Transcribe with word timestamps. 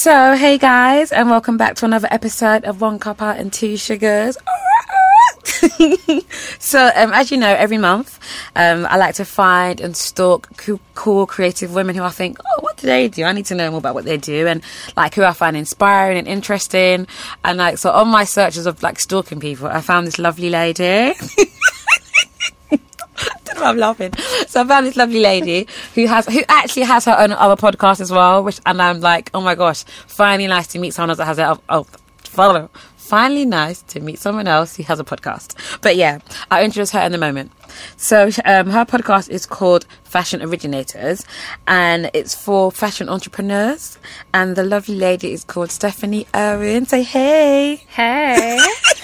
So, 0.00 0.34
hey 0.34 0.56
guys, 0.56 1.12
and 1.12 1.28
welcome 1.28 1.58
back 1.58 1.76
to 1.76 1.84
another 1.84 2.08
episode 2.10 2.64
of 2.64 2.80
One 2.80 2.98
Cup 2.98 3.18
Cuppa 3.18 3.38
and 3.38 3.52
Two 3.52 3.76
Sugars. 3.76 4.38
so, 6.58 6.90
um, 6.96 7.12
as 7.12 7.30
you 7.30 7.36
know, 7.36 7.54
every 7.54 7.76
month 7.76 8.18
um, 8.56 8.86
I 8.88 8.96
like 8.96 9.16
to 9.16 9.26
find 9.26 9.78
and 9.78 9.94
stalk 9.94 10.56
cool, 10.56 10.80
cool, 10.94 11.26
creative 11.26 11.74
women 11.74 11.96
who 11.96 12.02
I 12.02 12.08
think, 12.08 12.38
oh, 12.40 12.60
what 12.62 12.78
do 12.78 12.86
they 12.86 13.08
do? 13.08 13.24
I 13.24 13.32
need 13.32 13.44
to 13.46 13.54
know 13.54 13.68
more 13.68 13.76
about 13.76 13.94
what 13.94 14.06
they 14.06 14.16
do, 14.16 14.46
and 14.46 14.62
like 14.96 15.14
who 15.16 15.22
I 15.22 15.34
find 15.34 15.54
inspiring 15.54 16.16
and 16.16 16.26
interesting. 16.26 17.06
And 17.44 17.58
like, 17.58 17.76
so 17.76 17.90
on 17.90 18.08
my 18.08 18.24
searches 18.24 18.64
of 18.64 18.82
like 18.82 19.00
stalking 19.00 19.38
people, 19.38 19.66
I 19.66 19.82
found 19.82 20.06
this 20.06 20.18
lovely 20.18 20.48
lady. 20.48 21.12
I'm 23.64 23.76
laughing. 23.76 24.12
So 24.46 24.62
I 24.62 24.66
found 24.66 24.86
this 24.86 24.96
lovely 24.96 25.20
lady 25.20 25.66
who 25.94 26.06
has 26.06 26.26
who 26.26 26.42
actually 26.48 26.82
has 26.82 27.04
her 27.04 27.16
own 27.18 27.32
other 27.32 27.60
podcast 27.60 28.00
as 28.00 28.10
well, 28.10 28.42
which 28.42 28.60
and 28.66 28.80
I'm 28.80 29.00
like, 29.00 29.30
oh 29.34 29.40
my 29.40 29.54
gosh, 29.54 29.84
finally 30.06 30.46
nice 30.46 30.66
to 30.68 30.78
meet 30.78 30.94
someone 30.94 31.10
else 31.10 31.18
that 31.18 31.26
has 31.26 31.38
a 31.38 31.60
oh, 31.68 31.86
follow. 32.24 32.70
Finally 32.96 33.44
nice 33.44 33.82
to 33.82 33.98
meet 33.98 34.20
someone 34.20 34.46
else 34.46 34.76
who 34.76 34.84
has 34.84 35.00
a 35.00 35.04
podcast. 35.04 35.54
But 35.80 35.96
yeah, 35.96 36.20
I'll 36.48 36.64
introduce 36.64 36.92
her 36.92 37.00
in 37.00 37.12
a 37.12 37.18
moment. 37.18 37.50
So 37.96 38.26
um, 38.44 38.70
her 38.70 38.84
podcast 38.84 39.28
is 39.28 39.46
called 39.46 39.84
Fashion 40.04 40.40
Originators, 40.40 41.26
and 41.66 42.08
it's 42.14 42.36
for 42.36 42.70
fashion 42.70 43.08
entrepreneurs. 43.08 43.98
And 44.32 44.54
the 44.54 44.62
lovely 44.62 44.94
lady 44.94 45.32
is 45.32 45.42
called 45.42 45.72
Stephanie 45.72 46.28
Irwin. 46.36 46.86
Say 46.86 47.02
hey. 47.02 47.82
Hey. 47.88 48.60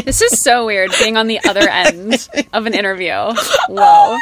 this 0.04 0.22
is 0.22 0.40
so 0.42 0.66
weird 0.66 0.90
being 0.98 1.16
on 1.16 1.26
the 1.26 1.40
other 1.44 1.68
end 1.68 2.28
of 2.52 2.66
an 2.66 2.74
interview. 2.74 3.12
Oh 3.12 3.34
Whoa. 3.68 4.18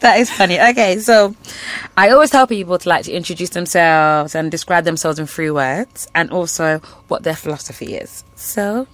that 0.00 0.18
is 0.18 0.30
funny. 0.30 0.60
Okay, 0.60 0.98
so 0.98 1.34
I 1.96 2.10
always 2.10 2.30
tell 2.30 2.46
people 2.46 2.78
to 2.78 2.88
like 2.88 3.04
to 3.04 3.12
introduce 3.12 3.50
themselves 3.50 4.34
and 4.34 4.50
describe 4.50 4.84
themselves 4.84 5.18
in 5.18 5.26
three 5.26 5.50
words 5.50 6.08
and 6.14 6.30
also 6.30 6.78
what 7.08 7.22
their 7.22 7.36
philosophy 7.36 7.94
is. 7.94 8.24
So 8.34 8.86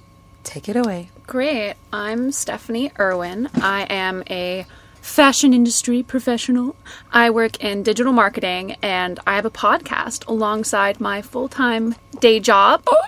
take 0.44 0.68
it 0.68 0.76
away. 0.76 1.10
Great. 1.26 1.74
I'm 1.92 2.30
Stephanie 2.32 2.92
Irwin. 2.98 3.48
I 3.54 3.86
am 3.88 4.22
a 4.28 4.66
fashion 5.00 5.54
industry 5.54 6.02
professional. 6.02 6.76
I 7.12 7.30
work 7.30 7.62
in 7.62 7.82
digital 7.82 8.12
marketing 8.12 8.76
and 8.82 9.18
I 9.26 9.36
have 9.36 9.46
a 9.46 9.50
podcast 9.50 10.26
alongside 10.26 11.00
my 11.00 11.22
full-time 11.22 11.94
day 12.20 12.40
job 12.40 12.82
oh, 12.86 13.00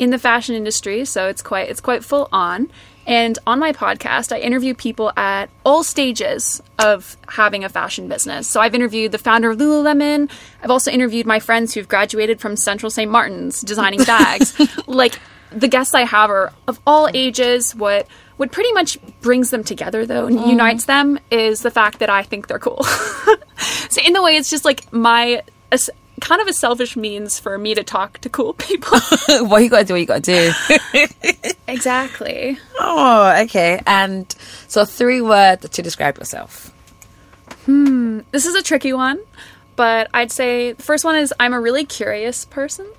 in 0.00 0.08
the 0.08 0.18
fashion 0.18 0.54
industry, 0.54 1.04
so 1.04 1.28
it's 1.28 1.42
quite 1.42 1.68
it's 1.68 1.80
quite 1.80 2.02
full 2.02 2.28
on. 2.32 2.70
And 3.06 3.38
on 3.46 3.58
my 3.58 3.72
podcast, 3.72 4.32
I 4.32 4.38
interview 4.38 4.72
people 4.74 5.12
at 5.16 5.50
all 5.64 5.82
stages 5.84 6.62
of 6.78 7.16
having 7.28 7.64
a 7.64 7.68
fashion 7.68 8.08
business. 8.08 8.48
So 8.48 8.60
I've 8.60 8.74
interviewed 8.74 9.12
the 9.12 9.18
founder 9.18 9.50
of 9.50 9.58
Lululemon. 9.58 10.30
I've 10.62 10.70
also 10.70 10.90
interviewed 10.90 11.26
my 11.26 11.38
friends 11.38 11.74
who've 11.74 11.88
graduated 11.88 12.40
from 12.40 12.56
Central 12.56 12.88
St. 12.88 13.10
Martin's 13.10 13.60
designing 13.60 14.02
bags. 14.04 14.58
like 14.86 15.18
the 15.50 15.68
guests 15.68 15.94
I 15.94 16.04
have 16.04 16.30
are 16.30 16.52
of 16.66 16.80
all 16.86 17.08
ages. 17.12 17.74
What 17.74 18.06
what 18.38 18.52
pretty 18.52 18.72
much 18.72 18.96
brings 19.20 19.50
them 19.50 19.64
together 19.64 20.06
though 20.06 20.26
and 20.26 20.38
mm. 20.38 20.46
unites 20.46 20.86
them 20.86 21.18
is 21.30 21.60
the 21.60 21.70
fact 21.70 21.98
that 21.98 22.08
I 22.08 22.22
think 22.22 22.46
they're 22.46 22.58
cool. 22.58 22.82
so 23.90 24.00
in 24.00 24.14
the 24.14 24.22
way, 24.22 24.36
it's 24.36 24.48
just 24.48 24.64
like 24.64 24.90
my 24.94 25.42
kind 26.20 26.40
of 26.40 26.48
a 26.48 26.52
selfish 26.52 26.96
means 26.96 27.38
for 27.38 27.58
me 27.58 27.74
to 27.74 27.82
talk 27.82 28.18
to 28.18 28.28
cool 28.28 28.52
people. 28.66 28.98
what 29.46 29.62
you 29.62 29.70
got 29.70 29.80
to 29.80 29.84
do, 29.84 29.94
what 29.94 30.00
you 30.00 30.06
got 30.06 30.24
to 30.24 30.52
do. 30.92 31.50
exactly. 31.68 32.58
Oh, 32.78 33.42
okay. 33.44 33.80
And 33.86 34.34
so 34.68 34.84
three 34.84 35.20
words 35.20 35.68
to 35.68 35.82
describe 35.82 36.18
yourself. 36.18 36.72
Hmm. 37.66 38.20
This 38.30 38.46
is 38.46 38.54
a 38.54 38.62
tricky 38.62 38.92
one, 38.92 39.20
but 39.76 40.08
I'd 40.14 40.32
say 40.32 40.72
the 40.72 40.82
first 40.82 41.04
one 41.04 41.16
is 41.16 41.34
I'm 41.38 41.52
a 41.52 41.60
really 41.60 41.84
curious 41.84 42.44
person. 42.44 42.90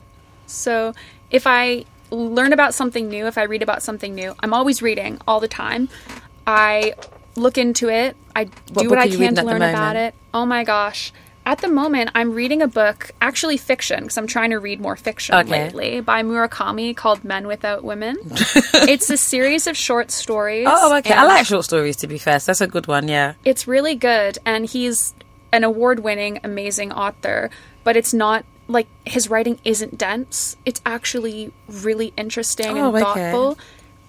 So 0.46 0.94
if 1.30 1.48
I 1.48 1.86
learn 2.12 2.54
about 2.54 2.74
something 2.74 3.08
new, 3.08 3.28
if 3.28 3.38
I 3.38 3.44
read 3.44 3.62
about 3.62 3.81
something 3.81 4.14
new, 4.14 4.36
I'm 4.40 4.54
always 4.54 4.81
reading 4.81 5.20
all 5.28 5.40
the 5.40 5.48
time. 5.48 5.90
I 6.46 6.94
look 7.36 7.58
into 7.58 7.90
it. 7.90 8.16
I 8.36 8.46
what 8.74 8.84
do 8.84 8.90
what 8.90 9.00
I 9.00 9.08
can 9.08 9.36
to 9.36 9.44
learn 9.44 9.62
about 9.62 9.96
it. 9.96 10.14
Oh 10.34 10.46
my 10.46 10.64
gosh. 10.64 11.14
At 11.46 11.59
the 11.59 11.68
moment, 11.68 12.12
I'm 12.13 12.34
reading 12.34 12.62
a 12.62 12.68
book, 12.68 13.12
actually 13.19 13.57
fiction, 13.57 14.02
because 14.02 14.18
I'm 14.18 14.28
trying 14.28 14.52
to 14.52 14.59
read 14.59 14.79
more 14.79 14.96
fiction 14.96 15.34
okay. 15.35 15.66
lately, 15.66 16.00
by 16.00 16.22
Murakami 16.22 16.96
called 16.96 17.24
Men 17.24 17.47
Without 17.47 17.84
Women. 17.84 18.18
it's 18.25 19.09
a 19.09 19.18
series 19.18 19.66
of 19.66 19.75
short 19.75 20.12
stories. 20.12 20.68
Oh, 20.69 20.96
okay. 20.97 21.13
I 21.13 21.25
like 21.25 21.47
short 21.47 21.66
stories, 21.66 21.97
to 21.97 22.07
be 22.07 22.19
fair. 22.19 22.40
So 22.40 22.51
that's 22.51 22.62
a 22.62 22.68
good 22.68 22.85
one, 22.88 23.07
yeah. 23.07 23.34
It's 23.44 23.68
really 23.68 23.96
good, 23.96 24.38
and 24.46 24.68
he's 24.68 25.16
an 25.51 25.63
award 25.63 26.01
winning, 26.01 26.40
amazing 26.44 26.91
author, 26.91 27.50
but 27.84 27.97
it's 27.97 28.13
not 28.13 28.46
like 28.68 28.88
his 29.06 29.30
writing 29.30 29.59
isn't 29.63 29.97
dense. 29.97 30.56
It's 30.66 30.81
actually 30.85 31.51
really 31.68 32.13
interesting 32.16 32.78
oh, 32.78 32.94
and 32.94 33.03
thoughtful. 33.03 33.47
Okay. 33.51 33.62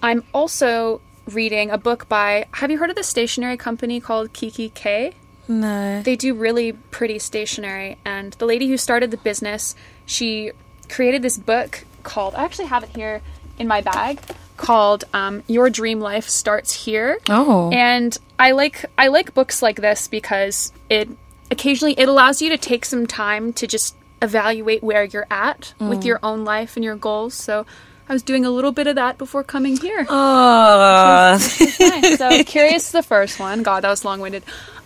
I'm 0.03 0.23
also 0.33 1.01
reading 1.25 1.71
a 1.71 1.77
book 1.77 2.07
by, 2.07 2.45
have 2.51 2.69
you 2.69 2.77
heard 2.77 2.89
of 2.89 2.95
the 2.95 3.03
stationery 3.03 3.57
company 3.57 3.99
called 3.99 4.33
kikki.K? 4.33 5.15
No. 5.47 6.01
They 6.01 6.15
do 6.15 6.33
really 6.33 6.73
pretty 6.73 7.19
stationery. 7.19 7.97
And 8.05 8.33
the 8.33 8.45
lady 8.45 8.67
who 8.67 8.77
started 8.77 9.11
the 9.11 9.17
business, 9.17 9.75
she 10.05 10.51
created 10.89 11.21
this 11.21 11.37
book 11.37 11.85
called, 12.03 12.35
I 12.35 12.43
actually 12.43 12.67
have 12.67 12.83
it 12.83 12.89
here 12.95 13.21
in 13.57 13.67
my 13.67 13.81
bag 13.81 14.19
called 14.57 15.03
um, 15.13 15.43
Your 15.47 15.69
Dream 15.69 15.99
Life 15.99 16.29
Starts 16.29 16.85
Here. 16.85 17.19
Oh. 17.29 17.71
And 17.71 18.17
I 18.39 18.51
like 18.51 18.85
I 18.97 19.07
like 19.07 19.33
books 19.33 19.61
like 19.61 19.81
this 19.81 20.07
because 20.07 20.71
it 20.89 21.09
occasionally 21.51 21.93
it 21.97 22.09
allows 22.09 22.41
you 22.41 22.49
to 22.49 22.57
take 22.57 22.85
some 22.85 23.07
time 23.07 23.53
to 23.53 23.67
just 23.67 23.95
evaluate 24.21 24.83
where 24.83 25.03
you're 25.03 25.27
at 25.29 25.73
mm. 25.79 25.89
with 25.89 26.05
your 26.05 26.19
own 26.23 26.45
life 26.45 26.75
and 26.75 26.83
your 26.83 26.95
goals. 26.95 27.33
So 27.33 27.65
I 28.07 28.13
was 28.13 28.23
doing 28.23 28.45
a 28.45 28.49
little 28.49 28.71
bit 28.71 28.87
of 28.87 28.95
that 28.95 29.17
before 29.17 29.43
coming 29.43 29.77
here. 29.77 30.05
Oh, 30.09 31.37
nice. 31.39 32.17
so 32.17 32.43
curious 32.43 32.91
the 32.91 33.03
first 33.03 33.39
one. 33.39 33.63
God, 33.63 33.83
that 33.83 33.89
was 33.89 34.03
long 34.03 34.19
winded. 34.19 34.43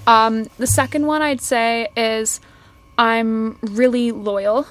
Um, 0.08 0.48
the 0.58 0.68
second 0.68 1.06
one 1.06 1.22
I'd 1.22 1.42
say 1.42 1.90
is 1.96 2.40
I'm 2.98 3.58
really 3.62 4.12
loyal 4.12 4.66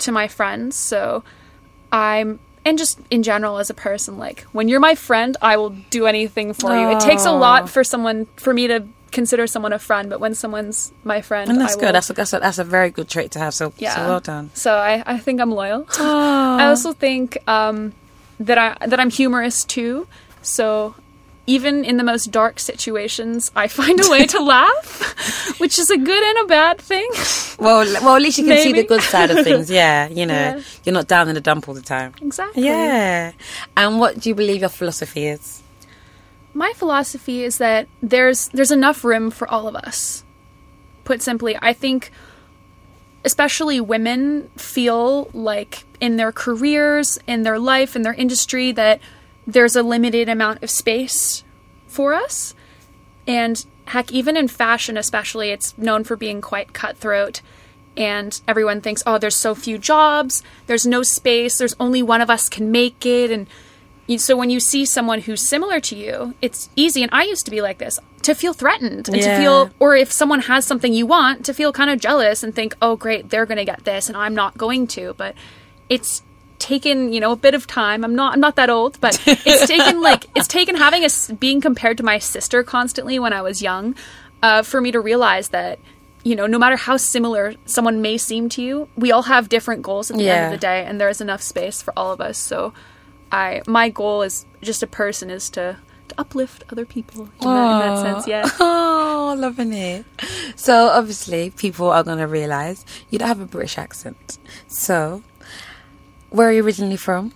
to 0.00 0.12
my 0.12 0.28
friends. 0.28 0.76
So 0.76 1.24
I'm, 1.90 2.38
and 2.64 2.78
just 2.78 3.00
in 3.10 3.22
general 3.22 3.58
as 3.58 3.70
a 3.70 3.74
person, 3.74 4.18
like 4.18 4.42
when 4.52 4.68
you're 4.68 4.80
my 4.80 4.94
friend, 4.94 5.36
I 5.42 5.56
will 5.56 5.70
do 5.90 6.06
anything 6.06 6.52
for 6.52 6.76
you. 6.76 6.90
It 6.96 7.00
takes 7.00 7.24
a 7.24 7.32
lot 7.32 7.68
for 7.68 7.82
someone, 7.82 8.26
for 8.36 8.54
me 8.54 8.68
to 8.68 8.86
consider 9.10 9.46
someone 9.46 9.72
a 9.72 9.78
friend, 9.78 10.08
but 10.08 10.20
when 10.20 10.34
someone's 10.34 10.92
my 11.04 11.20
friend, 11.20 11.50
and 11.50 11.60
that's 11.60 11.76
good. 11.76 11.94
That's 11.94 12.10
a, 12.10 12.12
that's 12.12 12.32
a, 12.32 12.38
that's 12.38 12.58
a 12.58 12.64
very 12.64 12.90
good 12.90 13.08
trait 13.08 13.32
to 13.32 13.38
have. 13.38 13.54
So 13.54 13.72
yeah, 13.78 13.96
so 13.96 14.08
well 14.08 14.20
done. 14.20 14.50
So 14.54 14.74
I, 14.74 15.02
I 15.06 15.18
think 15.18 15.40
I'm 15.40 15.50
loyal. 15.50 15.86
I 15.98 16.66
also 16.66 16.92
think 16.92 17.36
um, 17.48 17.92
that 18.40 18.58
I 18.58 18.86
that 18.86 18.98
I'm 18.98 19.10
humorous 19.10 19.64
too. 19.64 20.06
So 20.40 20.94
even 21.46 21.84
in 21.84 21.96
the 21.96 22.04
most 22.04 22.30
dark 22.30 22.60
situations, 22.60 23.50
I 23.56 23.66
find 23.68 23.98
a 24.04 24.08
way 24.08 24.26
to 24.26 24.40
laugh, 24.56 25.58
which 25.58 25.78
is 25.78 25.90
a 25.90 25.98
good 25.98 26.22
and 26.22 26.44
a 26.44 26.48
bad 26.48 26.78
thing. 26.78 27.08
Well, 27.58 27.84
well, 28.02 28.16
at 28.16 28.22
least 28.22 28.38
you 28.38 28.44
can 28.44 28.54
Maybe. 28.54 28.62
see 28.62 28.72
the 28.72 28.86
good 28.86 29.02
side 29.02 29.30
of 29.30 29.44
things. 29.44 29.70
Yeah, 29.82 30.08
you 30.08 30.26
know, 30.26 30.34
yeah. 30.34 30.60
you're 30.84 30.92
not 30.92 31.08
down 31.08 31.28
in 31.28 31.34
the 31.34 31.40
dump 31.40 31.68
all 31.68 31.74
the 31.74 31.82
time. 31.82 32.14
Exactly. 32.20 32.64
Yeah. 32.64 33.32
And 33.76 33.98
what 33.98 34.20
do 34.20 34.28
you 34.28 34.34
believe 34.34 34.60
your 34.60 34.68
philosophy 34.68 35.26
is? 35.26 35.62
My 36.54 36.72
philosophy 36.74 37.42
is 37.42 37.58
that 37.58 37.88
there's 38.02 38.48
there's 38.48 38.70
enough 38.70 39.04
room 39.04 39.30
for 39.30 39.48
all 39.48 39.66
of 39.66 39.74
us. 39.74 40.24
Put 41.04 41.22
simply, 41.22 41.56
I 41.60 41.72
think 41.72 42.12
especially 43.24 43.80
women 43.80 44.50
feel 44.56 45.30
like 45.32 45.84
in 46.00 46.16
their 46.16 46.32
careers, 46.32 47.18
in 47.26 47.42
their 47.42 47.58
life, 47.58 47.96
in 47.96 48.02
their 48.02 48.14
industry 48.14 48.72
that 48.72 49.00
there's 49.46 49.76
a 49.76 49.82
limited 49.82 50.28
amount 50.28 50.62
of 50.62 50.70
space 50.70 51.44
for 51.86 52.14
us. 52.14 52.54
And 53.26 53.64
heck, 53.86 54.12
even 54.12 54.36
in 54.36 54.48
fashion, 54.48 54.96
especially, 54.96 55.50
it's 55.50 55.76
known 55.76 56.04
for 56.04 56.16
being 56.16 56.40
quite 56.40 56.72
cutthroat. 56.72 57.40
And 57.96 58.40
everyone 58.48 58.80
thinks, 58.80 59.02
oh, 59.06 59.18
there's 59.18 59.36
so 59.36 59.54
few 59.54 59.76
jobs, 59.76 60.42
there's 60.66 60.86
no 60.86 61.02
space, 61.02 61.58
there's 61.58 61.76
only 61.78 62.02
one 62.02 62.22
of 62.22 62.30
us 62.30 62.48
can 62.48 62.72
make 62.72 63.04
it. 63.04 63.30
And 63.30 63.46
so 64.18 64.36
when 64.36 64.48
you 64.48 64.60
see 64.60 64.86
someone 64.86 65.20
who's 65.20 65.46
similar 65.46 65.78
to 65.80 65.96
you, 65.96 66.34
it's 66.40 66.70
easy. 66.74 67.02
And 67.02 67.10
I 67.12 67.24
used 67.24 67.44
to 67.44 67.50
be 67.50 67.60
like 67.60 67.78
this 67.78 67.98
to 68.22 68.34
feel 68.34 68.54
threatened 68.54 69.08
and 69.08 69.18
yeah. 69.18 69.36
to 69.36 69.42
feel, 69.42 69.70
or 69.78 69.94
if 69.94 70.10
someone 70.10 70.40
has 70.40 70.64
something 70.64 70.94
you 70.94 71.04
want, 71.04 71.44
to 71.44 71.52
feel 71.52 71.72
kind 71.72 71.90
of 71.90 72.00
jealous 72.00 72.42
and 72.42 72.54
think, 72.54 72.74
oh, 72.80 72.96
great, 72.96 73.28
they're 73.28 73.46
going 73.46 73.58
to 73.58 73.64
get 73.64 73.84
this 73.84 74.08
and 74.08 74.16
I'm 74.16 74.34
not 74.34 74.56
going 74.56 74.86
to. 74.88 75.12
But 75.14 75.34
it's 75.90 76.22
taken 76.62 77.12
you 77.12 77.20
know 77.20 77.32
a 77.32 77.36
bit 77.36 77.54
of 77.54 77.66
time 77.66 78.04
i'm 78.04 78.14
not 78.14 78.34
i'm 78.34 78.40
not 78.40 78.56
that 78.56 78.70
old 78.70 79.00
but 79.00 79.20
it's 79.26 79.66
taken 79.66 80.00
like 80.10 80.26
it's 80.36 80.46
taken 80.46 80.76
having 80.76 81.04
a 81.04 81.34
being 81.34 81.60
compared 81.60 81.96
to 81.96 82.04
my 82.04 82.18
sister 82.18 82.62
constantly 82.62 83.18
when 83.18 83.32
i 83.32 83.42
was 83.42 83.60
young 83.60 83.94
uh, 84.42 84.62
for 84.62 84.80
me 84.80 84.90
to 84.90 85.00
realize 85.00 85.48
that 85.48 85.78
you 86.24 86.36
know 86.36 86.46
no 86.46 86.58
matter 86.58 86.76
how 86.76 86.96
similar 86.96 87.54
someone 87.66 88.00
may 88.00 88.16
seem 88.16 88.48
to 88.48 88.62
you 88.62 88.88
we 88.96 89.10
all 89.10 89.22
have 89.22 89.48
different 89.48 89.82
goals 89.82 90.10
at 90.10 90.16
the 90.16 90.24
yeah. 90.24 90.34
end 90.34 90.44
of 90.46 90.60
the 90.60 90.64
day 90.64 90.84
and 90.84 91.00
there's 91.00 91.20
enough 91.20 91.42
space 91.42 91.82
for 91.82 91.92
all 91.96 92.12
of 92.12 92.20
us 92.20 92.38
so 92.38 92.72
i 93.32 93.60
my 93.66 93.88
goal 93.88 94.22
is 94.22 94.46
just 94.62 94.82
a 94.82 94.86
person 94.86 95.30
is 95.30 95.50
to 95.50 95.76
to 96.12 96.20
uplift 96.20 96.64
other 96.70 96.84
people 96.84 97.22
in, 97.22 97.28
that, 97.40 97.88
in 97.88 97.94
that, 97.94 98.02
sense. 98.02 98.26
Yeah. 98.26 98.48
Oh, 99.24 99.34
loving 99.38 99.72
it. 99.72 100.04
So 100.56 100.88
obviously, 100.88 101.50
people 101.50 101.88
are 101.88 102.02
gonna 102.02 102.26
realize 102.26 102.84
you 103.08 103.18
don't 103.18 103.28
have 103.28 103.40
a 103.40 103.46
British 103.46 103.78
accent. 103.78 104.38
So, 104.66 105.22
where 106.32 106.48
are 106.48 106.52
you 106.52 106.64
originally 106.64 106.96
from? 106.96 107.32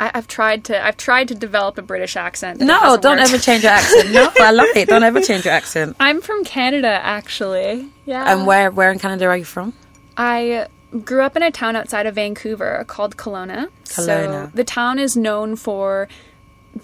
I, 0.00 0.10
I've 0.14 0.26
tried 0.26 0.64
to 0.64 0.84
I've 0.84 0.96
tried 0.96 1.28
to 1.28 1.34
develop 1.34 1.76
a 1.78 1.82
British 1.82 2.16
accent. 2.16 2.60
No, 2.60 2.96
don't 2.96 3.18
worked. 3.18 3.30
ever 3.30 3.38
change 3.38 3.62
your 3.62 3.72
accent. 3.72 4.10
No, 4.12 4.30
I 4.40 4.50
love 4.50 4.68
it. 4.74 4.88
Don't 4.88 5.04
ever 5.04 5.20
change 5.20 5.44
your 5.44 5.54
accent. 5.54 5.96
I'm 6.00 6.20
from 6.20 6.44
Canada, 6.44 6.88
actually. 6.88 7.88
Yeah. 8.06 8.32
And 8.32 8.46
where, 8.46 8.70
where 8.70 8.90
in 8.90 8.98
Canada 8.98 9.26
are 9.26 9.36
you 9.36 9.44
from? 9.44 9.74
I 10.16 10.66
grew 11.04 11.22
up 11.22 11.36
in 11.36 11.42
a 11.42 11.50
town 11.50 11.76
outside 11.76 12.06
of 12.06 12.14
Vancouver 12.14 12.84
called 12.88 13.16
Kelowna. 13.16 13.68
So 13.84 14.06
Kelowna. 14.06 14.52
the 14.52 14.64
town 14.64 14.98
is 14.98 15.16
known 15.16 15.54
for 15.56 16.08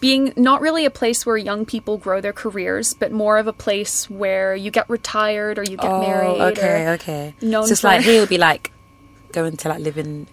being 0.00 0.32
not 0.36 0.60
really 0.60 0.84
a 0.84 0.90
place 0.90 1.24
where 1.24 1.36
young 1.36 1.64
people 1.64 1.96
grow 1.96 2.20
their 2.20 2.32
careers, 2.32 2.92
but 2.92 3.12
more 3.12 3.38
of 3.38 3.46
a 3.46 3.52
place 3.52 4.10
where 4.10 4.54
you 4.54 4.70
get 4.70 4.88
retired 4.90 5.58
or 5.58 5.62
you 5.62 5.76
get 5.76 5.90
oh, 5.90 6.00
married. 6.00 6.40
Oh, 6.40 6.48
okay, 6.48 6.88
okay. 6.90 7.34
known 7.40 7.66
so 7.66 7.72
it's 7.72 7.84
like 7.84 8.02
here 8.02 8.20
would 8.20 8.28
be 8.28 8.38
like 8.50 8.72
going 9.32 9.56
to 9.56 9.68
like 9.68 9.80
live 9.80 9.96
in 9.96 10.26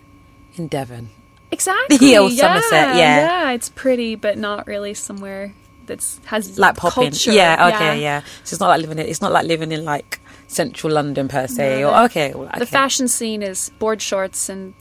in 0.55 0.67
Devon. 0.67 1.09
Exactly. 1.53 2.11
Yeah, 2.11 2.19
or 2.21 2.29
yeah, 2.29 2.41
Somerset, 2.47 2.95
yeah. 2.95 3.17
Yeah, 3.47 3.51
it's 3.51 3.69
pretty, 3.69 4.15
but 4.15 4.37
not 4.37 4.67
really 4.67 4.93
somewhere 4.93 5.53
that's 5.85 6.19
has 6.25 6.57
Like 6.57 6.75
popping. 6.77 7.11
culture. 7.11 7.31
Yeah, 7.31 7.71
okay, 7.73 8.01
yeah. 8.01 8.21
So 8.43 8.53
it's 8.55 8.59
not 8.59 8.69
like 8.69 8.81
living 8.81 8.99
in 8.99 9.05
it's 9.07 9.21
not 9.21 9.31
like 9.31 9.45
living 9.45 9.71
in 9.71 9.83
like 9.85 10.19
central 10.47 10.93
London 10.93 11.27
per 11.27 11.47
se. 11.47 11.81
No, 11.81 11.89
or 11.93 12.03
okay, 12.05 12.33
well, 12.33 12.47
okay. 12.47 12.59
The 12.59 12.65
fashion 12.65 13.07
scene 13.07 13.41
is 13.41 13.69
board 13.79 14.01
shorts 14.01 14.49
and 14.49 14.73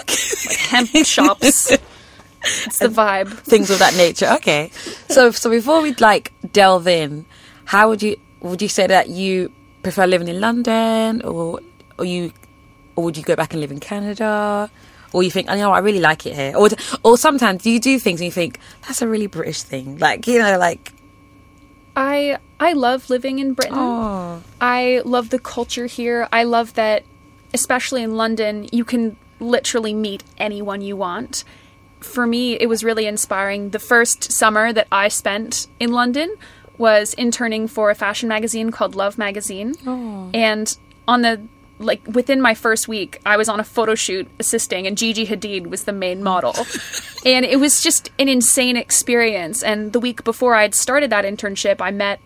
Okay. 0.00 0.54
hemp 0.70 0.88
shops. 1.06 1.72
It's 2.66 2.80
the 2.80 2.88
vibe. 2.88 3.30
things 3.46 3.70
of 3.70 3.78
that 3.78 3.94
nature. 3.96 4.26
Okay. 4.38 4.70
So 5.08 5.30
so 5.30 5.48
before 5.48 5.80
we 5.80 5.94
like 5.94 6.32
delve 6.52 6.88
in, 6.88 7.24
how 7.64 7.88
would 7.88 8.02
you 8.02 8.16
would 8.40 8.60
you 8.60 8.68
say 8.68 8.86
that 8.88 9.08
you 9.08 9.52
prefer 9.84 10.06
living 10.08 10.26
in 10.26 10.40
London 10.40 11.22
or 11.22 11.60
or 11.98 12.04
you 12.04 12.32
or 12.96 13.04
would 13.04 13.16
you 13.16 13.22
go 13.22 13.36
back 13.36 13.52
and 13.54 13.60
live 13.60 13.70
in 13.70 13.78
Canada? 13.78 14.68
Or 15.12 15.22
you 15.22 15.30
think, 15.30 15.48
oh, 15.50 15.54
you 15.54 15.60
know, 15.60 15.72
I 15.72 15.78
really 15.80 16.00
like 16.00 16.26
it 16.26 16.34
here. 16.34 16.54
Or 16.56 16.68
or 17.02 17.18
sometimes 17.18 17.66
you 17.66 17.78
do 17.80 17.98
things 17.98 18.20
and 18.20 18.26
you 18.26 18.32
think 18.32 18.58
that's 18.86 19.02
a 19.02 19.08
really 19.08 19.26
British 19.26 19.62
thing, 19.62 19.98
like 19.98 20.26
you 20.26 20.38
know, 20.38 20.58
like 20.58 20.92
I 21.96 22.38
I 22.58 22.72
love 22.72 23.10
living 23.10 23.38
in 23.38 23.54
Britain. 23.54 23.74
oh, 23.76 24.42
I 24.60 25.02
love 25.04 25.30
the 25.30 25.38
culture 25.38 25.86
here. 25.86 26.28
I 26.32 26.44
love 26.44 26.74
that, 26.74 27.02
especially 27.52 28.02
in 28.02 28.16
London, 28.16 28.68
you 28.72 28.84
can 28.84 29.16
literally 29.40 29.92
meet 29.92 30.22
anyone 30.38 30.80
you 30.80 30.96
want. 30.96 31.44
For 32.00 32.26
me, 32.26 32.54
it 32.54 32.66
was 32.68 32.82
really 32.82 33.06
inspiring. 33.06 33.70
The 33.70 33.78
first 33.78 34.32
summer 34.32 34.72
that 34.72 34.88
I 34.90 35.08
spent 35.08 35.66
in 35.78 35.92
London 35.92 36.34
was 36.78 37.14
interning 37.14 37.68
for 37.68 37.90
a 37.90 37.94
fashion 37.94 38.28
magazine 38.28 38.70
called 38.70 38.94
Love 38.94 39.18
Magazine. 39.18 39.74
And 40.34 40.76
on 41.06 41.22
the 41.22 41.42
like 41.82 42.06
within 42.06 42.40
my 42.40 42.54
first 42.54 42.88
week, 42.88 43.20
I 43.26 43.36
was 43.36 43.48
on 43.48 43.60
a 43.60 43.64
photo 43.64 43.94
shoot 43.94 44.28
assisting, 44.38 44.86
and 44.86 44.96
Gigi 44.96 45.26
Hadid 45.26 45.66
was 45.68 45.84
the 45.84 45.92
main 45.92 46.22
model. 46.22 46.54
and 47.26 47.44
it 47.44 47.60
was 47.60 47.80
just 47.80 48.10
an 48.18 48.28
insane 48.28 48.76
experience. 48.76 49.62
And 49.62 49.92
the 49.92 50.00
week 50.00 50.24
before 50.24 50.54
I'd 50.54 50.74
started 50.74 51.10
that 51.10 51.24
internship, 51.24 51.80
I 51.80 51.90
met 51.90 52.20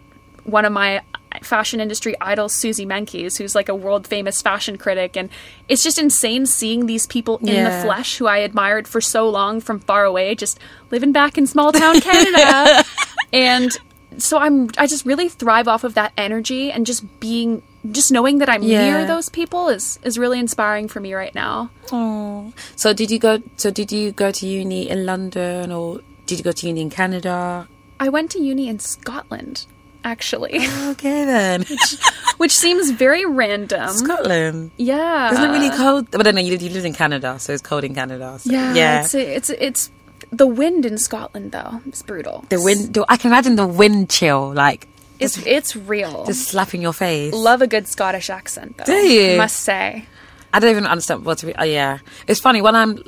one 0.45 0.65
of 0.65 0.73
my 0.73 1.03
fashion 1.43 1.81
industry 1.81 2.15
idols, 2.21 2.55
Suzy 2.55 2.87
Menkes, 2.87 3.37
who's 3.37 3.55
like 3.55 3.69
a 3.69 3.75
world 3.75 4.07
famous 4.07 4.41
fashion 4.41 4.79
critic. 4.79 5.17
And 5.17 5.29
it's 5.69 5.83
just 5.83 5.99
insane 5.99 6.47
seeing 6.47 6.87
these 6.87 7.07
people 7.07 7.39
in 7.39 7.49
Yeah. 7.49 7.79
the 7.81 7.85
flesh 7.85 8.17
who 8.17 8.27
I 8.27 8.39
admired 8.39 8.89
for 8.89 9.01
so 9.03 9.29
long 9.29 9.61
from 9.61 9.81
far 9.81 10.05
away, 10.05 10.35
just 10.35 10.59
living 10.91 11.13
back 11.13 11.37
in 11.37 11.47
small 11.47 11.73
town 11.73 12.01
Canada. 12.01 12.85
and 13.33 13.71
so 14.19 14.39
I'm, 14.39 14.71
I 14.79 14.87
just 14.87 15.05
really 15.05 15.29
thrive 15.29 15.69
off 15.69 15.85
of 15.85 15.93
that 15.95 16.13
energy 16.17 16.73
and 16.73 16.87
just 16.87 17.21
being, 17.21 17.63
just 17.93 18.11
knowing 18.13 18.39
that 18.39 18.49
I'm 18.49 18.63
Yeah. 18.63 18.85
near 18.91 19.07
those 19.07 19.29
people 19.29 19.69
is, 19.69 19.99
is 20.03 20.19
really 20.19 20.39
inspiring 20.39 20.89
for 20.89 21.01
me 21.01 21.15
right 21.15 21.35
now. 21.35 21.71
oh. 21.93 22.53
So 22.77 22.93
did 22.93 23.11
you 23.11 23.19
go? 23.19 23.43
So 23.57 23.71
did 23.71 23.93
you 23.93 24.13
go 24.13 24.31
to 24.31 24.47
uni 24.47 24.89
in 24.89 25.07
London 25.07 25.73
or 25.73 26.01
did 26.27 26.39
you 26.39 26.45
go 26.45 26.53
to 26.53 26.67
uni 26.67 26.81
in 26.81 26.91
Canada? 26.91 27.69
I 27.99 28.09
went 28.11 28.31
to 28.33 28.41
uni 28.41 28.69
in 28.69 28.79
Scotland, 28.79 29.65
actually, 30.05 30.59
oh, 30.61 30.91
Okay 30.91 31.25
then, 31.25 31.65
which 32.37 32.53
seems 32.53 32.91
very 32.91 33.25
random. 33.25 33.89
Scotland. 33.91 34.71
yeah. 34.77 35.33
Isn't 35.33 35.45
it 35.45 35.53
really 35.53 35.71
cold? 35.77 36.11
But 36.11 36.27
I 36.27 36.31
know. 36.33 36.41
You, 36.41 36.57
you 36.57 36.71
live 36.71 36.85
in 36.85 36.93
Canada, 36.93 37.39
so 37.39 37.53
it's 37.53 37.63
cold 37.63 37.85
in 37.85 37.95
Canada. 37.95 38.39
So, 38.39 38.51
Yeah, 38.51 38.75
yeah. 38.75 39.01
It's 39.05 39.15
it's 39.15 39.51
it's 39.51 39.91
the 40.31 40.47
wind 40.47 40.85
in 40.85 40.99
Scotland 40.99 41.53
though. 41.53 41.81
It's 41.87 42.03
brutal. 42.03 42.45
the 42.51 42.61
wind. 42.61 42.97
I 43.09 43.17
can 43.17 43.31
imagine 43.31 43.57
the 43.57 43.67
wind 43.67 44.11
chill, 44.11 44.53
like 44.53 44.87
It's 45.19 45.39
it's 45.47 45.77
real. 45.77 46.27
just 46.27 46.49
slapping 46.49 46.83
your 46.83 46.93
face. 46.93 47.33
Love 47.33 47.63
a 47.63 47.67
good 47.67 47.87
Scottish 47.89 48.31
accent 48.31 48.79
though. 48.79 48.85
Do 48.85 48.93
you? 48.93 49.37
Must 49.37 49.59
say. 49.59 50.07
I 50.53 50.59
don't 50.59 50.71
even 50.71 50.87
understand 50.87 51.25
what 51.25 51.39
to 51.39 51.47
be. 51.47 51.55
Oh, 51.55 51.65
yeah, 51.65 51.99
it's 52.27 52.41
funny 52.41 52.63
when 52.63 52.75
I'm 52.75 53.03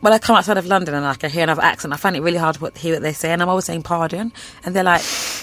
when 0.00 0.12
I 0.12 0.18
come 0.18 0.36
outside 0.36 0.56
of 0.56 0.66
London 0.66 0.94
and 0.94 1.04
like 1.04 1.22
I 1.24 1.28
hear 1.28 1.42
another 1.42 1.62
accent. 1.62 1.92
I 1.92 1.96
find 1.96 2.16
it 2.16 2.22
really 2.22 2.38
hard 2.38 2.56
to 2.56 2.72
hear 2.78 2.94
what 2.94 3.02
they 3.02 3.12
say, 3.12 3.32
and 3.32 3.42
I'm 3.42 3.48
always 3.48 3.66
saying 3.66 3.82
pardon, 3.82 4.32
and 4.64 4.74
they're 4.74 4.84
like, 4.84 5.02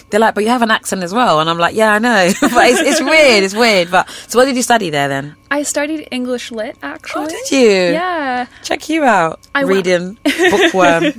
they're 0.09 0.19
like, 0.19 0.35
but 0.35 0.43
you 0.43 0.49
have 0.49 0.61
an 0.61 0.71
accent 0.71 1.03
as 1.03 1.13
well, 1.13 1.39
and 1.39 1.49
I'm 1.49 1.57
like, 1.57 1.75
yeah, 1.75 1.93
I 1.93 1.99
know, 1.99 2.31
but 2.41 2.67
it's, 2.67 2.79
it's 2.79 3.01
weird. 3.01 3.43
It's 3.43 3.55
weird. 3.55 3.91
But 3.91 4.09
so, 4.27 4.39
what 4.39 4.45
did 4.45 4.55
you 4.55 4.63
study 4.63 4.89
there 4.89 5.07
then? 5.07 5.35
I 5.49 5.63
studied 5.63 6.07
English 6.11 6.51
lit 6.51 6.77
actually. 6.81 7.25
Oh, 7.25 7.29
did 7.29 7.51
you? 7.51 7.69
Yeah, 7.93 8.47
Check 8.63 8.89
you 8.89 9.03
out. 9.03 9.39
I 9.53 9.61
Reading 9.61 10.17
bookworm. 10.23 11.13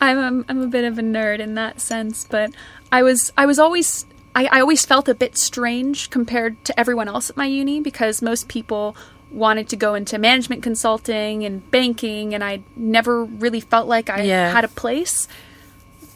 I'm 0.00 0.18
a, 0.18 0.44
I'm 0.48 0.60
a 0.62 0.66
bit 0.66 0.84
of 0.84 0.98
a 0.98 1.02
nerd 1.02 1.40
in 1.40 1.54
that 1.54 1.80
sense, 1.80 2.26
but 2.28 2.52
I 2.92 3.02
was 3.02 3.32
I 3.36 3.46
was 3.46 3.58
always 3.58 4.06
I, 4.34 4.46
I 4.46 4.60
always 4.60 4.84
felt 4.84 5.08
a 5.08 5.14
bit 5.14 5.36
strange 5.36 6.10
compared 6.10 6.64
to 6.64 6.78
everyone 6.78 7.08
else 7.08 7.30
at 7.30 7.36
my 7.36 7.46
uni 7.46 7.80
because 7.80 8.22
most 8.22 8.48
people 8.48 8.96
wanted 9.30 9.68
to 9.68 9.76
go 9.76 9.94
into 9.94 10.18
management 10.18 10.62
consulting 10.62 11.44
and 11.44 11.68
banking, 11.70 12.34
and 12.34 12.42
I 12.42 12.62
never 12.76 13.24
really 13.24 13.60
felt 13.60 13.86
like 13.88 14.10
I 14.10 14.22
Yeah. 14.22 14.50
had 14.52 14.64
a 14.64 14.68
place. 14.68 15.28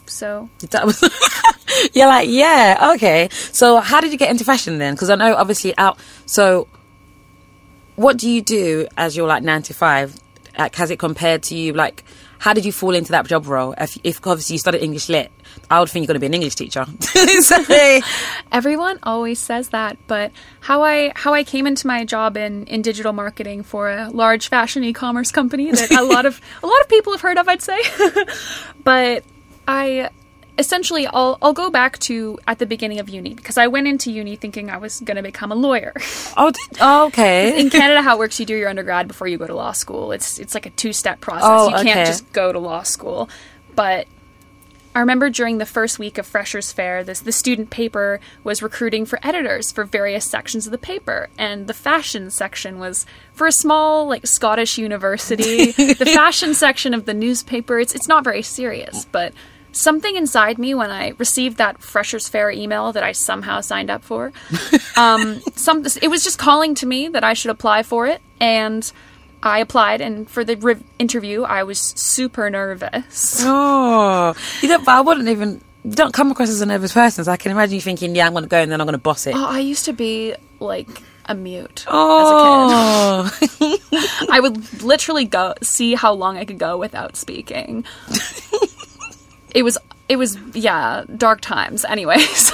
So 0.07 0.49
That 0.71 0.85
was 0.85 1.01
you're 1.95 2.07
like 2.07 2.29
yeah 2.29 2.91
okay 2.95 3.29
so 3.33 3.81
how 3.81 4.01
did 4.01 4.13
you 4.13 4.19
get 4.19 4.31
into 4.31 4.45
fashion 4.45 4.77
then 4.79 4.95
because 4.95 5.09
i 5.11 5.15
know 5.15 5.35
obviously 5.35 5.77
out 5.79 5.99
so 6.27 6.69
what 7.97 8.17
do 8.19 8.29
you 8.29 8.43
do 8.43 8.87
as 8.99 9.17
you're 9.17 9.27
like 9.27 9.43
nine 9.43 9.63
to 9.63 9.73
five 9.75 10.15
like 10.59 10.75
has 10.77 10.91
it 10.91 10.99
compared 10.99 11.43
to 11.45 11.57
you 11.57 11.73
like 11.73 12.05
how 12.45 12.53
did 12.53 12.65
you 12.65 12.73
fall 12.73 12.95
into 12.95 13.11
that 13.13 13.27
job 13.27 13.47
role 13.47 13.75
if, 13.79 13.97
if 14.05 14.27
obviously 14.27 14.55
you 14.55 14.59
studied 14.59 14.83
english 14.83 15.09
lit 15.09 15.31
i 15.71 15.81
would 15.81 15.89
think 15.89 16.03
you're 16.03 16.13
going 16.13 16.21
to 16.21 16.21
be 16.21 16.27
an 16.27 16.35
english 16.35 16.55
teacher 16.55 16.85
Everyone 18.53 18.99
always 19.03 19.39
says 19.39 19.71
that, 19.71 19.97
but 20.07 20.31
how 20.61 20.83
I 20.83 21.13
how 21.15 21.35
I 21.35 21.45
came 21.45 21.67
into 21.67 21.87
my 21.87 22.05
job 22.05 22.37
in, 22.37 22.65
in 22.67 22.83
digital 22.83 23.13
marketing 23.13 23.63
for 23.63 23.91
a 23.91 24.11
large 24.11 24.49
fashion 24.49 24.85
e-commerce 24.85 25.31
company 25.33 25.71
that 25.71 25.91
a 25.91 26.05
lot 26.05 26.27
of 26.27 26.41
a 26.63 26.67
lot 26.67 26.81
of 26.81 26.89
people 26.89 27.13
have 27.13 27.21
heard 27.21 27.39
of, 27.39 27.49
I'd 27.49 27.63
say. 27.63 27.81
but 28.85 29.25
I 29.67 30.11
essentially 30.59 31.07
I'll 31.07 31.39
I'll 31.43 31.53
go 31.53 31.71
back 31.71 31.99
to 32.01 32.39
at 32.47 32.59
the 32.59 32.67
beginning 32.67 33.01
of 33.01 33.09
uni 33.09 33.35
because 33.35 33.59
I 33.59 33.67
went 33.67 33.87
into 33.87 34.11
uni 34.11 34.37
thinking 34.37 34.71
I 34.71 34.77
was 34.77 35.01
going 35.01 35.17
to 35.17 35.23
become 35.23 35.53
a 35.53 35.55
lawyer. 35.55 35.93
oh, 36.37 36.51
did, 36.51 36.79
oh 36.81 37.07
okay 37.07 37.61
in 37.61 37.71
Canada 37.71 38.03
how 38.03 38.17
it 38.17 38.19
works 38.19 38.39
you 38.39 38.47
do 38.47 38.57
your 38.57 38.69
undergrad 38.69 39.09
before 39.09 39.27
you 39.27 39.39
go 39.39 39.47
to 39.47 39.55
law 39.55 39.73
school. 39.73 40.13
It's 40.13 40.39
it's 40.39 40.55
like 40.55 40.67
a 40.67 40.71
two-step 40.71 41.21
process. 41.21 41.45
Oh, 41.45 41.69
you 41.69 41.75
can't 41.77 42.01
okay. 42.01 42.05
just 42.05 42.33
go 42.33 42.53
to 42.53 42.59
law 42.59 42.83
school. 42.83 43.29
But 43.75 44.07
I 44.95 45.01
remember 45.01 45.29
during 45.29 45.59
the 45.59 45.67
first 45.67 45.99
week 45.99 46.19
of 46.19 46.27
Freshers 46.27 46.71
Fair, 46.71 47.03
this 47.03 47.21
the 47.21 47.33
student 47.33 47.71
paper 47.71 48.21
was 48.45 48.63
recruiting 48.63 49.07
for 49.07 49.19
editors 49.25 49.73
for 49.73 49.85
various 49.85 50.25
sections 50.25 50.67
of 50.67 50.71
the 50.71 50.79
paper, 50.79 51.31
and 51.37 51.67
the 51.67 51.75
fashion 51.75 52.31
section 52.31 52.79
was 52.79 53.05
for 53.33 53.49
a 53.49 53.53
small 53.53 54.07
like 54.07 54.25
Scottish 54.25 54.79
university. 54.79 55.73
the 55.73 56.07
fashion 56.15 56.55
section 56.55 56.95
of 56.95 57.07
the 57.07 57.15
newspaper, 57.15 57.81
it's 57.81 57.93
it's 57.93 58.07
not 58.07 58.23
very 58.23 58.43
serious, 58.43 59.05
but 59.07 59.35
something 59.75 60.17
inside 60.17 60.59
me 60.59 60.75
when 60.75 60.91
I 60.91 61.11
received 61.19 61.59
that 61.59 61.83
Freshers 61.83 62.29
Fair 62.29 62.51
email 62.51 62.93
that 62.93 63.03
I 63.03 63.13
somehow 63.13 63.61
signed 63.61 63.91
up 63.91 64.03
for, 64.03 64.33
um, 64.97 65.41
some 65.57 65.85
it 66.01 66.09
was 66.09 66.25
just 66.25 66.39
calling 66.39 66.75
to 66.77 66.87
me 66.87 67.09
that 67.09 67.25
I 67.25 67.35
should 67.35 67.51
apply 67.51 67.83
for 67.83 68.07
it, 68.07 68.23
and 68.41 68.91
I 69.43 69.59
applied. 69.59 70.01
And 70.01 70.29
for 70.31 70.43
the 70.45 70.57
re- 70.57 70.77
interview, 70.99 71.43
I 71.43 71.65
was 71.65 71.79
super 71.79 72.49
nervous. 72.49 73.43
oh 73.45 74.35
you 74.63 74.69
don't 74.69 74.85
but 74.85 74.93
i 74.93 75.01
wouldn't 75.03 75.29
even 75.29 75.61
you 75.85 75.91
don't 75.93 76.15
come 76.15 76.31
across 76.31 76.49
as 76.49 76.63
a 76.63 76.67
nervous 76.67 76.93
person 76.95 77.25
so 77.25 77.31
i 77.31 77.37
can 77.37 77.53
imagine 77.53 77.75
you 77.75 77.81
thinking 77.83 78.15
yeah 78.17 78.27
i'm 78.27 78.33
going 78.33 78.43
to 78.45 78.49
go 78.49 78.59
and 78.59 78.73
then 78.73 78.81
i'm 78.81 78.87
going 78.87 78.95
to 78.95 78.99
boss 78.99 79.27
it 79.27 79.35
Oh, 79.37 79.45
I 79.47 79.59
used 79.59 79.85
to 79.85 79.93
be 79.93 80.35
like 80.61 80.89
a 81.27 81.35
mute 81.35 81.85
oh 81.89 83.31
as 83.31 83.43
a 83.43 83.49
kid. 83.59 83.81
I 84.31 84.41
would 84.41 84.83
literally 84.83 85.25
go 85.27 85.53
see 85.63 85.95
how 85.95 86.13
long 86.15 86.39
I 86.39 86.45
could 86.47 86.59
go 86.59 86.79
without 86.79 87.17
speaking. 87.17 87.85
it 89.55 89.63
was 89.63 89.79
it 90.09 90.17
was 90.17 90.37
yeah, 90.53 91.05
dark 91.17 91.41
times 91.41 91.85
anyways. 91.85 92.53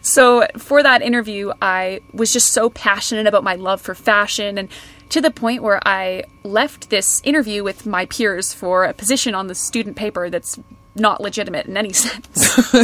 so 0.02 0.46
for 0.58 0.82
that 0.82 1.02
interview, 1.02 1.52
I 1.60 2.00
was 2.12 2.32
just 2.32 2.52
so 2.52 2.70
passionate 2.70 3.26
about 3.26 3.42
my 3.42 3.56
love 3.56 3.80
for 3.80 3.94
fashion 3.94 4.58
and 4.58 4.68
to 5.08 5.20
the 5.20 5.30
point 5.30 5.62
where 5.62 5.80
I 5.86 6.24
left 6.44 6.90
this 6.90 7.20
interview 7.24 7.64
with 7.64 7.84
my 7.84 8.06
peers 8.06 8.54
for 8.54 8.84
a 8.84 8.94
position 8.94 9.34
on 9.34 9.48
the 9.48 9.54
student 9.54 9.96
paper 9.96 10.30
that's 10.30 10.58
not 10.94 11.20
legitimate 11.20 11.66
in 11.66 11.76
any 11.76 11.92
sense. 11.92 12.74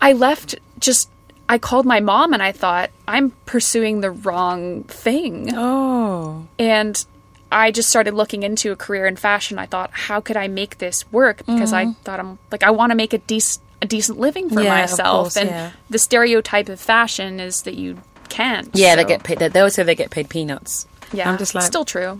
I 0.00 0.12
left 0.12 0.56
just 0.80 1.10
I 1.48 1.58
called 1.58 1.86
my 1.86 2.00
mom 2.00 2.34
and 2.34 2.42
I 2.42 2.52
thought 2.52 2.90
I'm 3.06 3.30
pursuing 3.46 4.00
the 4.00 4.10
wrong 4.10 4.82
thing. 4.84 5.54
Oh. 5.54 6.46
And 6.58 7.04
I 7.50 7.70
just 7.70 7.88
started 7.88 8.14
looking 8.14 8.42
into 8.42 8.72
a 8.72 8.76
career 8.76 9.06
in 9.06 9.16
fashion. 9.16 9.58
I 9.58 9.66
thought, 9.66 9.90
how 9.92 10.20
could 10.20 10.36
I 10.36 10.48
make 10.48 10.78
this 10.78 11.10
work? 11.12 11.38
Because 11.46 11.72
I 11.72 11.92
thought 12.04 12.20
I'm 12.20 12.38
like 12.52 12.62
I 12.62 12.70
want 12.70 12.90
to 12.90 12.96
make 12.96 13.12
a 13.12 13.18
decent 13.18 13.64
a 13.80 13.86
decent 13.86 14.18
living 14.18 14.48
for 14.48 14.56
Mm-hmm. 14.56 14.64
Yeah, 14.64 14.80
myself. 14.80 15.24
course, 15.24 15.36
and 15.36 15.48
yeah. 15.50 15.70
the 15.88 15.98
stereotype 15.98 16.68
of 16.68 16.80
fashion 16.80 17.38
is 17.40 17.62
that 17.62 17.74
you 17.74 17.98
can't. 18.28 18.68
Yeah, 18.74 18.96
they 18.96 19.04
get 19.04 19.22
paid. 19.22 19.38
They 19.38 19.60
always 19.60 19.74
say 19.74 19.82
they 19.84 19.94
get 19.94 20.10
paid 20.10 20.28
peanuts. 20.28 20.86
Yeah, 21.12 21.30
I'm 21.30 21.38
just 21.38 21.54
like, 21.54 21.64
still 21.64 21.84
true, 21.86 22.18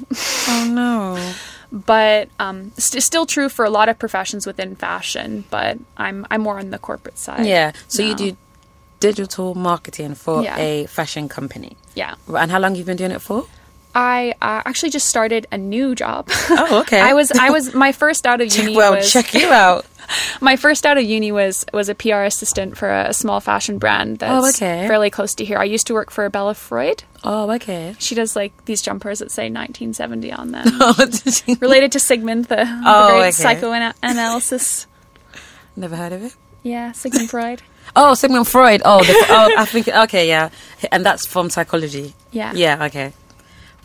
oh 0.48 0.66
no. 0.72 1.32
but 1.72 2.28
um, 2.38 2.72
st- 2.78 3.02
still 3.02 3.26
true 3.26 3.48
for 3.50 3.64
a 3.64 3.70
lot 3.70 3.88
of 3.90 3.98
professions 3.98 4.46
within 4.46 4.76
fashion. 4.76 5.44
But 5.50 5.78
I'm 5.96 6.26
I'm 6.30 6.40
more 6.42 6.58
on 6.58 6.70
the 6.70 6.78
corporate 6.78 7.18
side. 7.18 7.44
Yeah. 7.44 7.72
So 7.88 8.02
you 8.02 8.14
do 8.14 8.36
digital 9.00 9.54
marketing 9.54 10.14
for 10.14 10.42
Yeah. 10.42 10.56
a 10.58 10.86
fashion 10.86 11.28
company. 11.28 11.76
Yeah, 11.94 12.14
And 12.28 12.50
how 12.50 12.58
long 12.60 12.74
you've 12.76 12.86
been 12.86 12.96
doing 12.96 13.10
it 13.12 13.20
for? 13.20 13.46
I 13.94 14.34
uh, 14.40 14.62
actually 14.64 14.90
just 14.90 15.08
started 15.08 15.46
a 15.50 15.58
new 15.58 15.94
job. 15.94 16.28
Oh, 16.50 16.80
okay. 16.82 17.00
I 17.10 17.14
was 17.14 17.32
I 17.32 17.50
was 17.50 17.74
my 17.86 17.92
first 17.92 18.26
out 18.26 18.40
of 18.40 18.54
uni 18.54 18.76
well, 18.76 18.94
was 18.96 19.10
check 19.12 19.34
you 19.34 19.48
out. 19.52 19.86
my 20.40 20.56
first 20.56 20.86
out 20.86 20.96
of 20.98 21.04
uni 21.04 21.32
was 21.32 21.64
was 21.72 21.88
a 21.88 21.94
PR 21.94 22.22
assistant 22.24 22.76
for 22.76 22.88
a 22.90 23.12
small 23.12 23.40
fashion 23.40 23.78
brand 23.78 24.18
that's 24.20 24.32
Oh, 24.44 24.48
okay. 24.50 24.86
fairly 24.86 25.10
close 25.10 25.34
to 25.36 25.44
here. 25.44 25.58
I 25.58 25.64
used 25.64 25.86
to 25.88 25.94
work 25.94 26.10
for 26.10 26.28
Bella 26.30 26.54
Freud. 26.54 27.04
Oh, 27.24 27.50
okay. 27.52 27.96
She 27.98 28.14
does 28.14 28.36
like 28.36 28.52
these 28.66 28.80
jumpers 28.82 29.18
that 29.18 29.30
say 29.30 29.44
1970 29.50 30.32
on 30.32 30.52
them, 30.52 30.66
Oh, 30.80 30.94
related 31.60 31.92
to 31.92 32.00
Sigmund, 32.00 32.44
the, 32.46 32.56
the 32.56 32.82
Oh, 32.86 33.08
great 33.08 33.20
okay. 33.20 33.30
psychoanalysis. 33.32 34.86
Never 35.76 35.96
heard 35.96 36.12
of 36.12 36.22
it. 36.24 36.34
Yeah, 36.62 36.92
Sigmund 36.92 37.30
Freud. 37.30 37.62
Oh, 37.96 38.14
Sigmund 38.14 38.46
Freud. 38.46 38.82
Oh, 38.84 39.02
the, 39.02 39.12
oh, 39.30 39.54
I 39.58 39.64
think 39.64 39.88
okay, 39.88 40.28
yeah, 40.28 40.50
and 40.92 41.04
that's 41.04 41.26
from 41.26 41.50
psychology. 41.50 42.14
Yeah. 42.32 42.52
Yeah. 42.54 42.84
Okay. 42.86 43.12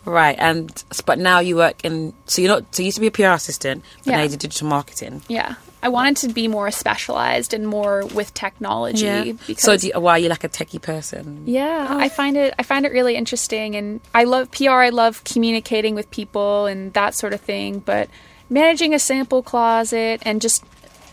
Right, 0.05 0.36
and 0.39 0.83
but 1.05 1.19
now 1.19 1.39
you 1.39 1.55
work 1.55 1.83
in. 1.86 2.13
So 2.25 2.41
you're 2.41 2.50
not. 2.50 2.75
So 2.75 2.81
you 2.81 2.86
used 2.86 2.95
to 2.95 3.01
be 3.01 3.07
a 3.07 3.12
PR 3.12 3.33
assistant, 3.36 3.83
but 4.00 4.12
Yeah. 4.12 4.17
now 4.17 4.24
you 4.24 4.29
do 4.29 4.38
digital 4.38 4.67
marketing. 4.67 5.22
Yeah. 5.27 5.55
I 5.81 5.89
wanted 5.89 6.15
to 6.27 6.33
be 6.33 6.48
more 6.48 6.72
specialized 6.72 7.53
and 7.53 7.67
more 7.67 8.05
with 8.05 8.33
technology 8.33 9.33
because 9.45 9.63
So 9.63 9.75
do 9.75 9.88
you, 9.88 10.00
why 10.00 10.13
are 10.13 10.19
you 10.19 10.29
like 10.29 10.45
a 10.45 10.50
techie 10.50 10.81
person? 10.81 11.43
Yeah, 11.45 11.88
I 11.89 12.05
oh. 12.05 12.10
find 12.10 12.38
it 12.38 12.53
I 12.57 12.63
find 12.63 12.86
it 12.86 12.93
really 12.93 13.17
interesting 13.17 13.75
and 13.75 14.00
I 14.15 14.24
love 14.24 14.50
PR, 14.51 14.79
I 14.79 14.89
love 14.89 15.25
communicating 15.25 15.93
with 15.93 16.10
people 16.10 16.67
and 16.67 16.93
that 16.93 17.15
sort 17.15 17.33
of 17.33 17.41
thing, 17.41 17.79
but 17.79 18.07
managing 18.50 18.93
a 18.93 19.00
sample 19.00 19.43
closet 19.43 20.22
and 20.24 20.41
just 20.41 20.63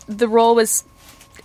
the 0.07 0.29
role 0.29 0.55
was 0.55 0.85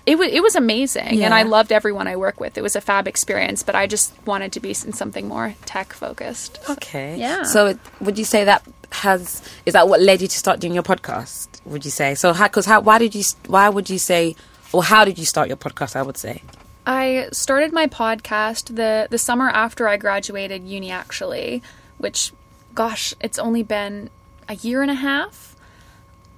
it 0.06 0.16
was 0.16 0.28
it 0.32 0.42
was 0.42 0.54
amazing 0.54 1.22
and 1.22 1.34
I 1.34 1.42
loved 1.42 1.72
everyone 1.72 2.06
I 2.06 2.16
work 2.16 2.38
with. 2.40 2.56
It 2.56 2.62
was 2.62 2.76
a 2.76 2.80
fab 2.80 3.08
experience, 3.08 3.62
but 3.62 3.75
I 3.75 3.86
just 3.86 4.14
wanted 4.26 4.52
to 4.52 4.60
be 4.60 4.70
in 4.70 4.92
something 4.92 5.26
more 5.28 5.54
tech 5.64 5.92
focused. 5.92 6.58
Okay. 6.70 7.16
Yeah. 7.18 7.42
So 7.42 7.66
it- 7.66 7.78
would 8.00 8.16
you 8.18 8.25
say 8.25 8.44
that 8.44 8.62
has 8.92 9.42
is 9.66 9.72
that 9.72 9.88
what 9.88 10.00
led 10.00 10.22
you 10.22 10.28
to 10.28 10.38
start 10.38 10.60
doing 10.60 10.72
your 10.75 10.84
podcast? 10.84 11.48
Would 11.64 11.84
you 11.84 11.90
say 11.90 12.14
so? 12.14 12.32
How? 12.32 12.46
Because 12.46 12.66
how? 12.66 12.80
Why 12.80 12.98
did 12.98 13.14
you? 13.14 13.25
Why 13.46 13.68
would 13.68 13.90
you 13.90 13.98
say? 13.98 14.36
Or 14.72 14.82
how 14.84 15.04
did 15.04 15.18
you 15.18 15.25
start 15.25 15.48
your 15.48 15.56
podcast? 15.56 15.96
I 15.96 16.02
would 16.02 16.16
say. 16.16 16.42
I 16.86 17.28
started 17.32 17.72
my 17.72 17.88
podcast 17.88 18.76
the 18.76 19.08
the 19.10 19.18
summer 19.18 19.48
after 19.50 19.88
I 19.88 19.96
graduated 19.96 20.62
uni 20.64 20.92
actually, 20.92 21.62
which 21.98 22.32
gosh, 22.75 23.12
it's 23.20 23.38
only 23.40 23.64
been 23.64 24.08
a 24.48 24.54
year 24.54 24.82
and 24.82 24.90
a 24.90 24.94
half. 24.94 25.56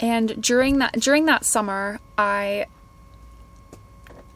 And 0.01 0.41
during 0.43 0.79
that 0.79 0.95
during 0.95 1.27
that 1.27 1.45
summer, 1.45 2.01
I 2.17 2.65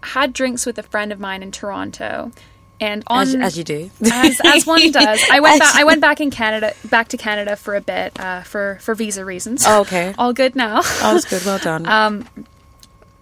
had 0.03 0.33
drinks 0.33 0.67
with 0.67 0.79
a 0.79 0.83
friend 0.83 1.13
of 1.13 1.21
mine 1.21 1.43
in 1.43 1.51
Toronto. 1.53 2.33
And 2.81 3.05
on 3.07 3.23
As, 3.29 3.35
as 3.37 3.59
you 3.59 3.63
do. 3.63 3.91
as, 4.13 4.41
as 4.45 4.67
one 4.67 4.91
does. 4.91 5.21
I 5.31 5.39
went 5.39 5.61
back. 5.61 5.75
I 5.77 5.85
went 5.85 6.01
back 6.01 6.21
in 6.21 6.31
Canada, 6.33 6.75
back 6.91 7.07
to 7.09 7.17
Canada 7.17 7.55
for 7.55 7.77
a 7.77 7.81
bit, 7.81 8.19
uh, 8.19 8.43
for 8.43 8.79
for 8.81 8.97
visa 8.97 9.25
reasons. 9.25 9.63
Oh, 9.65 9.83
okay. 9.83 10.13
all 10.19 10.33
good 10.33 10.57
now. 10.57 10.81
All 11.01 11.21
good. 11.21 11.45
Well 11.45 11.59
done. 11.61 11.87
Um, 11.87 12.27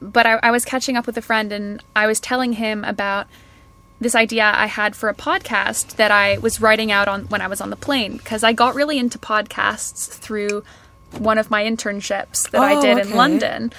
but 0.01 0.25
I, 0.25 0.39
I 0.43 0.51
was 0.51 0.65
catching 0.65 0.97
up 0.97 1.07
with 1.07 1.19
a 1.19 1.23
friend 1.23 1.53
and 1.53 1.83
I 1.95 2.07
was 2.07 2.21
telling 2.21 2.55
him 2.55 2.85
about 2.85 3.27
this 4.01 4.15
idea 4.15 4.45
I 4.55 4.65
had 4.65 4.97
for 4.97 5.11
a 5.11 5.15
podcast 5.15 5.97
that 5.97 6.11
I 6.11 6.39
was 6.39 6.59
writing 6.63 6.91
out 6.91 7.07
on 7.07 7.25
when 7.25 7.43
I 7.43 7.47
was 7.47 7.61
on 7.61 7.69
the 7.69 7.77
plane 7.77 8.17
because 8.17 8.43
I 8.43 8.55
got 8.55 8.75
really 8.75 8.99
into 8.99 9.19
podcasts 9.19 10.09
through 10.09 10.65
one 11.19 11.37
of 11.37 11.51
my 11.51 11.65
internships 11.65 12.49
that 12.51 12.63
I 12.63 12.77
Oh, 12.77 12.81
did 12.81 12.99
okay. 12.99 13.11
in 13.11 13.15
London. 13.15 13.73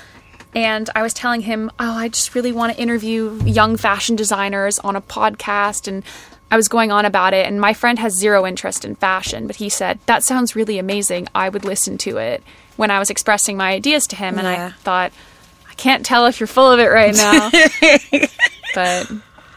And 0.54 0.90
I 0.96 1.02
was 1.02 1.14
telling 1.14 1.42
him, 1.42 1.72
oh, 1.80 1.94
I 1.94 2.10
just 2.10 2.36
really 2.36 2.52
want 2.52 2.74
to 2.76 2.82
interview 2.82 3.40
young 3.46 3.78
fashion 3.78 4.16
designers 4.16 4.80
on 4.80 4.96
a 4.96 5.02
podcast. 5.02 5.88
And 5.88 6.04
I 6.50 6.58
was 6.58 6.68
going 6.68 6.92
on 6.92 7.06
about 7.06 7.34
it. 7.34 7.48
And 7.48 7.62
my 7.62 7.74
friend 7.74 7.98
has 8.00 8.18
zero 8.18 8.46
interest 8.46 8.84
in 8.84 8.96
fashion, 8.96 9.48
but 9.48 9.56
he 9.56 9.70
said, 9.70 10.00
that 10.08 10.24
sounds 10.24 10.56
really 10.56 10.78
amazing. 10.78 11.28
I 11.34 11.48
would 11.48 11.64
listen 11.64 11.98
to 12.00 12.18
it 12.18 12.44
when 12.76 12.92
I 12.92 13.00
was 13.00 13.10
expressing 13.10 13.56
my 13.56 13.72
ideas 13.72 14.08
to 14.08 14.16
him. 14.18 14.38
And 14.38 14.48
I 14.48 14.72
thought, 14.72 15.14
I 15.70 15.74
can't 15.76 16.06
tell 16.06 16.26
if 16.26 16.40
you're 16.42 16.48
full 16.48 16.70
of 16.70 16.80
it 16.80 16.88
right 16.88 17.16
now. 17.16 17.50
but 18.76 19.08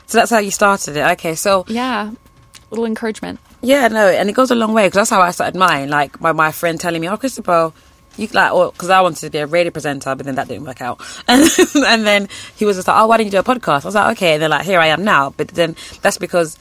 so 0.06 0.18
that's 0.18 0.30
how 0.30 0.38
you 0.38 0.50
started 0.52 0.96
it. 0.96 1.04
Okay. 1.12 1.34
So 1.34 1.64
yeah, 1.66 2.10
A 2.10 2.70
little 2.70 2.84
encouragement. 2.86 3.40
Yeah, 3.62 3.88
no, 3.88 4.06
and 4.08 4.28
it 4.28 4.34
goes 4.34 4.50
a 4.50 4.54
long 4.54 4.74
way 4.74 4.86
because 4.86 4.96
that's 4.96 5.10
how 5.10 5.22
I 5.22 5.30
started 5.30 5.58
mine. 5.58 5.88
Like 5.88 6.20
my, 6.20 6.32
my 6.32 6.52
friend 6.52 6.78
telling 6.78 7.00
me, 7.00 7.08
"Oh, 7.08 7.16
Christopher, 7.16 7.72
you 8.16 8.28
like," 8.32 8.52
oh, 8.52 8.66
or 8.68 8.72
because 8.72 8.90
I 8.90 9.00
wanted 9.00 9.20
to 9.20 9.30
be 9.30 9.38
a 9.38 9.46
radio 9.46 9.70
presenter, 9.70 10.14
but 10.14 10.24
then 10.26 10.34
that 10.36 10.48
didn't 10.48 10.64
work 10.64 10.80
out. 10.80 11.00
And 11.28 11.42
and 11.76 12.06
then 12.06 12.28
he 12.56 12.64
was 12.64 12.76
just 12.76 12.88
like, 12.88 12.96
"Oh, 13.00 13.06
why 13.06 13.16
don't 13.16 13.26
you 13.26 13.30
do 13.32 13.38
a 13.38 13.42
podcast?" 13.44 13.84
I 13.84 13.88
was 13.88 13.94
like, 13.94 14.16
"Okay," 14.16 14.34
and 14.34 14.42
then 14.42 14.50
like 14.50 14.64
here 14.64 14.78
I 14.80 14.86
am 14.88 15.04
now. 15.04 15.30
But 15.36 15.48
then 15.48 15.76
that's 16.02 16.18
because. 16.18 16.58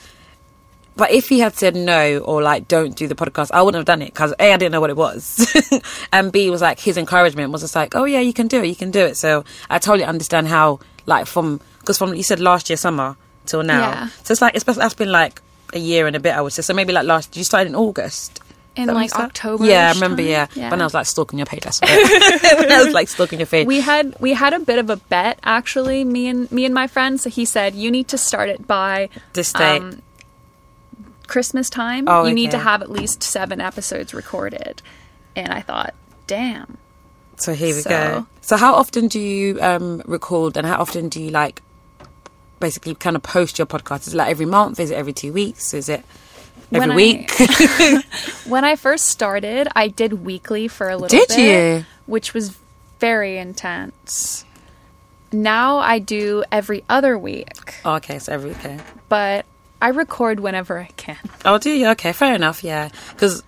But 0.95 1.10
if 1.10 1.27
he 1.27 1.39
had 1.39 1.55
said 1.55 1.75
no 1.75 2.19
or 2.19 2.43
like 2.43 2.67
don't 2.67 2.95
do 2.95 3.07
the 3.07 3.15
podcast, 3.15 3.50
I 3.51 3.63
wouldn't 3.63 3.79
have 3.79 3.86
done 3.86 4.03
it 4.03 4.13
because 4.13 4.31
a 4.39 4.53
I 4.53 4.57
didn't 4.57 4.74
know 4.74 4.81
what 4.81 4.91
it 4.91 4.95
was, 4.95 5.51
and 6.13 6.31
b 6.31 6.51
was 6.51 6.62
like 6.62 6.79
his 6.79 6.98
encouragement 6.98 7.51
was 7.51 7.62
just 7.62 7.75
like, 7.75 7.95
oh 7.95 8.03
yeah, 8.05 8.19
you 8.19 8.31
can 8.31 8.48
do 8.48 8.62
it, 8.62 8.67
you 8.67 8.75
can 8.75 8.91
do 8.91 9.00
it. 9.00 9.17
So 9.17 9.43
I 9.72 9.79
totally 9.79 10.03
understand 10.05 10.50
how 10.50 10.79
like 11.07 11.25
from 11.25 11.62
because 11.79 11.98
from 11.98 12.13
you 12.13 12.22
said 12.22 12.39
last 12.39 12.69
year 12.69 12.77
summer 12.77 13.17
till 13.48 13.63
now, 13.63 13.89
Yeah. 13.89 14.07
so 14.24 14.33
it's 14.33 14.41
like 14.41 14.53
it's 14.55 14.65
that's 14.65 14.93
been 14.93 15.12
like 15.12 15.41
a 15.74 15.79
year 15.79 16.05
and 16.05 16.15
a 16.15 16.19
bit, 16.19 16.36
I 16.36 16.41
would 16.41 16.53
say. 16.53 16.62
So 16.62 16.75
maybe 16.75 16.93
like 16.93 17.05
last, 17.07 17.36
you 17.36 17.43
started 17.43 17.69
in 17.69 17.75
August. 17.75 18.39
In 18.75 18.88
that 18.88 18.94
like? 18.96 19.15
October. 19.15 19.65
Yeah, 19.65 19.89
I 19.89 19.94
remember. 19.94 20.24
Yeah. 20.24 20.48
Yeah. 20.56 20.72
when 20.72 20.82
I 20.82 20.84
was 20.84 20.94
like 20.96 21.06
stalking 21.06 21.38
your 21.38 21.46
page. 21.46 21.63
Right. 21.65 21.80
when 22.58 22.72
I 22.72 22.84
was 22.84 22.94
like 22.94 23.08
stalking 23.08 23.39
your 23.39 23.46
page. 23.46 23.68
We 23.68 23.82
had 23.82 24.15
we 24.20 24.34
had 24.34 24.53
a 24.53 24.60
bit 24.60 24.80
of 24.80 24.89
a 24.89 24.98
bet 24.98 25.38
actually, 25.44 26.03
me 26.03 26.27
and 26.27 26.51
me 26.51 26.65
and 26.65 26.74
my 26.74 26.88
friend. 26.88 27.20
So 27.22 27.30
he 27.30 27.46
said 27.46 27.75
you 27.75 27.92
need 27.92 28.08
to 28.08 28.18
start 28.18 28.50
it 28.50 28.65
by 28.65 29.10
this 29.34 29.53
day. 29.53 29.77
um, 29.77 30.01
Christmas 31.27 31.70
time. 31.70 32.06
Oh, 32.08 32.25
you 32.25 32.34
need 32.34 32.51
to 32.51 32.58
have 32.58 32.82
at 32.82 32.89
least 32.92 33.24
seven 33.24 33.62
episodes 33.62 34.13
recorded. 34.13 34.82
And 35.36 35.51
I 35.51 35.62
thought, 35.62 35.94
damn. 36.27 36.77
so 37.38 37.53
here 37.53 37.74
we 37.75 37.82
so- 37.82 37.89
go. 37.89 38.27
So 38.42 38.58
how 38.58 38.74
often 38.75 39.08
do 39.08 39.20
you 39.20 39.60
um 39.62 40.01
record, 40.06 40.58
and 40.58 40.65
how 40.68 40.80
often 40.82 41.10
do 41.10 41.22
you 41.22 41.30
like 41.30 41.62
basically 42.60 42.96
kind 42.96 43.15
of 43.15 43.24
post 43.24 43.58
your 43.60 43.68
podcast? 43.68 44.08
Is 44.08 44.13
it 44.13 44.18
like 44.18 44.30
every 44.30 44.46
month? 44.46 44.80
Is 44.80 44.92
it 44.92 44.96
every 44.96 45.13
two 45.13 45.32
weeks? 45.32 45.74
Is 45.74 45.89
it 45.89 46.03
every 46.74 46.80
When 46.80 46.92
I- 46.92 46.96
week? 46.96 47.32
When 48.46 48.65
I 48.65 48.75
first 48.75 49.08
started, 49.08 49.68
I 49.75 49.88
did 49.88 50.25
weekly 50.25 50.68
for 50.68 50.89
a 50.89 50.96
little 50.98 51.08
Did 51.08 51.27
bit, 51.30 51.39
you? 51.80 51.86
which 52.06 52.34
was 52.34 52.58
very 53.00 53.38
intense. 53.38 54.44
Now 55.32 55.77
I 55.80 56.00
do 56.00 56.44
every 56.51 56.84
other 56.89 57.18
week, 57.18 57.75
oh, 57.86 57.96
okay, 57.96 58.20
so 58.20 58.32
every 58.34 58.51
okay. 58.51 58.80
but 59.10 59.46
I 59.82 59.88
record 59.89 60.39
whenever 60.39 60.77
I 60.80 60.89
can. 60.96 61.18
Oh, 61.44 61.58
do 61.58 61.72
you? 61.72 61.88
Okay, 61.89 62.13
fair 62.13 62.36
enough. 62.36 62.63
Yeah, 62.63 62.89
because 63.12 63.42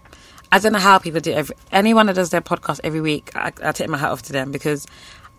I 0.51 0.58
don't 0.60 0.74
know 0.74 0.79
how 0.79 0.98
people 0.98 1.20
do. 1.22 1.32
Every, 1.32 1.55
anyone 1.72 2.08
that 2.08 2.15
does 2.15 2.32
their 2.32 2.41
podcast 2.41 2.79
every 2.84 3.01
week, 3.01 3.32
I, 3.36 3.51
I 3.63 3.72
take 3.72 3.88
my 3.89 3.98
hat 3.98 4.12
off 4.12 4.24
to 4.24 4.34
them 4.34 4.51
because 4.51 4.88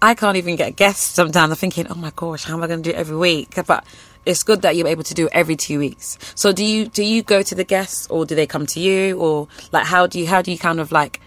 I 0.01 0.15
can't 0.15 0.37
even 0.37 0.55
get 0.57 0.77
guests. 0.77 1.03
Sometimes 1.15 1.51
I'm 1.51 1.57
thinking, 1.57 1.89
oh 1.89 1.95
my 1.97 2.13
gosh, 2.15 2.45
how 2.45 2.55
am 2.55 2.63
I 2.63 2.69
going 2.69 2.83
to 2.83 2.91
do 2.93 2.97
it 2.97 2.99
every 3.01 3.17
week? 3.17 3.57
But 3.67 3.85
it's 4.27 4.43
good 4.43 4.63
that 4.63 4.77
you're 4.77 4.89
able 4.89 5.05
to 5.05 5.15
do 5.15 5.27
it 5.27 5.33
every 5.33 5.57
two 5.57 5.79
weeks. 5.79 6.19
So 6.35 6.53
do 6.53 6.65
you 6.65 6.87
do 6.89 7.03
you 7.03 7.23
go 7.23 7.43
to 7.43 7.55
the 7.55 7.65
guests 7.65 8.07
or 8.11 8.27
do 8.27 8.35
they 8.35 8.47
come 8.47 8.67
to 8.67 8.81
you 8.81 9.19
or 9.19 9.49
like 9.73 9.87
how 9.87 10.07
do 10.07 10.19
you 10.21 10.27
how 10.27 10.43
do 10.43 10.51
you 10.51 10.59
kind 10.59 10.81
of 10.81 10.93
like 10.93 11.21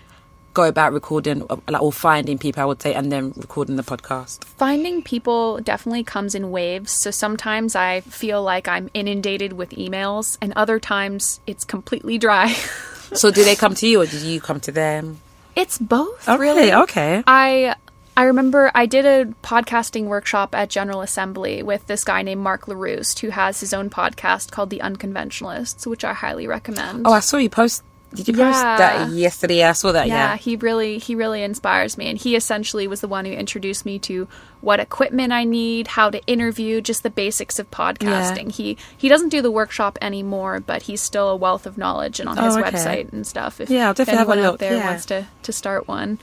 go 0.53 0.63
about 0.63 0.91
recording 0.93 1.43
uh, 1.49 1.57
like, 1.67 1.81
or 1.81 1.91
finding 1.93 2.37
people? 2.37 2.61
I 2.61 2.65
would 2.65 2.81
say 2.81 2.93
and 2.93 3.11
then 3.11 3.33
recording 3.37 3.75
the 3.77 3.83
podcast. 3.83 4.43
Finding 4.43 5.01
people 5.01 5.59
definitely 5.61 6.03
comes 6.03 6.35
in 6.35 6.51
waves. 6.51 6.91
So 6.91 7.11
sometimes 7.11 7.75
I 7.75 8.01
feel 8.01 8.43
like 8.43 8.67
I'm 8.67 8.89
inundated 8.93 9.53
with 9.53 9.69
emails, 9.71 10.37
and 10.41 10.51
other 10.55 10.79
times 10.79 11.39
it's 11.47 11.63
completely 11.63 12.17
dry. 12.17 12.53
So 13.11 13.31
do 13.31 13.43
they 13.43 13.55
come 13.55 13.73
to 13.73 13.87
you 13.87 14.01
or 14.01 14.05
do 14.05 14.19
you 14.19 14.39
come 14.39 14.59
to 14.59 14.71
them? 14.71 15.17
it's 15.55 15.79
both, 15.79 16.29
Oh, 16.29 16.37
really. 16.37 16.71
Okay. 16.71 17.23
I 17.25 17.73
I 18.19 18.23
remember 18.23 18.69
I 18.75 18.85
did 18.85 19.05
a 19.05 19.33
podcasting 19.43 20.07
workshop 20.07 20.53
at 20.53 20.69
General 20.69 20.99
Assembly 20.99 21.63
with 21.63 21.87
this 21.87 22.03
guy 22.03 22.21
named 22.21 22.41
Mark 22.41 22.65
LaRousse, 22.65 23.17
who 23.19 23.29
has 23.29 23.61
his 23.61 23.73
own 23.73 23.89
podcast 23.89 24.51
called 24.51 24.71
The 24.71 24.81
Unconventionalists, 24.81 25.87
which 25.87 26.03
I 26.03 26.11
highly 26.11 26.45
recommend. 26.45 27.07
Oh, 27.07 27.13
I 27.13 27.21
saw 27.21 27.37
you 27.37 27.49
post 27.49 27.81
Did 28.13 28.27
you 28.27 28.33
post 28.33 28.59
Yeah. 28.61 28.77
that 28.77 29.09
yesterday? 29.11 29.63
I 29.63 29.71
saw 29.71 29.93
that. 29.93 30.07
yeah, 30.07 30.31
Yeah. 30.31 30.35
he 30.35 30.57
really 30.57 30.97
he 30.97 31.15
really 31.15 31.43
inspires 31.43 31.97
me 31.97 32.07
and 32.09 32.17
he 32.17 32.35
essentially 32.35 32.87
was 32.89 32.99
the 32.99 33.07
one 33.07 33.23
who 33.23 33.31
introduced 33.31 33.85
me 33.85 33.99
to 33.99 34.27
what 34.59 34.81
equipment 34.81 35.31
I 35.31 35.45
need, 35.45 35.87
how 35.87 36.09
to 36.09 36.21
interview, 36.25 36.81
just 36.81 37.03
the 37.03 37.09
basics 37.09 37.57
of 37.57 37.71
podcasting. 37.71 38.51
He 38.51 38.75
he 38.97 39.07
doesn't 39.07 39.29
do 39.29 39.41
the 39.41 39.49
workshop 39.51 39.97
anymore, 40.01 40.59
but 40.59 40.81
he's 40.81 40.99
still 41.01 41.29
a 41.29 41.37
wealth 41.37 41.65
of 41.65 41.77
knowledge 41.77 42.19
and 42.19 42.27
on 42.27 42.37
oh, 42.37 42.43
his 42.43 42.57
Oh, 42.57 42.59
okay. 42.59 42.71
website 42.71 43.13
and 43.13 43.25
stuff. 43.25 43.61
If, 43.61 43.69
Yeah, 43.69 43.85
I'll 43.85 43.91
if 43.91 43.97
definitely 43.97 44.17
have 44.17 44.27
a 44.27 44.31
anyone 44.33 44.45
out 44.53 44.59
there 44.59 44.75
yeah. 44.75 44.87
wants 44.89 45.05
to 45.05 45.27
to 45.43 45.53
start 45.53 45.87
one. 45.87 46.19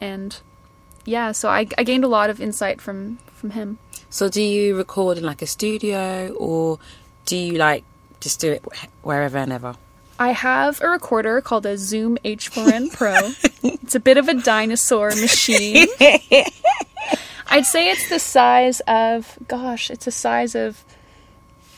And 0.00 0.40
yeah, 1.04 1.32
so 1.32 1.48
I 1.48 1.66
I 1.78 1.84
gained 1.84 2.04
a 2.04 2.08
lot 2.08 2.30
of 2.30 2.40
insight 2.40 2.80
from 2.80 3.18
from 3.32 3.50
him. 3.50 3.78
So 4.10 4.28
do 4.28 4.40
you 4.42 4.76
record 4.76 5.18
in 5.18 5.24
like 5.24 5.42
a 5.42 5.46
studio 5.46 6.32
or 6.38 6.78
do 7.26 7.36
you 7.36 7.54
like 7.54 7.84
just 8.20 8.40
do 8.40 8.52
it 8.52 8.62
wherever 9.02 9.38
and 9.38 9.52
ever? 9.52 9.74
I 10.18 10.28
have 10.30 10.80
a 10.80 10.88
recorder 10.88 11.40
called 11.40 11.66
a 11.66 11.76
Zoom 11.76 12.16
H4n 12.24 12.92
Pro. 12.92 13.32
it's 13.64 13.96
a 13.96 14.00
bit 14.00 14.16
of 14.16 14.28
a 14.28 14.34
dinosaur 14.34 15.08
machine. 15.08 15.88
I'd 17.48 17.66
say 17.66 17.90
it's 17.90 18.08
the 18.08 18.18
size 18.18 18.80
of, 18.86 19.38
gosh, 19.48 19.90
it's 19.90 20.04
the 20.06 20.10
size 20.12 20.54
of 20.54 20.84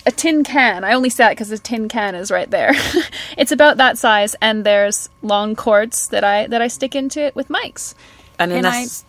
a 0.06 0.10
tin 0.10 0.44
can. 0.44 0.84
I 0.84 0.92
only 0.92 1.10
say 1.10 1.24
that 1.24 1.30
because 1.30 1.48
the 1.48 1.58
tin 1.58 1.88
can 1.88 2.14
is 2.14 2.30
right 2.30 2.50
there. 2.50 2.72
it's 3.38 3.52
about 3.52 3.78
that 3.78 3.98
size, 3.98 4.36
and 4.40 4.64
there's 4.64 5.08
long 5.22 5.56
cords 5.56 6.08
that 6.08 6.22
I 6.22 6.46
that 6.46 6.62
I 6.62 6.68
stick 6.68 6.94
into 6.94 7.20
it 7.20 7.34
with 7.34 7.48
mics. 7.48 7.94
And 8.38 8.50
then 8.50 8.58
And 8.58 8.66
I- 8.66 8.82
that's 8.82 9.04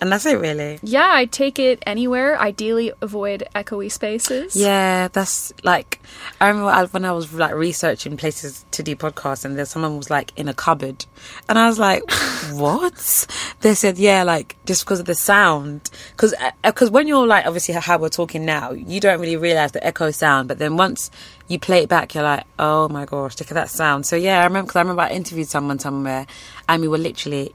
and 0.00 0.10
that's 0.10 0.26
it 0.26 0.38
really. 0.38 0.78
Yeah, 0.82 1.10
I 1.12 1.26
take 1.26 1.58
it 1.58 1.82
anywhere. 1.86 2.38
Ideally, 2.38 2.92
avoid 3.00 3.44
echoey 3.54 3.90
spaces. 3.90 4.56
Yeah, 4.56 5.08
that's 5.08 5.52
like 5.62 6.00
I 6.40 6.48
remember 6.48 6.86
when 6.92 7.04
I 7.04 7.12
was 7.12 7.32
like 7.32 7.54
researching 7.54 8.16
places 8.16 8.64
to 8.72 8.82
do 8.82 8.96
podcasts, 8.96 9.44
and 9.44 9.58
there 9.58 9.64
someone 9.64 9.96
was 9.96 10.10
like 10.10 10.32
in 10.38 10.48
a 10.48 10.54
cupboard, 10.54 11.04
and 11.48 11.58
I 11.58 11.66
was 11.68 11.78
like, 11.78 12.02
"What?" 12.52 13.26
They 13.60 13.74
said, 13.74 13.98
"Yeah, 13.98 14.22
like 14.22 14.56
just 14.66 14.84
because 14.84 15.00
of 15.00 15.06
the 15.06 15.14
sound, 15.14 15.90
because 16.12 16.34
because 16.62 16.88
uh, 16.88 16.90
uh, 16.90 16.92
when 16.92 17.06
you're 17.06 17.26
like 17.26 17.46
obviously 17.46 17.74
how 17.74 17.98
we're 17.98 18.08
talking 18.08 18.44
now, 18.44 18.72
you 18.72 19.00
don't 19.00 19.20
really 19.20 19.36
realize 19.36 19.72
the 19.72 19.84
echo 19.86 20.10
sound, 20.10 20.48
but 20.48 20.58
then 20.58 20.76
once 20.76 21.10
you 21.48 21.58
play 21.58 21.82
it 21.82 21.88
back, 21.88 22.14
you're 22.14 22.24
like, 22.24 22.44
oh 22.58 22.88
my 22.88 23.04
gosh, 23.04 23.38
look 23.38 23.50
at 23.50 23.54
that 23.54 23.70
sound." 23.70 24.06
So 24.06 24.16
yeah, 24.16 24.40
I 24.40 24.44
remember 24.44 24.66
because 24.68 24.76
I 24.76 24.80
remember 24.80 25.02
I 25.02 25.10
interviewed 25.10 25.48
someone 25.48 25.78
somewhere, 25.78 26.26
and 26.68 26.82
we 26.82 26.88
were 26.88 26.98
literally 26.98 27.54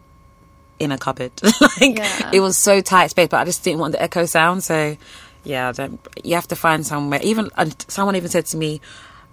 in 0.80 0.92
a 0.92 0.98
cupboard. 0.98 1.32
like 1.62 1.98
Yeah. 1.98 2.32
it 2.34 2.40
was 2.40 2.58
so 2.58 2.82
tight 2.82 3.08
space, 3.08 3.30
but 3.30 3.38
I 3.38 3.46
just 3.46 3.64
didn't 3.64 3.80
want 3.80 3.94
the 3.94 4.02
echo 4.02 4.26
sound. 4.26 4.64
So 4.64 4.98
yeah, 5.44 5.70
I 5.70 5.72
don't, 5.74 6.00
you 6.24 6.36
have 6.36 6.48
to 6.50 6.56
find 6.56 6.86
somewhere. 6.86 7.20
Even 7.24 7.50
and 7.58 7.76
someone 7.88 8.16
even 8.16 8.30
said 8.30 8.46
to 8.48 8.58
me, 8.58 8.82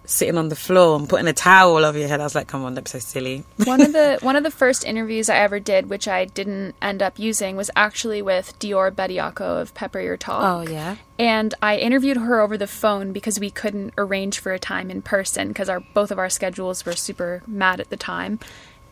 sitting 0.05 0.37
on 0.37 0.49
the 0.49 0.57
floor 0.57 0.99
and 0.99 1.09
putting 1.09 1.29
a 1.29 1.33
towel 1.33 1.85
over 1.85 1.97
your 1.97 2.09
head. 2.09 2.21
I 2.21 2.25
was 2.25 2.35
like, 2.35 2.49
come 2.49 2.65
on, 2.65 2.75
that's 2.75 2.91
so 2.91 2.99
silly. 2.99 3.45
one 3.65 3.81
of 3.81 3.93
the 3.93 4.19
one 4.21 4.35
of 4.35 4.43
the 4.43 4.51
first 4.51 4.85
interviews 4.85 5.29
I 5.31 5.37
ever 5.37 5.61
did, 5.61 5.89
which 5.89 6.09
I 6.09 6.25
didn't 6.25 6.75
end 6.83 7.03
up 7.03 7.19
using, 7.21 7.57
was 7.57 7.71
actually 7.77 8.21
with 8.21 8.59
Dior 8.59 8.91
Bediako 8.91 9.61
of 9.63 9.75
Pepper 9.75 10.01
Your 10.01 10.17
Talk. 10.17 10.43
Oh 10.67 10.71
yeah. 10.71 10.97
And 11.21 11.55
I 11.63 11.77
interviewed 11.77 12.17
her 12.17 12.41
over 12.41 12.59
the 12.59 12.67
phone 12.67 13.13
because 13.13 13.39
we 13.39 13.51
couldn't 13.51 13.95
arrange 13.97 14.41
for 14.41 14.53
a 14.53 14.59
time 14.59 14.91
in 14.91 15.03
person 15.03 15.49
because 15.49 15.69
our 15.69 15.81
both 15.95 16.11
of 16.11 16.19
our 16.19 16.29
schedules 16.31 16.85
were 16.85 16.93
super 16.97 17.43
mad 17.47 17.81
at 17.81 17.91
the 17.91 17.97
time. 17.97 18.41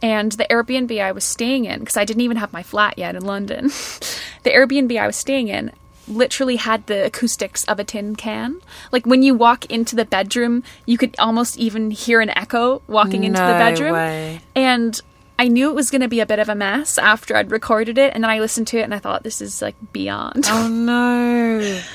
And 0.03 0.33
the 0.33 0.47
Airbnb 0.51 1.01
I 1.01 1.13
was 1.13 1.25
staying 1.25 1.67
in, 1.67 1.81
because 1.81 1.97
I 1.97 2.05
didn't 2.05 2.23
even 2.23 2.39
have 2.39 2.53
my 2.53 2.63
flat 2.63 2.97
yet 2.99 3.15
in 3.15 3.25
London, 3.25 3.65
the 4.45 4.51
Airbnb 4.51 4.99
I 4.99 5.07
was 5.07 5.17
staying 5.17 5.49
in 5.49 5.73
literally 6.09 6.57
had 6.57 6.87
the 6.87 7.05
acoustics 7.07 7.63
of 7.65 7.79
a 7.79 7.85
tin 7.85 8.17
can. 8.17 8.61
Like 8.91 9.07
when 9.07 9.23
you 9.23 9.35
walk 9.35 9.67
into 9.67 9.95
the 9.95 10.05
bedroom, 10.05 10.65
you 10.85 10.99
could 10.99 11.15
almost 11.21 11.57
even 11.57 11.91
hear 11.93 12.21
an 12.21 12.31
echo 12.31 12.83
walking 12.89 13.23
into 13.25 13.41
the 13.41 13.53
No 13.53 13.59
bedroom. 13.59 13.93
way. 13.93 14.41
And 14.57 15.01
I 15.39 15.49
knew 15.49 15.71
it 15.71 15.75
was 15.75 15.91
going 15.91 16.01
to 16.01 16.09
be 16.09 16.21
a 16.21 16.27
bit 16.27 16.39
of 16.39 16.49
a 16.49 16.55
mess 16.55 16.99
after 16.99 17.37
I'd 17.37 17.51
recorded 17.51 17.97
it. 17.97 18.13
And 18.15 18.25
then 18.25 18.31
I 18.31 18.41
listened 18.41 18.67
to 18.69 18.79
it 18.79 18.83
and 18.83 18.93
I 18.95 18.99
thought, 18.99 19.23
this 19.23 19.41
is 19.41 19.63
like 19.63 19.77
beyond. 19.93 20.47
Oh 20.49 20.69
no. 20.69 21.81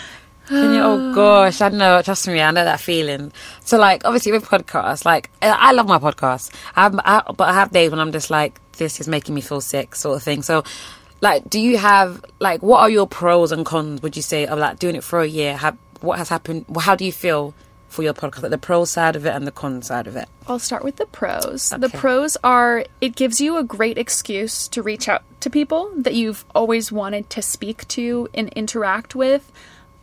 Can 0.47 0.73
you, 0.73 0.81
oh 0.81 1.13
gosh, 1.15 1.61
I 1.61 1.69
know. 1.69 2.01
Trust 2.01 2.27
me, 2.27 2.41
I 2.41 2.51
know 2.51 2.63
that 2.63 2.79
feeling. 2.79 3.31
So, 3.61 3.77
like, 3.77 4.05
obviously 4.05 4.31
with 4.31 4.45
podcasts, 4.45 5.05
like, 5.05 5.29
I 5.41 5.71
love 5.71 5.87
my 5.87 5.99
podcast. 5.99 6.51
I 6.75 6.83
have, 6.83 6.99
I, 7.03 7.23
but 7.35 7.49
I 7.49 7.53
have 7.53 7.71
days 7.71 7.91
when 7.91 7.99
I'm 7.99 8.11
just 8.11 8.29
like, 8.29 8.59
this 8.73 8.99
is 8.99 9.07
making 9.07 9.35
me 9.35 9.41
feel 9.41 9.61
sick, 9.61 9.95
sort 9.95 10.17
of 10.17 10.23
thing. 10.23 10.41
So, 10.41 10.63
like, 11.21 11.49
do 11.49 11.59
you 11.59 11.77
have 11.77 12.23
like, 12.39 12.61
what 12.61 12.81
are 12.81 12.89
your 12.89 13.07
pros 13.07 13.51
and 13.51 13.65
cons? 13.65 14.01
Would 14.01 14.15
you 14.15 14.21
say 14.21 14.45
of 14.45 14.59
like 14.59 14.79
doing 14.79 14.95
it 14.95 15.03
for 15.03 15.21
a 15.21 15.27
year? 15.27 15.55
Have, 15.57 15.77
what 16.01 16.17
has 16.17 16.29
happened? 16.29 16.65
Well, 16.67 16.81
how 16.81 16.95
do 16.95 17.05
you 17.05 17.11
feel 17.11 17.53
for 17.87 18.03
your 18.03 18.13
podcast? 18.13 18.43
Like 18.43 18.51
the 18.51 18.57
pro 18.57 18.85
side 18.85 19.15
of 19.15 19.25
it 19.25 19.33
and 19.33 19.47
the 19.47 19.51
con 19.51 19.81
side 19.81 20.07
of 20.07 20.15
it. 20.15 20.27
I'll 20.47 20.59
start 20.59 20.83
with 20.83 20.97
the 20.97 21.05
pros. 21.05 21.69
The 21.69 21.89
pros 21.89 22.37
are 22.43 22.85
it 23.01 23.15
gives 23.15 23.41
you 23.41 23.57
a 23.57 23.63
great 23.63 23.97
excuse 23.97 24.67
to 24.69 24.83
reach 24.83 25.07
out 25.07 25.23
to 25.39 25.49
people 25.49 25.91
that 25.95 26.13
you've 26.13 26.45
always 26.53 26.91
wanted 26.91 27.29
to 27.31 27.41
speak 27.41 27.87
to 27.89 28.27
and 28.33 28.49
interact 28.49 29.15
with. 29.15 29.51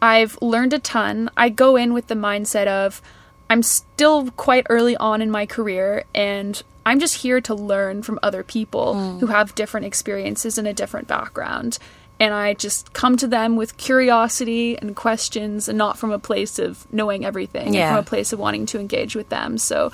I've 0.02 0.36
learned 0.42 0.72
a 0.72 0.80
ton. 0.80 1.30
I 1.36 1.48
go 1.48 1.76
in 1.76 1.94
with 1.94 2.08
the 2.08 2.16
mindset 2.16 2.66
of 2.66 3.00
I'm 3.48 3.62
still 3.62 4.30
quite 4.32 4.66
early 4.68 4.96
on 4.96 5.22
in 5.22 5.30
my 5.30 5.46
career 5.46 6.04
and 6.14 6.60
I'm 6.84 6.98
just 6.98 7.18
here 7.18 7.40
to 7.42 7.54
learn 7.54 8.02
from 8.02 8.18
other 8.22 8.42
people 8.42 8.94
hmm. 8.94 9.18
who 9.20 9.26
have 9.26 9.54
different 9.54 9.86
experiences 9.86 10.58
and 10.58 10.66
a 10.66 10.72
different 10.72 11.06
background. 11.06 11.78
And 12.18 12.34
I 12.34 12.54
just 12.54 12.92
come 12.92 13.16
to 13.18 13.28
them 13.28 13.56
with 13.56 13.76
curiosity 13.76 14.76
and 14.76 14.96
questions 14.96 15.68
and 15.68 15.78
not 15.78 15.98
from 15.98 16.10
a 16.10 16.18
place 16.18 16.58
of 16.58 16.86
knowing 16.92 17.24
everything, 17.24 17.66
and 17.66 17.74
Yeah. 17.74 17.90
from 17.90 17.98
a 17.98 18.02
place 18.02 18.32
of 18.32 18.38
wanting 18.38 18.66
to 18.66 18.80
engage 18.80 19.14
with 19.14 19.28
them. 19.28 19.58
So 19.58 19.92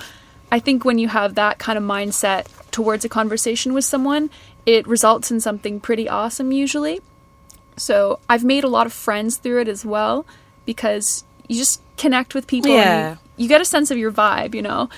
I 0.51 0.59
think 0.59 0.83
when 0.83 0.97
you 0.97 1.07
have 1.07 1.35
that 1.35 1.59
kind 1.59 1.77
of 1.77 1.83
mindset 1.83 2.47
towards 2.71 3.05
a 3.05 3.09
conversation 3.09 3.73
with 3.73 3.85
someone, 3.85 4.31
it 4.65 4.87
results 4.87 5.31
in 5.31 5.39
something 5.39 5.79
pretty 5.79 6.09
awesome 6.09 6.51
usually. 6.51 7.01
So 7.79 8.19
I've 8.29 8.43
made 8.43 8.63
a 8.63 8.67
lot 8.67 8.85
of 8.85 8.93
friends 8.93 9.37
through 9.37 9.61
it 9.61 9.67
as 9.67 9.85
well 9.85 10.25
because 10.65 11.23
you 11.47 11.57
just 11.57 11.81
connect 11.97 12.35
with 12.35 12.47
people. 12.47 12.71
Yeah. 12.71 13.11
And 13.11 13.19
you, 13.37 13.43
you 13.43 13.49
get 13.49 13.61
a 13.61 13.65
sense 13.65 13.91
of 13.91 13.97
your 13.97 14.11
vibe, 14.11 14.53
you 14.53 14.61
know. 14.61 14.89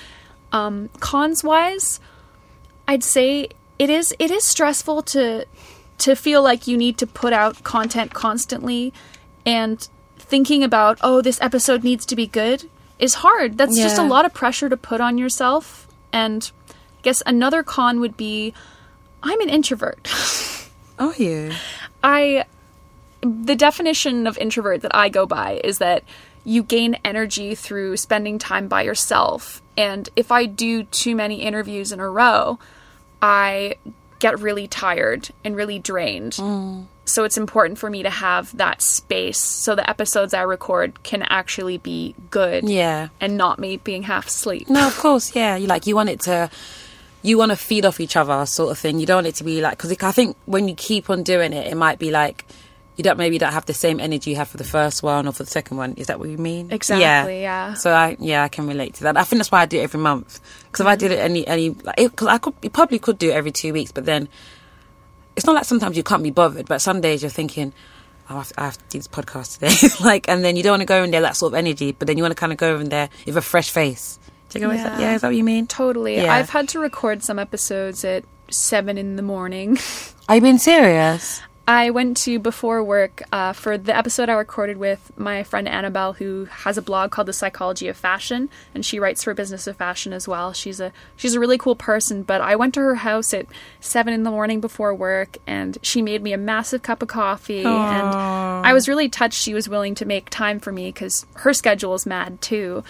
Um, 0.52 0.90
cons 1.00 1.42
wise, 1.42 1.98
I'd 2.86 3.02
say 3.02 3.48
it 3.78 3.88
is 3.88 4.14
it 4.18 4.30
is 4.30 4.46
stressful 4.46 5.02
to 5.02 5.46
to 5.98 6.14
feel 6.14 6.42
like 6.42 6.66
you 6.66 6.76
need 6.76 6.98
to 6.98 7.06
put 7.06 7.32
out 7.32 7.62
content 7.64 8.12
constantly 8.12 8.92
and 9.46 9.88
thinking 10.18 10.62
about 10.62 10.98
oh 11.00 11.22
this 11.22 11.40
episode 11.40 11.84
needs 11.84 12.04
to 12.06 12.16
be 12.16 12.26
good 12.26 12.68
is 12.98 13.14
hard. 13.14 13.56
That's 13.58 13.76
just 13.76 13.98
a 13.98 14.02
lot 14.02 14.24
of 14.24 14.34
pressure 14.34 14.68
to 14.68 14.76
put 14.76 15.00
on 15.00 15.18
yourself 15.18 15.88
and 16.12 16.50
I 16.70 17.02
guess 17.02 17.22
another 17.24 17.62
con 17.62 17.98
would 18.00 18.16
be 18.16 18.52
I'm 19.22 19.40
an 19.40 19.48
introvert. 19.48 20.08
Oh, 20.98 21.12
you. 21.18 21.50
I 22.04 22.44
the 23.22 23.54
definition 23.56 24.26
of 24.26 24.36
introvert 24.38 24.82
that 24.82 24.94
I 24.94 25.08
go 25.08 25.26
by 25.26 25.60
is 25.64 25.78
that 25.78 26.04
you 26.44 26.62
gain 26.62 26.96
energy 27.04 27.54
through 27.54 27.96
spending 27.96 28.38
time 28.38 28.66
by 28.68 28.82
yourself. 28.82 29.62
And 29.76 30.08
if 30.16 30.32
I 30.32 30.46
do 30.46 30.84
too 30.84 31.14
many 31.14 31.42
interviews 31.42 31.92
in 31.92 32.00
a 32.00 32.08
row, 32.10 32.58
I 33.20 33.76
get 34.18 34.38
really 34.40 34.66
tired 34.68 35.30
and 35.44 35.54
really 35.56 35.78
drained. 35.78 36.34
So 37.04 37.24
it's 37.24 37.36
important 37.36 37.78
for 37.78 37.90
me 37.90 38.02
to 38.04 38.10
have 38.10 38.56
that 38.56 38.80
space 38.82 39.38
so 39.38 39.74
the 39.74 39.88
episodes 39.88 40.32
I 40.34 40.42
record 40.42 41.02
can 41.02 41.22
actually 41.22 41.78
be 41.78 42.14
good 42.30 42.68
Yeah. 42.68 43.08
and 43.20 43.36
not 43.36 43.58
me 43.58 43.76
being 43.78 44.04
half 44.04 44.28
asleep. 44.28 44.68
No, 44.70 44.86
of 44.86 44.96
course, 44.98 45.34
yeah. 45.34 45.56
You 45.56 45.66
like 45.66 45.86
you 45.88 45.96
want 45.96 46.10
it 46.10 46.20
to, 46.22 46.48
you 47.22 47.36
want 47.38 47.50
to 47.50 47.56
feed 47.56 47.84
off 47.84 47.98
each 47.98 48.16
other, 48.16 48.46
sort 48.46 48.70
of 48.70 48.78
thing. 48.78 49.00
You 49.00 49.06
don't 49.06 49.16
want 49.18 49.26
it 49.28 49.34
to 49.36 49.44
be 49.44 49.60
like 49.60 49.78
because 49.78 49.92
I 50.00 50.12
think 50.12 50.36
when 50.46 50.68
you 50.68 50.74
keep 50.76 51.10
on 51.10 51.24
doing 51.24 51.52
it, 51.52 51.66
it 51.66 51.76
might 51.76 51.98
be 51.98 52.12
like 52.12 52.44
you 52.96 53.04
don't 53.04 53.16
maybe 53.16 53.36
you 53.36 53.38
don't 53.38 53.52
have 53.52 53.66
the 53.66 53.74
same 53.74 54.00
energy 54.00 54.30
you 54.30 54.36
have 54.36 54.48
for 54.48 54.58
the 54.58 54.64
first 54.64 55.02
one 55.02 55.26
or 55.26 55.32
for 55.32 55.44
the 55.44 55.50
second 55.50 55.76
one. 55.76 55.94
Is 55.94 56.08
that 56.08 56.18
what 56.18 56.28
you 56.28 56.38
mean? 56.38 56.70
Exactly, 56.70 57.42
yeah. 57.42 57.74
So 57.74 57.92
I 57.92 58.16
yeah 58.18 58.44
I 58.44 58.48
can 58.48 58.66
relate 58.66 58.94
to 58.94 59.04
that. 59.04 59.16
I 59.16 59.24
think 59.24 59.38
that's 59.38 59.50
why 59.50 59.62
I 59.62 59.66
do 59.66 59.78
it 59.78 59.82
every 59.82 60.00
month 60.00 60.40
because 60.66 60.80
if 60.80 60.86
I 60.86 60.96
mm. 60.96 60.98
did 60.98 61.12
it 61.12 61.18
any 61.18 61.46
any 61.46 61.70
like 61.70 61.96
because 61.96 62.28
I 62.28 62.38
could 62.38 62.54
you 62.62 62.70
probably 62.70 62.98
could 62.98 63.18
do 63.18 63.30
it 63.30 63.34
every 63.34 63.52
two 63.52 63.72
weeks, 63.72 63.92
but 63.92 64.04
then 64.04 64.28
it's 65.36 65.46
not 65.46 65.54
like 65.54 65.64
sometimes 65.64 65.96
you 65.96 66.02
can't 66.02 66.22
be 66.22 66.30
bothered, 66.30 66.68
but 66.68 66.80
some 66.80 67.00
days 67.00 67.22
you're 67.22 67.30
thinking. 67.30 67.72
Oh, 68.30 68.36
I 68.36 68.38
have, 68.38 68.48
to, 68.48 68.60
I 68.60 68.64
have 68.66 68.78
to 68.78 68.84
do 68.88 68.98
this 68.98 69.08
podcast 69.08 69.58
today, 69.58 69.94
like, 70.04 70.28
and 70.28 70.44
then 70.44 70.54
you 70.54 70.62
don't 70.62 70.74
want 70.74 70.82
to 70.82 70.86
go 70.86 71.02
in 71.02 71.10
there 71.10 71.22
that 71.22 71.34
sort 71.34 71.52
of 71.52 71.58
energy, 71.58 71.90
but 71.90 72.06
then 72.06 72.16
you 72.16 72.22
want 72.22 72.30
to 72.30 72.36
kind 72.36 72.52
of 72.52 72.56
go 72.56 72.78
in 72.78 72.88
there 72.88 73.10
with 73.26 73.36
a 73.36 73.42
fresh 73.42 73.70
face. 73.70 74.20
Do 74.48 74.58
you 74.58 74.62
know 74.62 74.68
what 74.68 74.78
I 74.78 74.82
said? 74.82 75.00
Yeah. 75.00 75.00
Yeah, 75.00 75.14
is 75.16 75.20
that 75.22 75.28
what 75.28 75.36
you 75.36 75.44
mean? 75.44 75.66
Totally. 75.66 76.16
Yeah. 76.16 76.32
I've 76.32 76.48
had 76.48 76.68
to 76.68 76.78
record 76.78 77.24
some 77.24 77.40
episodes 77.40 78.04
at 78.04 78.24
seven 78.48 78.96
in 78.96 79.16
the 79.16 79.22
morning. 79.22 79.76
Are 80.28 80.36
you 80.36 80.40
being 80.40 80.58
serious? 80.58 81.42
I 81.66 81.90
went 81.90 82.16
to 82.18 82.40
before 82.40 82.82
work 82.82 83.22
uh, 83.30 83.52
for 83.52 83.78
the 83.78 83.96
episode 83.96 84.28
I 84.28 84.32
recorded 84.32 84.78
with 84.78 85.12
my 85.16 85.44
friend 85.44 85.68
Annabelle, 85.68 86.14
who 86.14 86.46
has 86.46 86.76
a 86.76 86.82
blog 86.82 87.12
called 87.12 87.28
The 87.28 87.32
Psychology 87.32 87.86
of 87.86 87.96
Fashion, 87.96 88.48
and 88.74 88.84
she 88.84 88.98
writes 88.98 89.22
for 89.22 89.32
Business 89.32 89.68
of 89.68 89.76
Fashion 89.76 90.12
as 90.12 90.26
well. 90.26 90.52
She's 90.52 90.80
a 90.80 90.92
she's 91.16 91.34
a 91.34 91.40
really 91.40 91.58
cool 91.58 91.76
person. 91.76 92.24
But 92.24 92.40
I 92.40 92.56
went 92.56 92.74
to 92.74 92.80
her 92.80 92.96
house 92.96 93.32
at 93.32 93.46
seven 93.80 94.12
in 94.12 94.24
the 94.24 94.30
morning 94.30 94.60
before 94.60 94.92
work, 94.92 95.38
and 95.46 95.78
she 95.82 96.02
made 96.02 96.22
me 96.22 96.32
a 96.32 96.38
massive 96.38 96.82
cup 96.82 97.00
of 97.00 97.08
coffee, 97.08 97.64
and 97.64 98.08
I 98.08 98.72
was 98.72 98.88
really 98.88 99.08
touched. 99.08 99.40
She 99.40 99.54
was 99.54 99.68
willing 99.68 99.94
to 99.96 100.04
make 100.04 100.30
time 100.30 100.58
for 100.58 100.72
me 100.72 100.88
because 100.88 101.26
her 101.34 101.52
schedule 101.54 101.94
is 101.94 102.06
mad 102.06 102.40
too. 102.42 102.82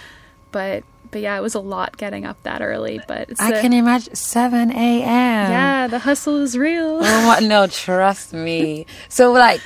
but 0.51 0.85
but 1.13 1.21
yeah, 1.21 1.37
it 1.37 1.41
was 1.43 1.55
a 1.55 1.61
lot 1.61 1.97
getting 1.97 2.25
up 2.25 2.43
that 2.43 2.61
early. 2.63 3.01
But 3.07 3.31
it's 3.31 3.41
I 3.41 3.61
can 3.61 3.73
imagine 3.73 4.15
7 4.15 4.73
a.m. 4.73 5.03
yeah, 5.05 5.87
the 5.87 6.01
hustle 6.01 6.39
is 6.39 6.59
real. 6.59 7.01
Oh 7.03 7.39
no, 7.41 7.69
trust 7.69 8.33
me. 8.33 8.87
So 9.09 9.31
like, 9.33 9.61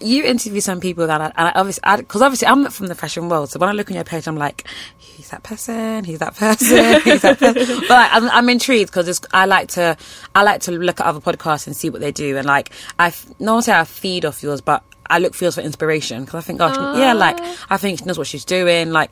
you 0.00 0.24
interview 0.24 0.60
some 0.60 0.80
people 0.80 1.06
that, 1.06 1.20
I, 1.20 1.26
and 1.26 1.48
I 1.48 1.52
obviously, 1.54 1.82
because 1.96 2.22
obviously 2.22 2.48
I'm 2.48 2.62
not 2.62 2.72
from 2.72 2.86
the 2.86 2.94
fashion 2.94 3.28
world. 3.28 3.50
So 3.50 3.58
when 3.58 3.68
I 3.68 3.72
look 3.72 3.90
on 3.90 3.96
your 3.96 4.04
page, 4.04 4.26
I'm 4.26 4.36
like, 4.36 4.66
who's 5.16 5.28
that 5.28 5.42
person? 5.42 6.04
Who's 6.04 6.20
that 6.20 6.34
person? 6.36 7.00
Who's 7.02 7.22
that 7.22 7.38
person? 7.38 7.80
but 7.80 7.90
like, 7.90 8.10
I'm, 8.12 8.30
I'm 8.30 8.48
intrigued 8.48 8.90
because 8.90 9.20
I 9.32 9.44
like 9.46 9.68
to, 9.70 9.96
I 10.34 10.42
like 10.42 10.62
to 10.62 10.72
look 10.72 11.00
at 11.00 11.06
other 11.06 11.20
podcasts 11.20 11.66
and 11.66 11.76
see 11.76 11.90
what 11.90 12.00
they 12.00 12.12
do. 12.12 12.36
And 12.36 12.46
like, 12.46 12.70
I 12.98 13.12
no 13.38 13.54
one 13.54 13.62
say 13.62 13.72
I 13.72 13.84
feed 13.84 14.24
off 14.24 14.42
yours, 14.42 14.60
but 14.60 14.82
I 15.10 15.18
look 15.18 15.34
for 15.34 15.44
yours 15.44 15.56
for 15.56 15.60
inspiration 15.60 16.24
because 16.24 16.38
I 16.38 16.46
think, 16.46 16.58
gosh, 16.60 16.76
yeah, 16.96 17.12
like 17.12 17.36
ah. 17.40 17.66
I 17.70 17.76
think 17.76 17.98
she 17.98 18.04
knows 18.04 18.18
what 18.18 18.26
she's 18.26 18.44
doing. 18.44 18.90
Like. 18.90 19.10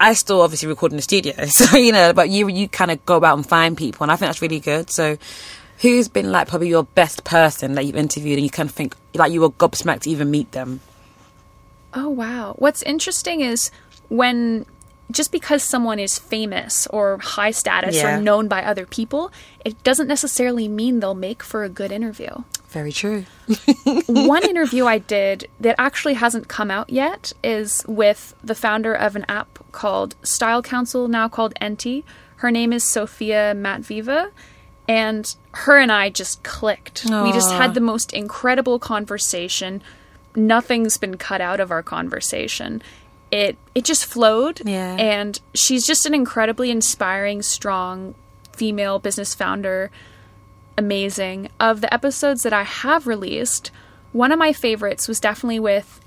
I 0.00 0.14
still 0.14 0.40
obviously 0.40 0.68
record 0.68 0.92
in 0.92 0.96
the 0.96 1.02
studio, 1.02 1.34
so 1.46 1.76
you 1.76 1.92
know, 1.92 2.12
but 2.12 2.30
you 2.30 2.48
you 2.48 2.68
kind 2.68 2.90
of 2.90 3.04
go 3.04 3.22
out 3.22 3.36
and 3.36 3.46
find 3.46 3.76
people, 3.76 4.02
and 4.04 4.10
I 4.10 4.16
think 4.16 4.28
that's 4.28 4.42
really 4.42 4.58
good. 4.58 4.90
So, 4.90 5.18
who's 5.78 6.08
been 6.08 6.32
like 6.32 6.48
probably 6.48 6.68
your 6.68 6.84
best 6.84 7.22
person 7.24 7.74
that 7.74 7.84
you've 7.84 7.96
interviewed, 7.96 8.38
and 8.38 8.44
you 8.44 8.50
kind 8.50 8.68
of 8.68 8.74
think 8.74 8.96
like 9.14 9.30
you 9.30 9.42
were 9.42 9.50
gobsmacked 9.50 10.00
to 10.00 10.10
even 10.10 10.30
meet 10.30 10.52
them? 10.52 10.80
Oh 11.92 12.08
wow. 12.08 12.54
What's 12.58 12.82
interesting 12.82 13.42
is 13.42 13.70
when 14.08 14.64
just 15.10 15.32
because 15.32 15.62
someone 15.62 15.98
is 15.98 16.18
famous 16.18 16.86
or 16.88 17.18
high 17.18 17.50
status 17.50 17.96
Yeah. 17.96 18.18
or 18.18 18.20
known 18.20 18.48
by 18.48 18.62
other 18.62 18.86
people, 18.86 19.32
it 19.64 19.82
doesn't 19.82 20.06
necessarily 20.08 20.68
mean 20.68 21.00
they'll 21.00 21.14
make 21.14 21.42
for 21.42 21.64
a 21.64 21.68
good 21.68 21.92
interview. 21.92 22.30
Very 22.68 22.92
true. 22.92 23.24
One 24.06 24.44
interview 24.44 24.86
I 24.86 24.98
did 24.98 25.48
that 25.58 25.74
actually 25.78 26.14
hasn't 26.14 26.46
come 26.48 26.70
out 26.70 26.90
yet 26.90 27.32
is 27.42 27.84
with 27.88 28.34
the 28.44 28.54
founder 28.54 28.94
of 28.94 29.16
an 29.16 29.24
app 29.28 29.58
called 29.72 30.14
Style 30.22 30.62
Council, 30.62 31.08
now 31.08 31.28
called 31.28 31.54
Enti. 31.60 32.04
Her 32.36 32.50
name 32.50 32.72
is 32.72 32.84
Sophia 32.84 33.54
Matviva, 33.56 34.30
and 34.88 35.34
her 35.52 35.78
and 35.78 35.90
I 35.90 36.10
just 36.10 36.42
clicked. 36.44 37.04
We 37.04 37.32
just 37.32 37.52
had 37.52 37.74
the 37.74 37.80
most 37.80 38.12
incredible 38.12 38.78
conversation. 38.78 39.82
Nothing's 40.36 40.96
been 40.96 41.16
cut 41.16 41.40
out 41.40 41.58
of 41.60 41.70
our 41.72 41.82
conversation. 41.82 42.82
It 43.30 43.56
it 43.74 43.84
just 43.84 44.04
flowed. 44.04 44.62
Yeah. 44.64 44.96
And 44.96 45.40
she's 45.54 45.86
just 45.86 46.06
an 46.06 46.14
incredibly 46.14 46.70
inspiring, 46.70 47.42
strong 47.42 48.14
female 48.52 48.98
business 48.98 49.34
founder 49.34 49.90
amazing. 50.80 51.48
Of 51.60 51.80
the 51.82 51.92
episodes 51.92 52.42
that 52.42 52.52
I 52.52 52.64
have 52.64 53.06
released, 53.06 53.70
one 54.12 54.32
of 54.32 54.38
my 54.38 54.52
favorites 54.52 55.06
was 55.06 55.20
definitely 55.20 55.60
with 55.60 56.00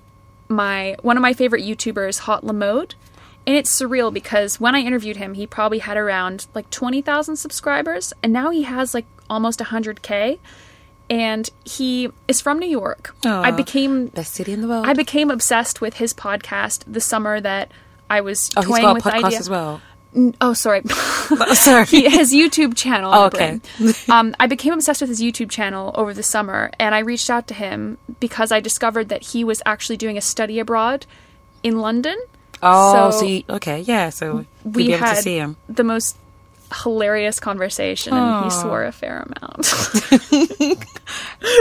my 0.49 0.97
one 1.01 1.15
of 1.15 1.21
my 1.21 1.33
favorite 1.33 1.63
YouTubers, 1.63 2.19
Haute 2.19 2.43
Le 2.43 2.53
Mode. 2.53 2.95
And 3.45 3.55
it's 3.55 3.79
surreal 3.79 4.13
because 4.13 4.59
when 4.59 4.73
I 4.73 4.79
interviewed 4.79 5.17
him, 5.17 5.33
he 5.33 5.45
probably 5.45 5.79
had 5.79 5.97
around 5.97 6.47
like 6.53 6.69
20,000 6.69 7.35
subscribers, 7.35 8.13
and 8.23 8.31
now 8.31 8.49
he 8.51 8.63
has 8.63 8.93
like 8.93 9.05
almost 9.29 9.59
100k. 9.59 10.39
And 11.09 11.49
he 11.65 12.09
is 12.27 12.41
from 12.41 12.59
New 12.59 12.69
York. 12.69 13.15
I 13.25 13.51
became 13.51 14.07
Best 14.07 14.33
city 14.33 14.53
in 14.53 14.61
the 14.61 14.67
world. 14.67 14.85
I 14.85 14.93
became 14.93 15.29
obsessed 15.29 15.81
with 15.81 15.95
his 15.95 16.13
podcast 16.13 16.83
the 16.87 17.01
summer 17.01 17.39
that 17.41 17.71
I 18.09 18.21
was 18.21 18.49
oh, 18.55 18.61
he's 18.61 18.69
toying 18.69 18.81
got 18.83 18.91
a 18.91 18.93
with 18.95 19.03
the 19.03 19.09
podcast 19.09 19.23
idea. 19.25 19.39
as 19.39 19.49
well. 19.49 19.81
Oh, 20.39 20.53
sorry. 20.53 20.81
Sorry. 21.55 21.85
he, 21.85 22.07
his 22.07 22.31
YouTube 22.31 22.75
channel. 22.77 23.11
Oh, 23.11 23.25
okay. 23.25 23.59
um, 24.09 24.35
I 24.39 24.45
became 24.45 24.73
obsessed 24.73 25.01
with 25.01 25.09
his 25.09 25.19
YouTube 25.19 25.49
channel 25.49 25.91
over 25.95 26.13
the 26.13 26.21
summer, 26.21 26.69
and 26.79 26.93
I 26.93 26.99
reached 26.99 27.31
out 27.31 27.47
to 27.47 27.55
him 27.55 27.97
because 28.19 28.51
I 28.51 28.59
discovered 28.59 29.09
that 29.09 29.23
he 29.23 29.43
was 29.43 29.63
actually 29.65 29.97
doing 29.97 30.15
a 30.15 30.21
study 30.21 30.59
abroad 30.59 31.07
in 31.63 31.79
London. 31.79 32.15
Oh, 32.61 33.09
so, 33.09 33.19
So- 33.19 33.25
you, 33.25 33.43
okay, 33.49 33.79
yeah. 33.81 34.09
So 34.09 34.45
We 34.63 34.91
had 34.91 35.15
to 35.15 35.21
see 35.21 35.37
him. 35.37 35.57
the 35.67 35.83
most 35.83 36.15
hilarious 36.81 37.39
conversation, 37.39 38.13
and 38.13 38.45
he 38.45 38.49
swore 38.51 38.83
a 38.83 38.91
fair 38.91 39.19
amount. 39.19 39.65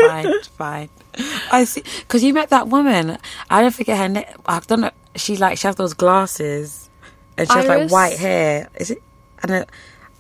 fine, 0.09 0.42
fine. 0.57 0.88
I 1.51 1.64
see. 1.64 1.83
Because 2.01 2.25
you 2.25 2.33
met 2.33 2.51
that 2.51 2.68
woman. 2.68 3.18
I 3.51 3.62
don't 3.62 3.75
forget 3.75 3.98
her 3.98 4.09
name. 4.09 4.25
I 4.46 4.61
don't 4.61 4.81
know. 4.81 4.90
She 5.16 5.37
like 5.37 5.59
she 5.59 5.66
has 5.66 5.77
those 5.77 5.94
glasses, 5.94 6.88
and 7.37 7.48
she 7.48 7.55
has 7.55 7.66
like 7.66 7.90
white 7.90 8.16
hair. 8.18 8.68
Is 8.77 8.90
it? 8.90 9.03
I 9.42 9.46
don't. 9.46 9.68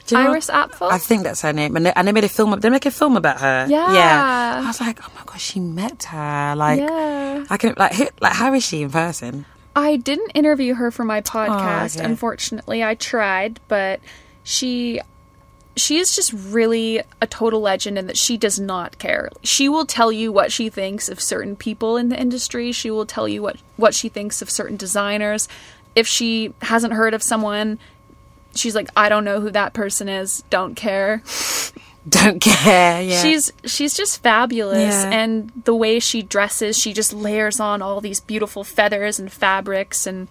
You 0.08 0.18
know- 0.18 0.30
Iris 0.30 0.50
Apfel. 0.50 0.90
I 0.90 0.98
think 0.98 1.22
that's 1.22 1.42
her 1.42 1.52
name, 1.52 1.76
and 1.76 1.86
they, 1.86 1.92
and 1.94 2.06
they 2.06 2.12
made 2.12 2.24
a 2.24 2.28
film. 2.28 2.58
They 2.58 2.68
make 2.68 2.86
a 2.86 2.90
film 2.90 3.16
about 3.16 3.40
her. 3.40 3.66
Yeah. 3.68 3.94
yeah. 3.94 4.60
I 4.62 4.66
was 4.66 4.80
like, 4.80 4.98
oh 5.02 5.12
my 5.14 5.22
gosh, 5.24 5.42
she 5.42 5.60
met 5.60 6.04
her. 6.04 6.54
Like, 6.56 6.80
yeah. 6.80 7.44
I 7.48 7.56
can 7.56 7.74
like, 7.78 7.94
who, 7.94 8.08
like, 8.20 8.32
how 8.32 8.52
is 8.52 8.64
she 8.64 8.82
in 8.82 8.90
person? 8.90 9.46
I 9.74 9.96
didn't 9.96 10.32
interview 10.34 10.74
her 10.74 10.90
for 10.90 11.04
my 11.04 11.18
oh, 11.18 11.22
podcast. 11.22 11.96
okay. 11.96 12.04
Unfortunately, 12.04 12.84
I 12.84 12.94
tried, 12.94 13.60
but 13.68 14.00
she 14.42 15.00
she 15.74 15.96
is 15.98 16.14
just 16.14 16.32
really 16.34 17.00
a 17.22 17.26
total 17.26 17.60
legend 17.60 17.96
in 17.96 18.06
that 18.06 18.18
she 18.18 18.36
does 18.36 18.60
not 18.60 18.98
care. 18.98 19.30
She 19.42 19.68
will 19.70 19.86
tell 19.86 20.12
you 20.12 20.30
what 20.30 20.52
she 20.52 20.68
thinks 20.68 21.08
of 21.08 21.18
certain 21.20 21.56
people 21.56 21.96
in 21.96 22.10
the 22.10 22.20
industry. 22.20 22.72
She 22.72 22.90
will 22.90 23.06
tell 23.06 23.26
you 23.26 23.40
what 23.42 23.56
what 23.76 23.94
she 23.94 24.08
thinks 24.08 24.42
of 24.42 24.50
certain 24.50 24.76
designers. 24.76 25.48
If 25.94 26.06
she 26.06 26.52
hasn't 26.62 26.92
heard 26.94 27.14
of 27.14 27.22
someone, 27.22 27.78
she's 28.54 28.74
like, 28.74 28.88
I 28.96 29.08
don't 29.08 29.24
know 29.24 29.40
who 29.40 29.50
that 29.50 29.72
person 29.72 30.08
is. 30.08 30.42
Don't 30.50 30.74
care. 30.74 31.22
Don't 32.08 32.40
care. 32.40 33.00
Yeah. 33.00 33.22
She's 33.22 33.52
she's 33.64 33.94
just 33.94 34.22
fabulous 34.22 34.92
Yeah. 35.04 35.10
and 35.10 35.52
the 35.64 35.74
way 35.74 36.00
she 36.00 36.20
dresses, 36.20 36.76
she 36.76 36.92
just 36.92 37.12
layers 37.12 37.60
on 37.60 37.80
all 37.80 38.00
these 38.00 38.18
beautiful 38.20 38.64
feathers 38.64 39.18
and 39.20 39.32
fabrics 39.32 40.06
and 40.06 40.26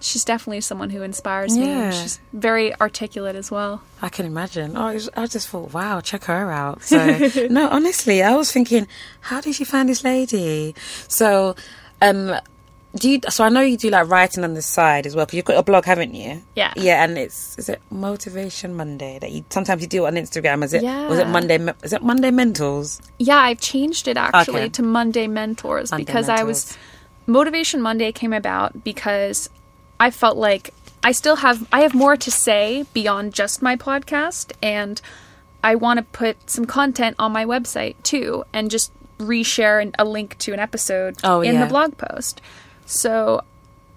she's 0.00 0.24
definitely 0.24 0.60
someone 0.60 0.90
who 0.90 1.02
inspires 1.02 1.56
me. 1.56 1.66
Yeah. 1.66 1.82
and 1.84 1.94
She's 1.94 2.20
very 2.32 2.74
articulate 2.80 3.36
as 3.36 3.50
well. 3.50 3.82
I 4.02 4.08
can 4.08 4.26
imagine. 4.26 4.76
Oh, 4.76 4.86
I 5.16 5.26
just, 5.26 5.48
thought, 5.48 5.72
wow, 5.72 6.00
check 6.00 6.24
her 6.24 6.50
out. 6.50 6.82
So, 6.82 7.28
no, 7.50 7.68
honestly, 7.68 8.22
I 8.22 8.34
was 8.34 8.52
thinking, 8.52 8.86
how 9.20 9.40
did 9.40 9.58
you 9.58 9.66
find 9.66 9.88
this 9.88 10.04
lady? 10.04 10.74
So, 11.08 11.56
um, 12.02 12.34
do 12.94 13.10
you? 13.10 13.20
So 13.28 13.44
I 13.44 13.50
know 13.50 13.60
you 13.60 13.76
do 13.76 13.90
like 13.90 14.08
writing 14.08 14.42
on 14.42 14.54
the 14.54 14.62
side 14.62 15.06
as 15.06 15.14
well. 15.14 15.26
Because 15.26 15.36
you've 15.36 15.44
got 15.44 15.58
a 15.58 15.62
blog, 15.62 15.84
haven't 15.84 16.14
you? 16.14 16.42
Yeah. 16.54 16.72
Yeah, 16.76 17.04
and 17.04 17.18
it's 17.18 17.58
is 17.58 17.68
it 17.68 17.82
Motivation 17.90 18.74
Monday 18.74 19.18
that 19.18 19.32
you 19.32 19.44
sometimes 19.50 19.82
you 19.82 19.88
do 19.88 20.06
on 20.06 20.14
Instagram? 20.14 20.64
Is 20.64 20.72
it? 20.72 20.82
Yeah. 20.82 21.06
Was 21.06 21.18
it. 21.18 21.28
Monday? 21.28 21.58
Is 21.82 21.92
it 21.92 22.02
Monday 22.02 22.30
Mentals? 22.30 23.02
Yeah, 23.18 23.36
I've 23.36 23.60
changed 23.60 24.08
it 24.08 24.16
actually 24.16 24.60
Okay. 24.60 24.68
to 24.70 24.82
Monday 24.82 25.26
Mentors 25.26 25.90
Monday 25.90 26.04
because 26.06 26.30
I 26.30 26.42
was 26.44 26.74
Motivation 27.26 27.82
Monday 27.82 28.12
came 28.12 28.32
about 28.32 28.82
because 28.82 29.50
I 29.98 30.10
felt 30.10 30.36
like 30.36 30.72
I 31.02 31.12
still 31.12 31.36
have 31.36 31.66
I 31.72 31.80
have 31.80 31.94
more 31.94 32.16
to 32.16 32.30
say 32.30 32.84
beyond 32.92 33.32
just 33.34 33.62
my 33.62 33.76
podcast 33.76 34.52
and 34.62 35.00
I 35.62 35.74
want 35.74 35.98
to 35.98 36.04
put 36.04 36.50
some 36.50 36.64
content 36.64 37.16
on 37.18 37.32
my 37.32 37.44
website 37.44 37.96
too 38.02 38.44
and 38.52 38.70
just 38.70 38.92
reshare 39.18 39.80
an- 39.82 39.94
a 39.98 40.04
link 40.04 40.36
to 40.38 40.52
an 40.52 40.58
episode 40.60 41.16
Oh, 41.24 41.40
in 41.40 41.54
yeah. 41.54 41.64
the 41.64 41.68
blog 41.70 41.96
post. 41.96 42.40
So 42.84 43.42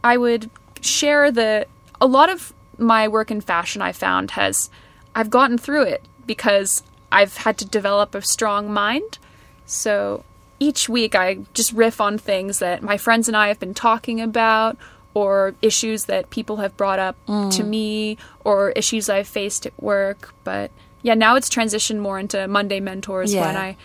I 0.04 0.18
would 0.18 0.50
share 0.82 1.32
the 1.32 1.68
a 2.00 2.06
lot 2.08 2.30
of 2.30 2.54
my 2.78 3.08
work 3.08 3.30
in 3.32 3.42
fashion 3.42 3.82
I 3.82 3.92
found 3.92 4.32
has 4.32 4.70
I've 5.14 5.30
gotten 5.30 5.58
through 5.58 5.84
it 5.84 6.04
because 6.26 6.84
I've 7.12 7.38
had 7.38 7.58
to 7.58 7.66
develop 7.66 8.16
a 8.16 8.22
strong 8.22 8.72
mind. 8.72 9.18
So 9.66 10.24
each 10.60 10.88
week 10.88 11.16
I 11.16 11.40
just 11.54 11.74
riff 11.74 12.00
on 12.00 12.18
things 12.18 12.60
that 12.60 12.82
my 12.84 12.98
friends 12.98 13.28
and 13.28 13.36
I 13.36 13.48
have 13.50 13.60
been 13.60 13.74
talking 13.74 14.22
about 14.22 14.78
or 15.20 15.54
issues 15.62 16.06
that 16.06 16.30
people 16.30 16.58
have 16.58 16.74
brought 16.78 17.00
up 17.00 17.16
to 17.28 17.32
mm. 17.64 17.68
me 17.68 18.18
or 18.44 18.72
issues 18.72 19.10
I've 19.10 19.28
faced 19.28 19.66
at 19.66 19.74
work, 19.82 20.34
but 20.44 20.72
yeah, 21.02 21.16
now 21.16 21.36
it's 21.36 21.50
transitioned 21.50 22.00
more 22.00 22.18
into 22.20 22.48
Monday 22.48 22.80
mentors 22.80 23.34
when 23.34 23.56
Yeah. 23.56 23.62
I 23.62 23.76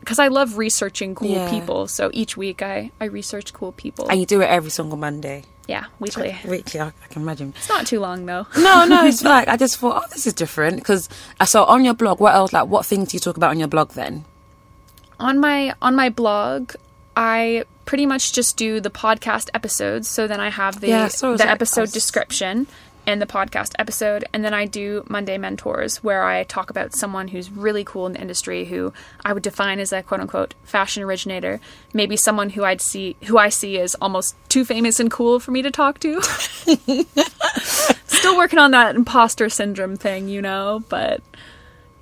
because 0.00 0.18
I 0.18 0.28
love 0.28 0.56
researching 0.56 1.14
cool 1.14 1.28
Yeah. 1.28 1.50
people. 1.50 1.86
So 1.86 2.10
each 2.12 2.36
week 2.36 2.62
I 2.62 2.90
I 3.00 3.04
research 3.06 3.52
cool 3.52 3.72
people. 3.72 4.08
And 4.08 4.18
you 4.20 4.26
do 4.26 4.40
it 4.40 4.48
every 4.48 4.70
single 4.70 4.96
Monday. 4.96 5.44
yeah, 5.68 5.84
weekly. 6.00 6.34
Weekly, 6.44 6.80
I, 6.80 6.88
I 6.88 7.06
can 7.10 7.22
imagine. 7.22 7.52
It's 7.56 7.68
not 7.68 7.86
too 7.86 8.00
long 8.00 8.26
though. 8.26 8.46
No, 8.56 8.84
no, 8.86 9.04
it's 9.06 9.22
like 9.34 9.46
I 9.48 9.56
just 9.56 9.78
thought, 9.78 10.02
oh, 10.02 10.08
this 10.14 10.26
is 10.26 10.34
different. 10.34 10.76
Because 10.76 11.08
I 11.38 11.44
uh, 11.44 11.46
saw 11.46 11.64
on 11.64 11.84
your 11.84 11.94
blog, 11.94 12.18
what 12.18 12.34
else? 12.34 12.52
Like, 12.52 12.66
what 12.68 12.86
things 12.86 13.10
do 13.10 13.16
you 13.16 13.20
talk 13.20 13.36
about 13.36 13.50
on 13.50 13.58
your 13.58 13.68
blog 13.68 13.92
then? 13.92 14.24
on 15.20 15.38
my 15.38 15.74
on 15.82 15.94
my 15.94 16.08
blog 16.08 16.72
i 17.14 17.62
pretty 17.90 18.06
much 18.06 18.32
just 18.32 18.56
do 18.56 18.78
the 18.78 18.88
podcast 18.88 19.48
episodes. 19.52 20.06
So 20.06 20.28
then 20.28 20.38
i 20.38 20.48
have 20.48 20.80
the 20.80 20.86
Yeah, 20.86 21.08
so 21.08 21.32
was 21.32 21.40
the 21.40 21.46
like 21.46 21.52
episode 21.56 21.88
us. 21.88 21.92
description 21.92 22.68
and 23.04 23.20
the 23.20 23.26
podcast 23.26 23.72
episode. 23.80 24.24
And 24.32 24.44
then 24.44 24.54
i 24.54 24.64
do 24.64 25.02
monday 25.08 25.36
mentors 25.38 25.96
where 26.04 26.22
i 26.22 26.44
talk 26.44 26.70
about 26.70 26.94
someone 26.94 27.26
who's 27.32 27.50
really 27.50 27.82
cool 27.82 28.06
in 28.06 28.12
the 28.12 28.20
industry 28.20 28.66
who 28.66 28.92
i 29.24 29.32
would 29.32 29.42
define 29.42 29.80
as 29.80 29.92
a 29.92 30.04
quote 30.04 30.20
unquote 30.20 30.54
fashion 30.62 31.02
originator. 31.02 31.58
Maybe 31.92 32.16
someone 32.16 32.50
who 32.50 32.62
i'd 32.62 32.80
see 32.80 33.16
who 33.24 33.38
i 33.38 33.48
see 33.48 33.80
as 33.80 33.96
almost 33.96 34.36
too 34.48 34.64
famous 34.64 35.00
and 35.00 35.10
cool 35.10 35.40
for 35.40 35.50
me 35.50 35.60
to 35.62 35.72
talk 35.72 35.98
to. 35.98 36.22
Still 38.06 38.36
working 38.36 38.60
on 38.60 38.70
that 38.70 38.94
imposter 38.94 39.48
syndrome 39.48 39.96
thing 39.96 40.28
you 40.28 40.40
know 40.40 40.84
but 40.88 41.22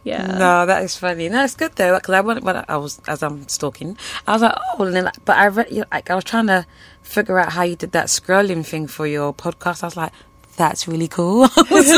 yeah 0.08 0.38
No, 0.44 0.66
that 0.66 0.82
is 0.82 0.96
funny. 0.96 1.28
No, 1.28 1.44
it's 1.44 1.54
good 1.54 1.72
though 1.76 1.96
because 1.96 2.14
I 2.14 2.20
went 2.20 2.42
when 2.42 2.64
I 2.68 2.76
was 2.76 3.00
as 3.06 3.22
I'm 3.22 3.46
stalking, 3.48 3.96
I 4.26 4.32
was 4.32 4.42
like, 4.42 4.56
oh, 4.78 4.84
and 4.84 4.94
then 4.96 5.04
like, 5.04 5.24
but 5.24 5.36
I 5.36 5.46
read 5.48 5.70
you 5.70 5.84
like 5.92 6.10
I 6.10 6.14
was 6.14 6.24
trying 6.24 6.48
to 6.48 6.66
figure 7.02 7.38
out 7.38 7.52
how 7.52 7.62
you 7.62 7.76
did 7.76 7.92
that 7.92 8.06
scrolling 8.06 8.64
thing 8.64 8.86
for 8.86 9.06
your 9.06 9.32
podcast. 9.32 9.82
I 9.82 9.86
was 9.86 9.96
like, 9.96 10.12
that's 10.56 10.88
really 10.88 11.08
cool. 11.08 11.44
I 11.56 11.64
was, 11.70 11.88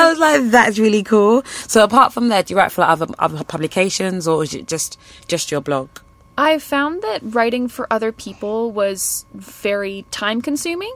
I 0.00 0.08
was 0.10 0.18
like, 0.18 0.50
that's 0.50 0.78
really 0.78 1.02
cool. 1.02 1.42
So 1.66 1.84
apart 1.84 2.12
from 2.12 2.28
that, 2.28 2.46
do 2.46 2.54
you 2.54 2.58
write 2.58 2.72
for 2.72 2.82
like, 2.82 2.90
other 2.90 3.06
other 3.18 3.44
publications, 3.44 4.26
or 4.28 4.42
is 4.44 4.54
it 4.54 4.66
just 4.68 4.98
just 5.26 5.50
your 5.50 5.60
blog? 5.60 5.88
I 6.38 6.58
found 6.60 7.02
that 7.02 7.20
writing 7.22 7.66
for 7.66 7.92
other 7.92 8.12
people 8.12 8.70
was 8.70 9.26
very 9.34 10.06
time 10.10 10.40
consuming. 10.40 10.94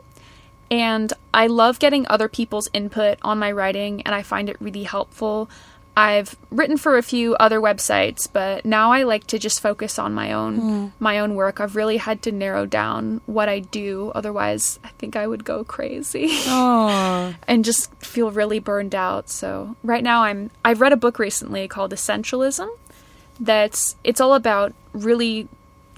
And 0.71 1.13
I 1.35 1.49
love 1.49 1.79
getting 1.81 2.07
other 2.09 2.29
people's 2.29 2.71
input 2.73 3.19
on 3.21 3.39
my 3.39 3.53
writing, 3.53 4.01
and 4.03 4.15
I 4.15 4.23
find 4.23 4.49
it 4.49 4.57
really 4.59 4.85
helpful. 4.85 5.51
I've 5.95 6.37
written 6.51 6.79
for 6.79 6.97
a 6.97 7.03
few 7.03 7.35
other 7.35 7.61
websites, 7.61 8.27
but 8.31 8.65
now 8.65 8.93
I 8.93 9.03
like 9.03 9.27
to 9.27 9.39
just 9.39 9.61
focus 9.61 9.99
on 9.99 10.15
my 10.15 10.33
own 10.33 10.57
hmm. 10.57 10.87
my 10.99 11.19
own 11.19 11.35
work. 11.35 11.61
I've 11.61 11.77
really 11.77 11.99
had 11.99 12.23
to 12.23 12.33
narrow 12.33 12.65
down 12.65 13.21
what 13.27 13.49
I 13.49 13.59
do, 13.61 14.11
otherwise 14.15 14.79
I 14.83 14.89
think 14.99 15.17
I 15.17 15.27
would 15.27 15.45
go 15.45 15.65
crazy 15.65 16.29
Oh, 16.47 17.35
and 17.49 17.65
just 17.65 17.95
feel 17.97 18.31
really 18.31 18.59
burned 18.59 18.95
out. 18.95 19.29
So 19.29 19.77
right 19.83 20.03
now 20.03 20.23
I'm 20.23 20.51
I've 20.65 20.81
read 20.81 20.93
a 20.93 20.97
book 20.97 21.19
recently 21.19 21.69
called 21.69 21.93
Essentialism 21.93 22.69
that's 23.39 23.97
it's 24.05 24.21
all 24.21 24.35
about 24.35 24.73
really 24.93 25.49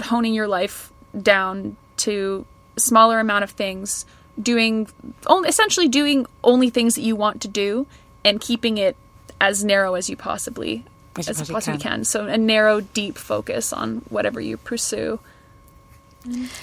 honing 0.01 0.35
your 0.35 0.49
life 0.49 0.93
down 1.21 1.77
to 1.99 2.45
smaller 2.77 3.21
amount 3.21 3.45
of 3.45 3.51
things, 3.51 4.07
doing 4.41 4.89
only 5.27 5.49
essentially 5.49 5.87
doing 5.87 6.27
only 6.43 6.69
things 6.69 6.97
that 6.97 7.03
you 7.03 7.15
want 7.15 7.41
to 7.43 7.49
do 7.49 7.87
and 8.25 8.41
keeping 8.41 8.79
it 8.79 8.97
as 9.41 9.65
narrow 9.65 9.95
as 9.95 10.09
you 10.11 10.17
possibly 10.17 10.85
As 11.19 11.29
as 11.29 11.39
possibly 11.39 11.55
possibly 11.55 11.79
can. 11.81 11.91
can. 11.99 12.05
So 12.05 12.27
a 12.27 12.39
narrow, 12.39 12.81
deep 12.81 13.19
focus 13.19 13.73
on 13.73 14.03
whatever 14.09 14.41
you 14.41 14.57
pursue. 14.57 15.19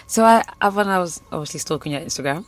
so 0.07 0.23
I, 0.25 0.43
I 0.59 0.69
when 0.69 0.87
I 0.87 0.97
was 0.97 1.21
obviously 1.31 1.59
stalking 1.59 1.91
your 1.91 2.01
Instagram, 2.01 2.45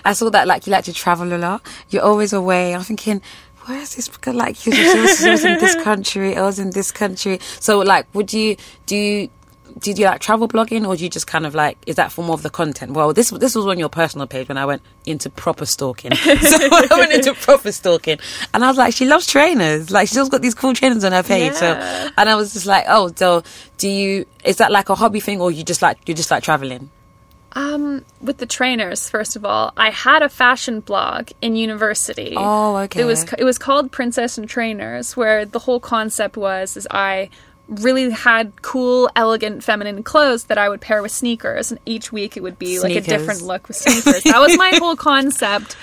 I 0.04 0.14
saw 0.14 0.30
that 0.30 0.46
like 0.46 0.66
you 0.66 0.72
like 0.72 0.84
to 0.84 0.92
travel 0.92 1.32
a 1.32 1.36
lot. 1.38 1.62
You're 1.90 2.02
always 2.04 2.32
away. 2.32 2.74
I'm 2.74 2.82
thinking. 2.82 3.20
Where 3.66 3.78
is 3.78 3.94
this? 3.94 4.08
Because 4.08 4.34
like 4.34 4.66
you 4.66 4.72
was, 4.72 5.22
was 5.22 5.44
in 5.44 5.60
this 5.60 5.76
country, 5.84 6.36
I 6.36 6.42
was 6.42 6.58
in 6.58 6.70
this 6.70 6.90
country. 6.90 7.38
So 7.60 7.78
like, 7.78 8.12
would 8.12 8.32
you 8.32 8.56
do 8.86 8.96
you 8.96 9.30
do 9.78 9.92
you 9.92 10.06
like 10.06 10.20
travel 10.20 10.48
blogging, 10.48 10.86
or 10.86 10.96
do 10.96 11.04
you 11.04 11.10
just 11.10 11.26
kind 11.26 11.46
of 11.46 11.54
like 11.54 11.78
is 11.86 11.96
that 11.96 12.12
for 12.12 12.24
more 12.24 12.34
of 12.34 12.42
the 12.42 12.50
content? 12.50 12.92
Well, 12.92 13.12
this 13.12 13.30
this 13.30 13.54
was 13.54 13.66
on 13.66 13.78
your 13.78 13.88
personal 13.88 14.26
page 14.26 14.48
when 14.48 14.58
I 14.58 14.66
went 14.66 14.82
into 15.06 15.30
proper 15.30 15.66
stalking. 15.66 16.14
so 16.16 16.26
I 16.30 16.86
went 16.90 17.12
into 17.12 17.34
proper 17.34 17.72
stalking, 17.72 18.18
and 18.54 18.64
I 18.64 18.68
was 18.68 18.76
like, 18.76 18.94
she 18.94 19.06
loves 19.06 19.26
trainers. 19.26 19.90
Like 19.90 20.08
she's 20.08 20.18
always 20.18 20.30
got 20.30 20.42
these 20.42 20.54
cool 20.54 20.74
trainers 20.74 21.04
on 21.04 21.12
her 21.12 21.22
page. 21.22 21.52
Yeah. 21.52 22.06
So, 22.06 22.12
and 22.16 22.28
I 22.28 22.34
was 22.34 22.52
just 22.52 22.66
like, 22.66 22.84
oh, 22.88 23.12
so 23.14 23.42
do 23.78 23.88
you? 23.88 24.26
Is 24.44 24.56
that 24.56 24.70
like 24.70 24.88
a 24.88 24.94
hobby 24.94 25.20
thing, 25.20 25.40
or 25.40 25.50
you 25.50 25.64
just 25.64 25.82
like 25.82 26.08
you 26.08 26.14
just 26.14 26.30
like 26.30 26.42
traveling? 26.42 26.90
Um, 27.54 28.04
with 28.22 28.38
the 28.38 28.46
trainers, 28.46 29.10
first 29.10 29.36
of 29.36 29.44
all, 29.44 29.72
I 29.76 29.90
had 29.90 30.22
a 30.22 30.28
fashion 30.28 30.80
blog 30.80 31.30
in 31.42 31.54
university. 31.54 32.34
Oh, 32.36 32.76
okay. 32.76 33.02
It 33.02 33.04
was 33.04 33.30
it 33.36 33.44
was 33.44 33.58
called 33.58 33.92
Princess 33.92 34.38
and 34.38 34.48
Trainers, 34.48 35.16
where 35.16 35.44
the 35.44 35.58
whole 35.58 35.80
concept 35.80 36.36
was 36.36 36.76
is 36.76 36.88
I 36.90 37.28
really 37.80 38.10
had 38.10 38.60
cool, 38.62 39.10
elegant, 39.16 39.64
feminine 39.64 40.02
clothes 40.02 40.44
that 40.44 40.58
I 40.58 40.68
would 40.68 40.80
pair 40.80 41.02
with 41.02 41.10
sneakers, 41.12 41.70
and 41.70 41.80
each 41.86 42.12
week 42.12 42.36
it 42.36 42.42
would 42.42 42.58
be 42.58 42.78
like 42.78 42.94
a 42.96 43.00
different 43.00 43.42
look 43.42 43.68
with 43.68 43.76
sneakers. 43.76 44.22
that 44.24 44.38
was 44.40 44.56
my 44.56 44.70
whole 44.78 44.96
concept. 44.96 45.76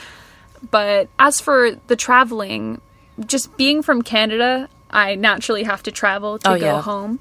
But 0.71 1.07
as 1.17 1.39
for 1.39 1.71
the 1.87 1.95
traveling, 1.95 2.81
just 3.25 3.55
being 3.57 3.81
from 3.81 4.01
Canada, 4.01 4.69
I 4.91 5.15
naturally 5.15 5.63
have 5.63 5.83
to 5.83 5.91
travel 5.91 6.37
to 6.39 6.49
Oh, 6.51 6.59
go 6.59 6.65
yeah. 6.75 6.81
home, 6.81 7.19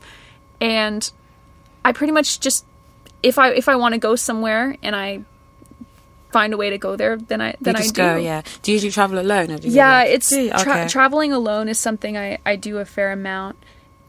and 0.60 1.10
I 1.84 1.92
pretty 1.92 2.12
much 2.12 2.40
just 2.40 2.64
if 3.22 3.38
I 3.38 3.50
if 3.50 3.68
I 3.68 3.76
want 3.76 3.94
to 3.94 3.98
go 3.98 4.16
somewhere 4.16 4.76
and 4.82 4.94
I 4.96 5.22
find 6.32 6.52
a 6.52 6.56
way 6.56 6.70
to 6.70 6.78
go 6.78 6.96
there, 6.96 7.16
then 7.16 7.40
I 7.40 7.54
then 7.60 7.76
I 7.76 7.82
do. 7.86 7.92
go, 7.92 8.16
yeah. 8.16 8.42
Do 8.62 8.70
you 8.72 8.74
usually 8.76 8.92
travel 8.92 9.18
alone? 9.18 9.50
Or 9.52 9.58
do 9.58 9.68
you 9.68 9.74
Yeah, 9.74 10.02
it's 10.04 10.28
Do 10.28 10.40
you? 10.42 10.50
tra- 10.50 10.60
Okay. 10.60 10.88
traveling 10.88 11.32
alone 11.32 11.68
is 11.68 11.78
something 11.78 12.16
I 12.18 12.38
I 12.44 12.56
do 12.56 12.78
a 12.78 12.84
fair 12.84 13.12
amount, 13.12 13.56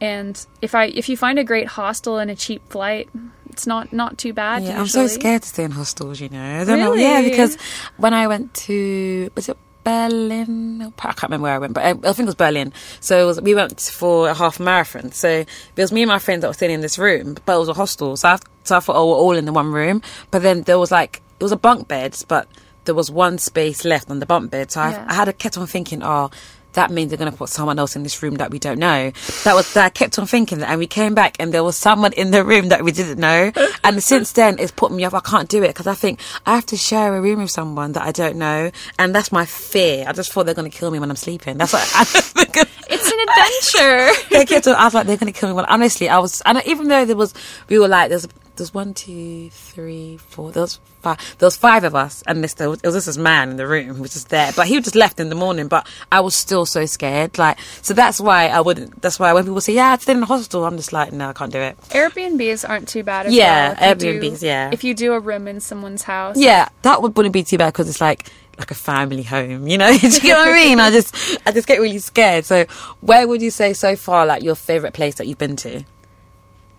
and 0.01 0.45
if 0.61 0.75
I 0.75 0.85
if 0.85 1.09
you 1.09 1.17
find 1.17 1.39
a 1.39 1.43
great 1.43 1.67
hostel 1.67 2.17
and 2.17 2.29
a 2.31 2.35
cheap 2.35 2.67
flight, 2.69 3.09
it's 3.49 3.67
not 3.67 3.91
not 3.93 4.17
too 4.17 4.33
bad. 4.33 4.63
Yeah, 4.63 4.79
I'm 4.79 4.87
so 4.87 5.07
scared 5.07 5.41
to 5.43 5.47
stay 5.47 5.63
in 5.63 5.71
hostels. 5.71 6.19
You 6.19 6.29
know, 6.29 6.61
I 6.61 6.63
don't 6.65 6.79
know. 6.79 6.93
Yeah, 6.93 7.21
because 7.21 7.57
when 7.97 8.13
I 8.13 8.27
went 8.27 8.53
to 8.65 9.29
was 9.35 9.49
it 9.49 9.57
Berlin? 9.83 10.81
I 10.81 10.89
can't 11.13 11.23
remember 11.23 11.43
where 11.43 11.53
I 11.55 11.57
went, 11.57 11.73
but 11.73 11.83
I, 11.83 11.89
I 11.91 12.13
think 12.13 12.19
it 12.19 12.25
was 12.25 12.35
Berlin. 12.35 12.73
So 12.99 13.21
it 13.21 13.25
was, 13.25 13.41
we 13.41 13.55
went 13.55 13.79
for 13.79 14.29
a 14.29 14.33
half 14.33 14.59
marathon. 14.59 15.11
So 15.11 15.29
it 15.29 15.47
was 15.77 15.91
me 15.91 16.01
and 16.03 16.09
my 16.09 16.19
friends 16.19 16.41
that 16.41 16.47
were 16.47 16.53
staying 16.53 16.73
in 16.73 16.81
this 16.81 16.97
room, 16.99 17.37
but 17.45 17.55
it 17.55 17.59
was 17.59 17.69
a 17.69 17.73
hostel. 17.73 18.17
So 18.17 18.29
I, 18.29 18.37
so 18.63 18.77
I 18.77 18.79
thought, 18.81 18.95
oh, 18.95 19.07
we're 19.09 19.15
all 19.15 19.35
in 19.35 19.45
the 19.45 19.53
one 19.53 19.71
room. 19.71 20.01
But 20.31 20.41
then 20.43 20.63
there 20.63 20.77
was 20.79 20.91
like 20.91 21.21
it 21.39 21.43
was 21.43 21.51
a 21.51 21.57
bunk 21.57 21.87
bed, 21.87 22.15
but 22.27 22.47
there 22.85 22.95
was 22.95 23.09
one 23.09 23.37
space 23.37 23.85
left 23.85 24.09
on 24.11 24.19
the 24.19 24.25
bunk 24.25 24.51
bed. 24.51 24.71
So 24.71 24.81
I, 24.81 24.91
Yeah. 24.91 25.05
I 25.07 25.13
had 25.13 25.27
a 25.27 25.33
kept 25.33 25.57
on 25.57 25.67
thinking, 25.67 26.03
oh. 26.03 26.29
That 26.73 26.91
means 26.91 27.09
they're 27.09 27.17
going 27.17 27.31
to 27.31 27.37
put 27.37 27.49
someone 27.49 27.79
else 27.79 27.95
in 27.95 28.03
this 28.03 28.21
room 28.21 28.35
that 28.35 28.51
we 28.51 28.59
don't 28.59 28.79
know. 28.79 29.11
That 29.43 29.55
was 29.55 29.73
that 29.73 29.85
I 29.85 29.89
kept 29.89 30.19
on 30.19 30.27
thinking 30.27 30.59
that, 30.59 30.69
and 30.69 30.79
we 30.79 30.87
came 30.87 31.15
back, 31.15 31.37
and 31.39 31.53
there 31.53 31.63
was 31.63 31.75
someone 31.75 32.13
in 32.13 32.31
the 32.31 32.43
room 32.43 32.69
that 32.69 32.83
we 32.83 32.91
didn't 32.91 33.19
know. 33.19 33.51
And 33.81 34.03
since 34.03 34.33
then, 34.33 34.59
it's 34.59 34.71
put 34.71 34.91
me 34.91 35.03
off. 35.05 35.13
I 35.13 35.19
can't 35.21 35.49
do 35.49 35.63
it 35.63 35.69
because 35.69 35.87
I 35.87 35.95
think 35.95 36.19
I 36.45 36.55
have 36.55 36.65
to 36.67 36.77
share 36.77 37.15
a 37.15 37.21
room 37.21 37.41
with 37.41 37.49
someone 37.49 37.93
that 37.93 38.03
I 38.03 38.11
don't 38.11 38.35
know, 38.35 38.71
and 38.99 39.15
that's 39.15 39.31
my 39.31 39.45
fear. 39.45 40.05
I 40.07 40.11
just 40.11 40.31
thought 40.31 40.45
they're 40.45 40.53
going 40.53 40.69
to 40.69 40.77
kill 40.77 40.91
me 40.91 40.99
when 40.99 41.09
I'm 41.09 41.15
sleeping. 41.15 41.57
That's 41.57 41.73
what 41.73 41.81
I 41.95 42.03
think. 42.05 42.55
It's 42.89 43.11
an 43.11 43.19
adventure. 43.27 44.29
they 44.35 44.45
kept 44.45 44.67
on. 44.67 44.75
I 44.75 44.85
was 44.85 44.93
like, 44.93 45.07
they're 45.07 45.17
going 45.17 45.31
to 45.31 45.39
kill 45.39 45.49
me. 45.49 45.55
When 45.55 45.65
honestly, 45.65 46.09
I 46.09 46.19
was, 46.19 46.41
and 46.41 46.61
even 46.65 46.87
though 46.87 47.05
there 47.05 47.15
was, 47.15 47.33
we 47.69 47.79
were 47.79 47.87
like, 47.87 48.09
there's, 48.09 48.27
there's 48.59 48.73
one, 48.73 48.93
two, 48.93 49.49
three, 49.49 50.17
four. 50.17 50.51
There 50.51 50.61
was 50.61 50.79
five. 51.01 51.17
There 51.39 51.47
was 51.47 51.57
five 51.57 51.83
of 51.83 51.95
us, 51.95 52.21
and 52.27 52.41
was, 52.41 52.53
it 52.59 52.67
was 52.67 52.81
just 52.93 53.07
this 53.07 53.17
man 53.17 53.49
in 53.49 53.57
the 53.57 53.65
room 53.67 53.87
who 53.95 54.01
was 54.03 54.13
just 54.13 54.29
there, 54.29 54.51
but 54.55 54.67
he 54.67 54.79
just 54.81 54.95
left 54.95 55.19
in 55.19 55.29
the 55.29 55.35
morning. 55.35 55.67
But 55.67 55.87
I 56.11 56.19
was 56.19 56.35
still 56.35 56.65
so 56.67 56.85
scared. 56.85 57.37
Like, 57.37 57.59
so 57.81 57.93
that's 57.95 58.19
why 58.21 58.47
I 58.49 58.61
wouldn't. 58.61 59.01
That's 59.01 59.19
why 59.19 59.33
when 59.33 59.43
people 59.45 59.61
say, 59.61 59.73
yeah, 59.73 59.91
I 59.93 59.97
stayed 59.97 60.13
in 60.13 60.19
the 60.19 60.25
hostel, 60.27 60.63
I'm 60.65 60.77
just 60.77 60.93
like, 60.93 61.11
no, 61.11 61.29
I 61.29 61.33
can't 61.33 61.51
do 61.51 61.59
it. 61.59 61.77
Airbnbs 61.89 62.67
aren't 62.69 62.87
too 62.87 63.03
bad 63.03 63.25
as 63.25 63.33
Yeah, 63.33 63.73
well. 63.79 63.89
you 63.89 63.95
do- 63.95 64.21
Airbnbs, 64.21 64.41
yeah. 64.43 64.69
If 64.71 64.83
you 64.83 64.93
do 64.93 65.13
a 65.13 65.19
room 65.19 65.47
in 65.47 65.59
someone's 65.59 66.03
house, 66.03 66.37
Yeah, 66.37 66.69
that 66.83 67.01
would, 67.01 67.17
wouldn't 67.17 67.33
be 67.33 67.43
too 67.43 67.57
bad 67.57 67.73
because 67.73 67.89
it's 67.89 68.01
like 68.01 68.27
like 68.57 68.71
a 68.71 68.75
family 68.75 69.23
home, 69.23 69.67
you 69.69 69.77
know. 69.77 69.87
do 69.97 70.05
you 70.07 70.19
get 70.19 70.37
what 70.37 70.49
I 70.49 70.53
mean? 70.53 70.79
I 70.81 70.91
just 70.91 71.15
I 71.45 71.51
just 71.53 71.65
get 71.65 71.79
really 71.79 71.99
scared. 71.99 72.43
So, 72.43 72.65
where 72.99 73.25
would 73.25 73.41
you 73.41 73.51
say 73.51 73.71
so 73.71 73.95
far 73.95 74.25
like 74.25 74.43
your 74.43 74.55
favorite 74.55 74.93
place 74.93 75.15
that 75.15 75.27
you've 75.27 75.37
been 75.37 75.55
to? 75.57 75.85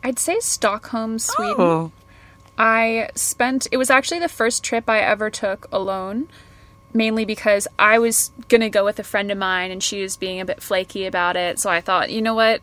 I'd 0.03 0.19
say 0.19 0.39
Stockholm, 0.41 1.19
Sweden. 1.19 1.57
Oh, 1.59 1.93
I 2.59 3.09
spent 3.15 3.67
it 3.73 3.77
was 3.77 3.91
actually 3.91 4.21
the 4.21 4.29
first 4.29 4.63
trip 4.65 4.89
I 4.89 4.99
ever 5.01 5.31
took 5.31 5.67
alone, 5.73 6.29
mainly 6.93 7.25
because 7.25 7.67
I 7.79 7.99
was 7.99 8.31
going 8.49 8.61
to 8.61 8.69
go 8.71 8.85
with 8.85 8.99
a 8.99 9.03
friend 9.03 9.31
of 9.31 9.39
mine 9.39 9.71
and 9.71 9.83
she 9.83 10.03
was 10.03 10.17
being 10.17 10.41
a 10.41 10.45
bit 10.45 10.63
flaky 10.63 11.07
about 11.07 11.37
it. 11.37 11.59
So 11.59 11.71
I 11.71 11.81
thought, 11.81 12.11
you 12.11 12.21
know 12.23 12.35
what? 12.35 12.61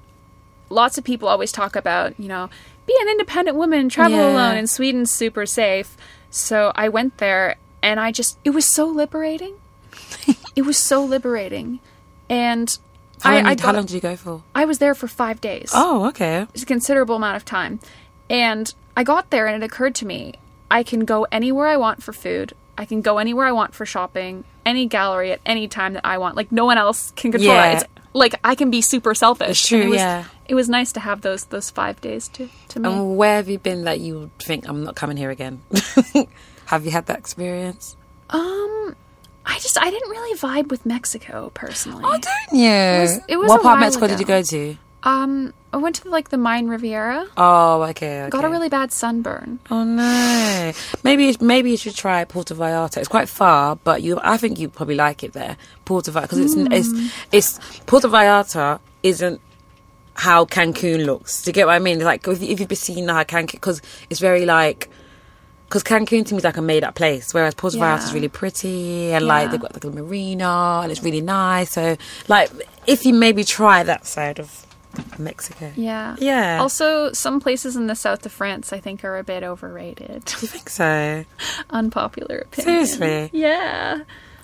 Lots 0.69 0.97
of 0.97 1.03
people 1.03 1.27
always 1.29 1.51
talk 1.51 1.75
about, 1.75 2.19
you 2.19 2.27
know, 2.27 2.49
be 2.85 2.95
an 3.01 3.09
independent 3.09 3.57
woman, 3.57 3.89
travel 3.89 4.17
Yeah. 4.17 4.31
alone, 4.33 4.57
and 4.57 4.69
Sweden's 4.69 5.11
super 5.11 5.45
safe. 5.45 5.95
So 6.29 6.71
I 6.75 6.89
went 6.89 7.17
there 7.17 7.55
and 7.81 7.99
I 7.99 8.11
just 8.11 8.37
it 8.43 8.49
was 8.51 8.65
so 8.71 8.85
liberating. 8.85 9.55
it 10.55 10.63
was 10.63 10.77
so 10.77 11.03
liberating. 11.03 11.79
And 12.29 12.77
how, 13.21 13.31
I, 13.31 13.35
long, 13.37 13.45
I, 13.45 13.49
did, 13.55 13.59
how 13.65 13.73
long 13.73 13.85
did 13.85 13.93
you 13.95 14.01
go 14.01 14.15
for? 14.15 14.43
I 14.55 14.65
was 14.65 14.79
there 14.79 14.93
for 14.95 15.07
five 15.07 15.41
days 15.41 15.71
Oh, 15.73 16.07
okay. 16.09 16.45
it's 16.53 16.63
a 16.63 16.65
considerable 16.65 17.15
amount 17.15 17.35
of 17.37 17.45
time. 17.45 17.79
And 18.29 18.73
I 18.95 19.03
got 19.03 19.29
there 19.29 19.47
and 19.47 19.61
it 19.63 19.65
occurred 19.65 19.95
to 19.95 20.05
me 20.05 20.35
I 20.69 20.83
can 20.83 21.05
go 21.05 21.25
anywhere 21.31 21.67
I 21.67 21.77
want 21.77 22.03
for 22.03 22.11
food. 22.13 22.53
I 22.77 22.85
can 22.85 23.01
go 23.01 23.17
anywhere 23.17 23.47
I 23.47 23.51
want 23.53 23.73
for 23.73 23.85
shopping, 23.85 24.43
any 24.65 24.85
gallery 24.85 25.31
at 25.31 25.39
any 25.45 25.67
time 25.67 25.93
that 25.93 26.05
I 26.05 26.17
want. 26.17 26.35
Like 26.35 26.51
no 26.51 26.65
one 26.65 26.77
else 26.77 27.11
can 27.15 27.31
control 27.31 27.55
Yeah. 27.55 27.71
it. 27.71 27.75
It's 27.75 27.85
like 28.13 28.35
I 28.43 28.53
can 28.55 28.69
be 28.69 28.81
super 28.81 29.15
selfish. 29.15 29.49
It's 29.61 29.67
true, 29.67 29.81
it 29.81 29.87
was, 29.89 29.97
yeah. 29.97 30.25
It 30.47 30.55
was 30.55 30.67
nice 30.69 30.91
to 30.93 30.99
have 30.99 31.21
those 31.21 31.45
those 31.45 31.69
five 31.69 31.99
days 32.01 32.27
to 32.29 32.49
to 32.69 32.79
me. 32.79 32.89
And 32.89 33.17
where 33.17 33.35
have 33.37 33.47
you 33.49 33.59
been 33.59 33.85
that 33.85 33.99
you 34.01 34.29
think 34.39 34.67
I'm 34.67 34.83
not 34.83 34.95
coming 34.95 35.17
here 35.17 35.29
again? 35.31 35.61
have 36.65 36.83
you 36.85 36.91
had 36.91 37.05
that 37.07 37.17
experience? 37.17 37.95
um 38.29 38.95
I 39.49 39.57
just 39.59 39.81
I 39.81 39.89
didn't 39.89 40.09
really 40.09 40.37
vibe 40.37 40.69
with 40.69 40.85
Mexico 40.85 41.51
personally. 41.53 42.03
Oh, 42.05 42.11
don't 42.19 42.59
you? 42.59 42.69
was- 43.01 43.19
it 43.27 43.37
was 43.37 43.49
what 43.49 43.61
part 43.63 43.77
of 43.77 43.79
Mexico 43.79 44.07
did 44.07 44.19
you 44.19 44.25
go 44.25 44.41
to? 44.41 44.77
um 45.03 45.53
I 45.71 45.77
went 45.77 45.95
to 45.97 46.09
like 46.09 46.29
the 46.29 46.37
Mayan 46.37 46.67
Riviera. 46.69 47.27
Oh, 47.37 47.81
okay. 47.83 48.21
okay. 48.23 48.29
Got 48.29 48.43
a 48.45 48.49
really 48.49 48.67
bad 48.69 48.91
sunburn. 48.91 49.59
Oh 49.69 49.83
no! 49.83 50.71
Maybe 51.03 51.35
maybe 51.39 51.71
you 51.71 51.77
should 51.77 51.95
try 51.95 52.23
Puerto 52.25 52.55
Vallarta. 52.55 52.97
It's 52.97 53.07
quite 53.07 53.29
far, 53.29 53.75
but 53.75 54.01
you 54.01 54.19
I 54.23 54.37
think 54.37 54.59
you 54.59 54.69
probably 54.69 54.95
like 54.95 55.23
it 55.23 55.33
there, 55.33 55.55
Puerto 55.85 56.11
Vallarta, 56.11 56.21
because 56.23 56.39
it's 56.39 56.55
it's 56.71 57.13
it's 57.31 57.79
Puerto 57.85 58.07
Vallarta 58.07 58.79
isn't 59.03 59.39
how 60.15 60.45
Cancun 60.45 61.05
looks. 61.05 61.43
Do 61.43 61.49
you 61.49 61.53
get 61.53 61.67
what 61.67 61.73
I 61.75 61.79
mean? 61.79 61.99
Like 61.99 62.27
if, 62.27 62.41
if 62.41 62.59
you've 62.59 62.77
seen 62.77 63.07
how 63.07 63.23
Cancun, 63.23 63.51
because 63.53 63.81
it's 64.09 64.19
very 64.19 64.45
like. 64.45 64.89
Because 65.67 65.83
Cancun 65.83 66.25
to 66.25 66.33
me 66.33 66.37
is 66.37 66.43
like 66.45 66.55
a 66.55 66.61
made 66.61 66.83
up 66.85 66.95
place, 66.95 67.33
whereas 67.33 67.53
Puerto 67.53 67.77
Vallarta 67.77 68.05
is 68.05 68.13
really 68.13 68.29
pretty 68.29 69.11
and 69.11 69.25
like 69.27 69.51
they've 69.51 69.59
got 69.59 69.73
like 69.73 69.83
a 69.83 69.89
marina 69.91 70.79
and 70.81 70.91
it's 70.91 71.03
really 71.03 71.19
nice. 71.19 71.71
So, 71.71 71.97
like, 72.29 72.49
if 72.85 73.05
you 73.05 73.13
maybe 73.13 73.43
try 73.43 73.83
that 73.83 74.05
side 74.05 74.39
of 74.39 74.65
Mexico, 75.19 75.71
Yeah. 75.75 76.15
Yeah. 76.19 76.59
Also, 76.61 77.11
some 77.11 77.39
places 77.41 77.75
in 77.75 77.87
the 77.87 77.95
south 77.95 78.25
of 78.25 78.31
France 78.31 78.71
I 78.71 78.79
think 78.79 79.03
are 79.03 79.17
a 79.17 79.23
bit 79.23 79.43
overrated. 79.43 80.23
do 80.25 80.35
you 80.41 80.47
think 80.47 80.69
so? 80.69 81.25
Unpopular 81.69 82.37
opinion. 82.45 82.85
Seriously? 82.85 83.29
Yeah. 83.33 83.99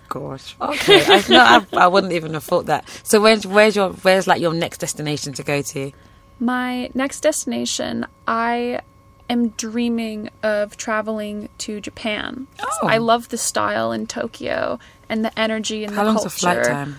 gosh. 0.09 0.55
Okay. 0.59 1.03
I, 1.07 1.23
no, 1.29 1.39
I, 1.39 1.85
I 1.85 1.87
wouldn't 1.87 2.11
even 2.13 2.33
have 2.33 2.43
thought 2.43 2.65
that. 2.65 2.87
So 3.03 3.21
where's 3.21 3.47
where's 3.47 3.77
your 3.77 3.91
where's 3.91 4.27
like 4.27 4.41
your 4.41 4.53
next 4.53 4.79
destination 4.79 5.31
to 5.33 5.43
go 5.43 5.61
to? 5.61 5.91
My 6.39 6.89
next 6.93 7.21
destination, 7.21 8.05
I 8.27 8.81
am 9.29 9.49
dreaming 9.49 10.29
of 10.41 10.77
traveling 10.77 11.49
to 11.59 11.79
Japan. 11.81 12.47
Oh. 12.61 12.87
I 12.87 12.97
love 12.97 13.29
the 13.29 13.37
style 13.37 13.91
in 13.91 14.07
Tokyo 14.07 14.79
and 15.09 15.23
the 15.23 15.37
energy 15.39 15.83
and 15.83 15.93
the 15.93 15.97
How 15.97 16.03
the 16.03 16.09
long's 16.13 16.21
culture. 16.21 16.59
the 16.59 16.63
flight 16.63 16.65
time? 16.65 16.95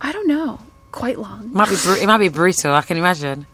I 0.00 0.12
don't 0.12 0.28
know. 0.28 0.60
Quite 0.92 1.18
long. 1.18 1.52
Might 1.52 1.68
be 1.70 1.76
bru- 1.82 1.96
it 2.00 2.06
might 2.06 2.18
be 2.18 2.28
brutal. 2.28 2.72
I 2.74 2.82
can 2.82 2.96
imagine. 2.96 3.46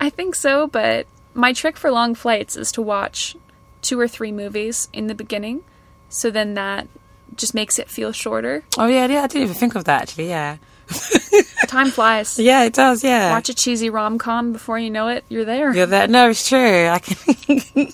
I 0.00 0.10
think 0.10 0.34
so, 0.34 0.66
but 0.66 1.06
my 1.34 1.52
trick 1.52 1.76
for 1.76 1.90
long 1.90 2.14
flights 2.14 2.56
is 2.56 2.72
to 2.72 2.82
watch 2.82 3.36
two 3.82 3.98
or 4.00 4.08
three 4.08 4.32
movies 4.32 4.88
in 4.92 5.06
the 5.06 5.14
beginning. 5.14 5.62
So 6.08 6.30
then 6.30 6.54
that 6.54 6.88
just 7.36 7.54
makes 7.54 7.78
it 7.78 7.88
feel 7.88 8.12
shorter. 8.12 8.64
Oh 8.78 8.86
yeah, 8.86 9.06
yeah. 9.06 9.22
I 9.22 9.26
didn't 9.26 9.44
even 9.44 9.54
think 9.54 9.74
of 9.74 9.84
that 9.84 10.02
actually. 10.02 10.28
Yeah. 10.28 10.56
Time 11.66 11.90
flies. 11.90 12.38
Yeah, 12.38 12.64
it 12.64 12.72
does. 12.72 13.02
Yeah. 13.02 13.30
Watch 13.30 13.48
a 13.48 13.54
cheesy 13.54 13.90
rom 13.90 14.18
com 14.18 14.52
before 14.52 14.78
you 14.78 14.90
know 14.90 15.08
it, 15.08 15.24
you're 15.28 15.44
there. 15.44 15.74
You're 15.74 15.86
there. 15.86 16.08
No, 16.08 16.30
it's 16.30 16.48
true. 16.48 16.86
I 16.86 16.98
can. 16.98 17.88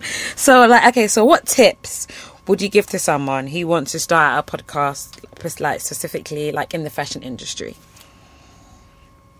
so, 0.36 0.66
like, 0.66 0.86
okay. 0.88 1.08
So, 1.08 1.24
what 1.24 1.46
tips 1.46 2.06
would 2.46 2.62
you 2.62 2.68
give 2.68 2.86
to 2.88 2.98
someone 2.98 3.48
who 3.48 3.66
wants 3.66 3.92
to 3.92 3.98
start 3.98 4.38
a 4.38 4.56
podcast, 4.56 5.60
like 5.60 5.80
specifically, 5.80 6.52
like 6.52 6.74
in 6.74 6.84
the 6.84 6.90
fashion 6.90 7.22
industry? 7.22 7.76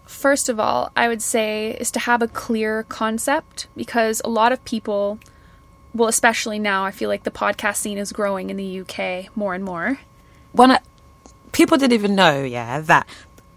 First 0.06 0.48
of 0.48 0.60
all, 0.60 0.92
I 0.96 1.08
would 1.08 1.22
say 1.22 1.76
is 1.80 1.90
to 1.92 2.00
have 2.00 2.22
a 2.22 2.28
clear 2.28 2.82
concept 2.84 3.68
because 3.76 4.20
a 4.24 4.28
lot 4.28 4.52
of 4.52 4.64
people, 4.64 5.18
well, 5.94 6.08
especially 6.08 6.58
now, 6.58 6.84
I 6.84 6.90
feel 6.90 7.08
like 7.08 7.22
the 7.22 7.30
podcast 7.30 7.76
scene 7.76 7.98
is 7.98 8.12
growing 8.12 8.50
in 8.50 8.56
the 8.56 8.80
UK 8.80 9.34
more 9.36 9.54
and 9.54 9.64
more. 9.64 10.00
When 10.52 10.72
I, 10.72 10.80
people 11.60 11.76
didn't 11.76 11.92
even 11.92 12.14
know, 12.14 12.42
yeah, 12.42 12.80
that 12.80 13.06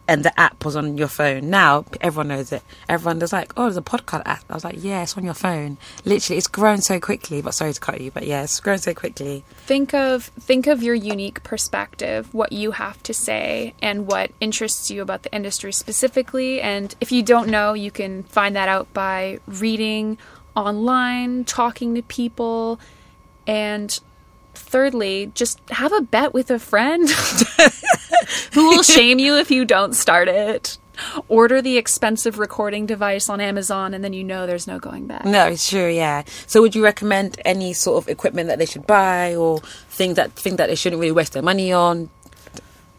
and 0.09 0.25
the 0.25 0.37
app 0.37 0.65
was 0.65 0.75
on 0.75 0.97
your 0.97 1.07
phone. 1.07 1.49
Now 1.49 1.85
everyone 2.01 2.27
knows 2.27 2.51
it. 2.51 2.61
Everyone 2.89 3.19
was 3.19 3.31
like, 3.31 3.53
"Oh, 3.55 3.63
there's 3.63 3.77
a 3.77 3.81
podcast 3.81 4.23
app." 4.25 4.43
I 4.49 4.55
was 4.55 4.65
like, 4.65 4.75
"Yeah, 4.77 5.03
it's 5.03 5.15
on 5.17 5.23
your 5.23 5.33
phone." 5.33 5.77
Literally, 6.03 6.37
it's 6.37 6.47
grown 6.47 6.81
so 6.81 6.99
quickly. 6.99 7.41
But 7.41 7.53
sorry 7.53 7.71
to 7.71 7.79
cut 7.79 8.01
you, 8.01 8.11
but 8.11 8.27
yeah, 8.27 8.43
it's 8.43 8.59
grown 8.59 8.79
so 8.79 8.93
quickly. 8.93 9.45
Think 9.65 9.93
of 9.93 10.25
think 10.37 10.67
of 10.67 10.83
your 10.83 10.95
unique 10.95 11.43
perspective, 11.43 12.27
what 12.33 12.51
you 12.51 12.71
have 12.71 13.01
to 13.03 13.13
say, 13.13 13.73
and 13.81 14.05
what 14.05 14.31
interests 14.41 14.91
you 14.91 15.01
about 15.01 15.23
the 15.23 15.33
industry 15.33 15.71
specifically. 15.71 16.59
And 16.59 16.93
if 16.99 17.09
you 17.09 17.23
don't 17.23 17.47
know, 17.47 17.71
you 17.71 17.89
can 17.89 18.23
find 18.23 18.53
that 18.57 18.67
out 18.67 18.93
by 18.93 19.39
reading 19.47 20.17
online, 20.57 21.45
talking 21.45 21.95
to 21.95 22.01
people, 22.01 22.81
and 23.47 23.97
thirdly, 24.53 25.31
just 25.33 25.61
have 25.69 25.93
a 25.93 26.01
bet 26.01 26.33
with 26.33 26.51
a 26.51 26.59
friend 26.59 27.07
who 28.53 28.69
will 28.69 28.83
shame 28.83 29.19
you 29.19 29.35
if 29.35 29.51
you 29.51 29.65
don't 29.65 29.93
start 29.95 30.27
it. 30.27 30.77
Order 31.27 31.59
the 31.61 31.77
expensive 31.77 32.37
recording 32.37 32.85
device 32.85 33.27
on 33.27 33.41
Amazon, 33.41 33.95
and 33.95 34.03
then 34.03 34.13
you 34.13 34.23
know 34.23 34.45
there's 34.45 34.67
no 34.67 34.77
going 34.77 35.07
back. 35.07 35.25
No, 35.25 35.47
it's 35.47 35.67
true. 35.67 35.87
Yeah. 35.89 36.21
So, 36.45 36.61
would 36.61 36.75
you 36.75 36.83
recommend 36.83 37.41
any 37.43 37.73
sort 37.73 38.03
of 38.03 38.07
equipment 38.07 38.47
that 38.49 38.59
they 38.59 38.65
should 38.67 38.85
buy, 38.85 39.35
or 39.35 39.59
thing 39.89 40.13
that 40.13 40.33
thing 40.33 40.57
that 40.57 40.67
they 40.67 40.75
shouldn't 40.75 40.99
really 40.99 41.11
waste 41.11 41.33
their 41.33 41.41
money 41.41 41.73
on? 41.73 42.11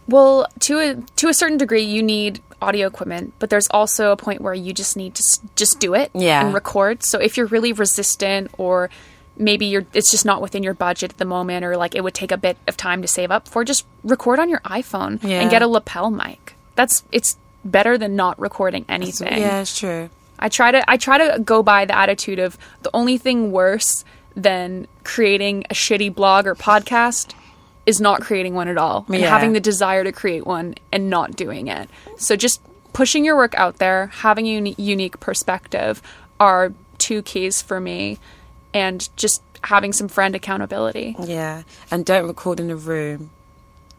Well, 0.09 0.47
to 0.61 0.79
a 0.81 0.95
to 1.17 1.29
a 1.29 1.35
certain 1.35 1.57
degree, 1.57 1.83
you 1.83 2.03
need 2.03 2.43
audio 2.61 2.87
equipment, 2.89 3.33
but 3.39 3.49
there's 3.51 3.69
also 3.71 4.11
a 4.11 4.17
point 4.17 4.41
where 4.41 4.55
you 4.55 4.73
just 4.73 4.97
need 4.97 5.15
to 5.15 5.21
s- 5.23 5.39
just 5.55 5.79
do 5.81 5.95
it 5.95 6.11
Yeah. 6.15 6.45
and 6.45 6.53
record. 6.53 7.03
So 7.05 7.19
if 7.21 7.37
you're 7.37 7.47
really 7.47 7.73
resistant, 7.73 8.51
or 8.59 8.91
maybe 9.37 9.67
you're 9.67 9.87
it's 9.93 10.11
just 10.11 10.25
not 10.25 10.41
within 10.43 10.63
your 10.63 10.75
budget 10.75 11.13
at 11.13 11.19
the 11.19 11.25
moment, 11.25 11.65
or 11.65 11.77
like 11.77 11.95
it 11.95 12.03
would 12.05 12.15
take 12.15 12.33
a 12.33 12.37
bit 12.37 12.57
of 12.69 12.77
time 12.77 13.03
to 13.03 13.09
save 13.09 13.31
up 13.31 13.49
for, 13.49 13.65
just 13.65 13.87
record 14.03 14.39
on 14.39 14.49
your 14.49 14.61
iPhone 14.61 15.23
Yeah. 15.23 15.41
and 15.41 15.51
get 15.51 15.63
a 15.63 15.67
lapel 15.67 16.11
mic. 16.11 16.55
That's 16.77 17.05
it's 17.13 17.37
better 17.65 17.97
than 17.99 18.15
not 18.17 18.39
recording 18.39 18.85
anything. 18.89 19.39
Yeah, 19.39 19.61
it's 19.61 19.79
true. 19.79 20.11
I 20.39 20.49
try 20.49 20.71
to 20.73 20.89
I 20.91 20.97
try 20.97 21.19
to 21.19 21.39
go 21.41 21.63
by 21.63 21.85
the 21.85 21.97
attitude 21.97 22.39
of 22.39 22.59
the 22.83 22.91
only 22.93 23.19
thing 23.19 23.51
worse 23.53 24.05
than 24.37 24.87
creating 25.05 25.65
a 25.71 25.75
shitty 25.75 26.13
blog 26.15 26.47
or 26.47 26.55
podcast 26.55 27.35
is 27.87 28.01
not 28.01 28.21
creating 28.21 28.55
one 28.55 28.67
at 28.67 28.79
all 28.79 29.05
and 29.09 29.23
having 29.23 29.53
the 29.53 29.61
desire 29.61 30.03
to 30.05 30.11
create 30.11 30.47
one 30.47 30.75
and 30.93 31.09
not 31.11 31.37
doing 31.37 31.69
it. 31.69 31.89
So 32.17 32.35
just 32.35 32.61
pushing 32.93 33.25
your 33.25 33.37
work 33.37 33.55
out 33.57 33.77
there, 33.77 34.07
having 34.09 34.47
a 34.47 34.51
uni- 34.51 34.75
unique 34.79 35.21
perspective 35.21 36.03
are 36.41 36.73
two 36.99 37.23
keys 37.23 37.61
for 37.63 37.79
me 37.81 38.19
and 38.75 39.09
just 39.17 39.43
having 39.63 39.93
some 39.95 40.09
friend 40.09 40.35
accountability. 40.35 41.17
Yeah, 41.19 41.63
and 41.91 42.05
don't 42.05 42.27
record 42.27 42.61
in 42.61 42.71
a 42.71 42.77
room 42.77 43.31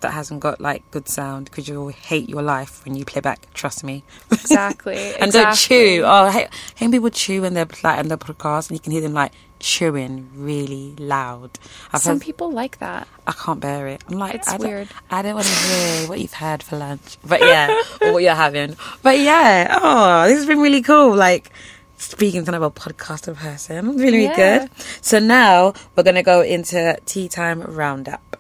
that 0.02 0.12
hasn't 0.12 0.42
got 0.42 0.60
like 0.62 0.84
good 0.92 1.08
sound 1.08 1.46
because 1.46 1.68
you'll 1.68 1.88
hate 1.88 2.30
your 2.30 2.44
life 2.44 2.84
when 2.86 2.96
you 2.96 3.06
play 3.06 3.22
back. 3.22 3.52
Trust 3.54 3.84
me. 3.84 4.04
Exactly. 4.32 5.16
and 5.20 5.32
don't 5.32 5.56
chew. 5.56 6.04
Oh, 6.06 6.10
I 6.26 6.32
hate, 6.32 6.48
hate 6.76 6.92
people 6.92 7.10
chew 7.10 7.42
when 7.42 7.54
they're 7.56 7.68
like 7.84 8.00
in 8.00 8.10
the 8.10 8.18
podcast, 8.18 8.70
and 8.70 8.76
you 8.78 8.80
can 8.80 8.92
hear 8.92 9.02
them 9.02 9.14
like 9.14 9.32
chewing 9.58 10.30
really 10.36 10.94
loud. 11.00 11.58
I've 11.92 12.02
Some 12.02 12.18
heard- 12.18 12.22
people 12.24 12.52
like 12.52 12.78
that. 12.80 13.08
I 13.26 13.32
can't 13.32 13.60
bear 13.60 13.88
it. 13.88 14.04
I'm 14.08 14.20
like, 14.20 14.36
It's 14.36 14.48
I 14.50 14.58
don't, 14.58 14.68
weird. 14.68 14.90
I 15.10 15.22
don't 15.24 15.34
want 15.36 15.48
to 15.48 15.54
hear 15.54 16.10
what 16.10 16.20
you've 16.20 16.34
had 16.34 16.62
for 16.62 16.78
lunch, 16.78 17.18
but 17.26 17.40
yeah, 17.40 17.76
or 18.02 18.14
what 18.14 18.22
you're 18.22 18.36
having. 18.36 18.76
But 19.02 19.18
yeah, 19.18 19.80
oh, 19.82 20.28
this 20.28 20.38
has 20.38 20.46
been 20.46 20.60
really 20.60 20.84
cool. 20.84 21.16
Like 21.16 21.50
speaking 21.98 22.44
to 22.46 22.52
another 22.52 22.70
podcaster 22.70 23.36
person, 23.36 23.90
really, 23.98 24.04
really 24.04 24.24
Yeah. 24.26 24.60
good. 24.60 24.70
So 25.02 25.20
now 25.20 25.74
we're 25.96 26.04
gonna 26.04 26.24
go 26.24 26.42
into 26.42 26.98
tea 27.06 27.28
time 27.30 27.62
roundup. 27.62 28.38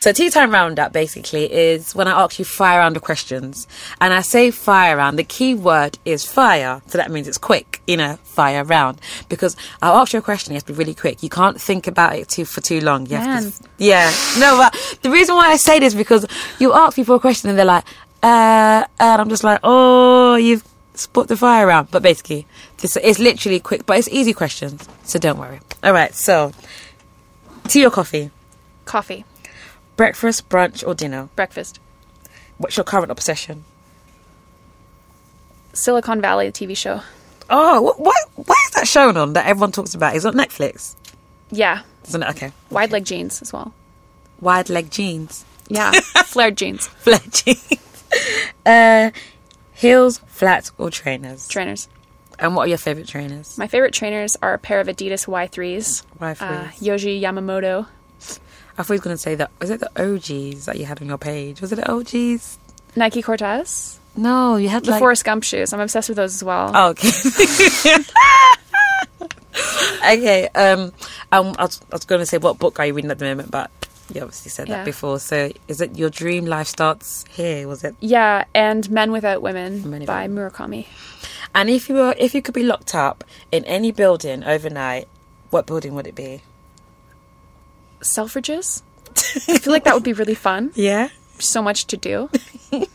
So 0.01 0.13
tea 0.13 0.29
time 0.29 0.51
roundup 0.51 0.93
basically 0.93 1.51
is 1.51 1.95
when 1.95 2.07
I 2.09 2.11
ask 2.25 2.39
you 2.39 2.45
fire 2.45 2.81
round 2.81 2.95
of 2.95 3.03
questions, 3.03 3.67
and 4.03 4.13
I 4.13 4.21
say 4.21 4.51
fire 4.51 4.99
round. 4.99 5.19
The 5.19 5.25
key 5.25 5.55
word 5.55 5.99
is 6.05 6.27
fire, 6.27 6.83
so 6.89 6.99
that 6.99 7.11
means 7.11 7.27
it's 7.27 7.39
quick. 7.39 7.81
You 7.87 7.97
know, 7.97 8.19
fire 8.23 8.65
round 8.65 9.01
because 9.31 9.57
I'll 9.81 9.97
ask 9.97 10.13
you 10.13 10.19
a 10.19 10.23
question. 10.23 10.53
You 10.53 10.57
have 10.57 10.67
to 10.67 10.75
be 10.75 10.79
really 10.79 10.93
quick. 10.95 11.23
You 11.23 11.31
can't 11.31 11.59
think 11.59 11.87
about 11.87 12.17
it 12.17 12.29
too 12.29 12.45
for 12.45 12.61
too 12.61 12.81
long. 12.83 13.07
You 13.07 13.17
have 13.17 13.59
to, 13.59 13.69
yeah. 13.79 14.13
No, 14.39 14.59
but 14.59 14.99
the 15.01 15.09
reason 15.11 15.37
why 15.37 15.49
I 15.49 15.57
say 15.57 15.79
this 15.79 15.95
is 15.95 15.99
because 15.99 16.27
you 16.59 16.75
ask 16.75 16.97
people 16.97 17.15
a 17.15 17.21
question 17.21 17.49
and 17.49 17.59
they're 17.59 17.65
like, 17.65 17.85
uh, 18.25 18.87
and 18.99 19.21
I'm 19.21 19.29
just 19.29 19.45
like, 19.45 19.61
oh, 19.63 20.37
you've 20.37 20.65
spot 20.95 21.29
the 21.29 21.37
fire 21.37 21.67
round. 21.67 21.91
But 21.91 22.03
basically, 22.03 22.47
this 22.79 22.97
it's 22.97 23.19
literally 23.19 23.61
quick, 23.61 23.85
but 23.87 23.99
it's 23.99 24.09
easy 24.09 24.33
questions, 24.33 24.89
so 25.05 25.19
don't 25.19 25.39
worry. 25.39 25.61
All 25.83 25.93
right, 25.93 26.15
so 26.15 26.53
tea 27.69 27.85
or 27.87 27.91
coffee, 27.91 28.31
Coffee, 28.87 29.25
breakfast, 29.97 30.49
brunch, 30.49 30.87
or 30.87 30.95
dinner. 30.95 31.29
breakfast. 31.37 31.79
What's 32.59 32.77
your 32.77 32.85
current 32.85 33.11
obsession? 33.11 33.65
Silicon 35.73 36.21
Valley 36.21 36.51
TV 36.53 36.77
show. 36.77 37.01
Oh, 37.51 37.83
what, 37.83 37.99
what, 38.01 38.17
what 38.37 38.59
is 38.67 38.71
that 38.77 38.87
shown 38.89 39.17
on 39.17 39.33
that 39.35 39.47
everyone 39.47 39.73
talks 39.73 39.95
about? 39.95 40.15
Is 40.17 40.25
it 40.25 40.29
on 40.29 40.35
Netflix? 40.35 40.95
Yeah, 41.51 41.83
Isn't 42.09 42.23
it? 42.23 42.29
Okay. 42.31 42.53
wide 42.71 42.91
leg 42.93 43.05
jeans 43.05 43.43
as 43.43 43.53
well. 43.53 43.75
Wide 44.41 44.71
leg 44.71 44.91
jeans. 44.91 45.45
Yeah, 45.69 45.91
flared 46.27 46.57
jeans, 46.57 46.87
Flat 46.87 47.29
jeans. 47.33 47.69
uh, 48.67 49.11
heels, 49.73 50.19
flats, 50.27 50.73
or 50.79 50.91
trainers? 50.91 51.49
trainers. 51.49 51.89
and 52.39 52.55
what 52.57 52.65
are 52.67 52.69
your 52.69 52.79
favourite 52.79 53.09
trainers? 53.09 53.57
My 53.59 53.67
favorite 53.69 53.93
trainers 53.95 54.37
are 54.43 54.55
a 54.55 54.59
pair 54.59 54.81
of 54.81 54.87
Adidas 54.89 55.27
Y3s. 55.27 56.05
Why 56.19 56.33
Uh, 56.33 56.35
three? 56.35 56.89
Yohji 56.89 57.21
Yamamoto. 57.21 57.87
I 58.77 58.83
thought 58.83 58.95
you 58.95 58.99
were 58.99 59.05
going 59.05 59.15
to 59.17 59.23
say 59.23 59.35
that. 59.37 59.51
Was 59.61 59.71
it 59.71 59.79
the 59.81 59.91
OGs 60.01 60.67
that 60.67 60.77
you 60.79 60.85
had 60.85 61.01
on 61.01 61.07
your 61.09 61.19
page? 61.19 61.61
Was 61.61 61.71
it 61.73 61.77
the 61.77 61.89
OGs? 61.91 62.59
Nike 62.97 63.23
Cortez. 63.23 64.01
No, 64.17 64.57
you 64.57 64.69
had 64.69 64.85
The 64.85 64.93
like. 64.93 64.99
Forrest 65.01 65.25
Gump 65.25 65.45
shoes. 65.45 65.73
I'm 65.73 65.81
obsessed 65.81 66.09
with 66.09 66.17
those 66.17 66.35
as 66.35 66.43
well. 66.45 66.71
Oh, 66.75 66.89
okay. 66.91 67.09
okay. 70.07 70.49
Um, 70.55 70.93
um, 71.33 71.55
I 71.59 71.63
was, 71.65 71.81
I 71.91 71.95
was 71.95 72.05
going 72.05 72.21
to 72.21 72.27
say 72.27 72.39
what 72.39 72.59
book 72.59 72.79
are 72.79 72.87
you 72.87 72.95
reading 72.95 73.11
at 73.11 73.19
the 73.19 73.25
moment, 73.25 73.51
but 73.51 73.71
you 74.13 74.21
obviously 74.21 74.51
said 74.51 74.69
Yeah. 74.69 74.77
that 74.79 74.85
before. 74.85 75.19
So, 75.19 75.51
is 75.69 75.81
it 75.81 75.97
your 75.97 76.11
dream 76.11 76.45
life 76.47 76.67
starts 76.67 77.25
here? 77.31 77.67
Was 77.69 77.85
it? 77.85 77.95
Yeah, 78.01 78.45
and 78.55 78.91
Men 78.91 79.13
Without 79.13 79.41
Women 79.43 79.89
Men 79.89 80.05
by 80.05 80.29
Murakami. 80.29 80.87
And 81.55 81.71
if 81.71 81.89
you 81.89 81.95
were, 81.95 82.15
if 82.19 82.35
you 82.35 82.43
could 82.43 82.55
be 82.55 82.65
locked 82.65 82.95
up 82.95 83.25
in 83.53 83.65
any 83.65 83.93
building 83.93 84.43
overnight, 84.45 85.09
what 85.51 85.67
building 85.67 85.95
would 85.95 86.07
it 86.07 86.15
be? 86.15 86.43
Selfridges. 88.01 88.83
I 89.49 89.59
feel 89.59 89.73
like 89.73 89.85
that 89.85 89.95
would 89.95 90.03
be 90.05 90.13
really 90.13 90.35
fun. 90.35 90.73
Yeah. 90.75 91.09
So 91.39 91.63
much 91.63 91.87
to 91.87 91.97
do. 91.97 92.31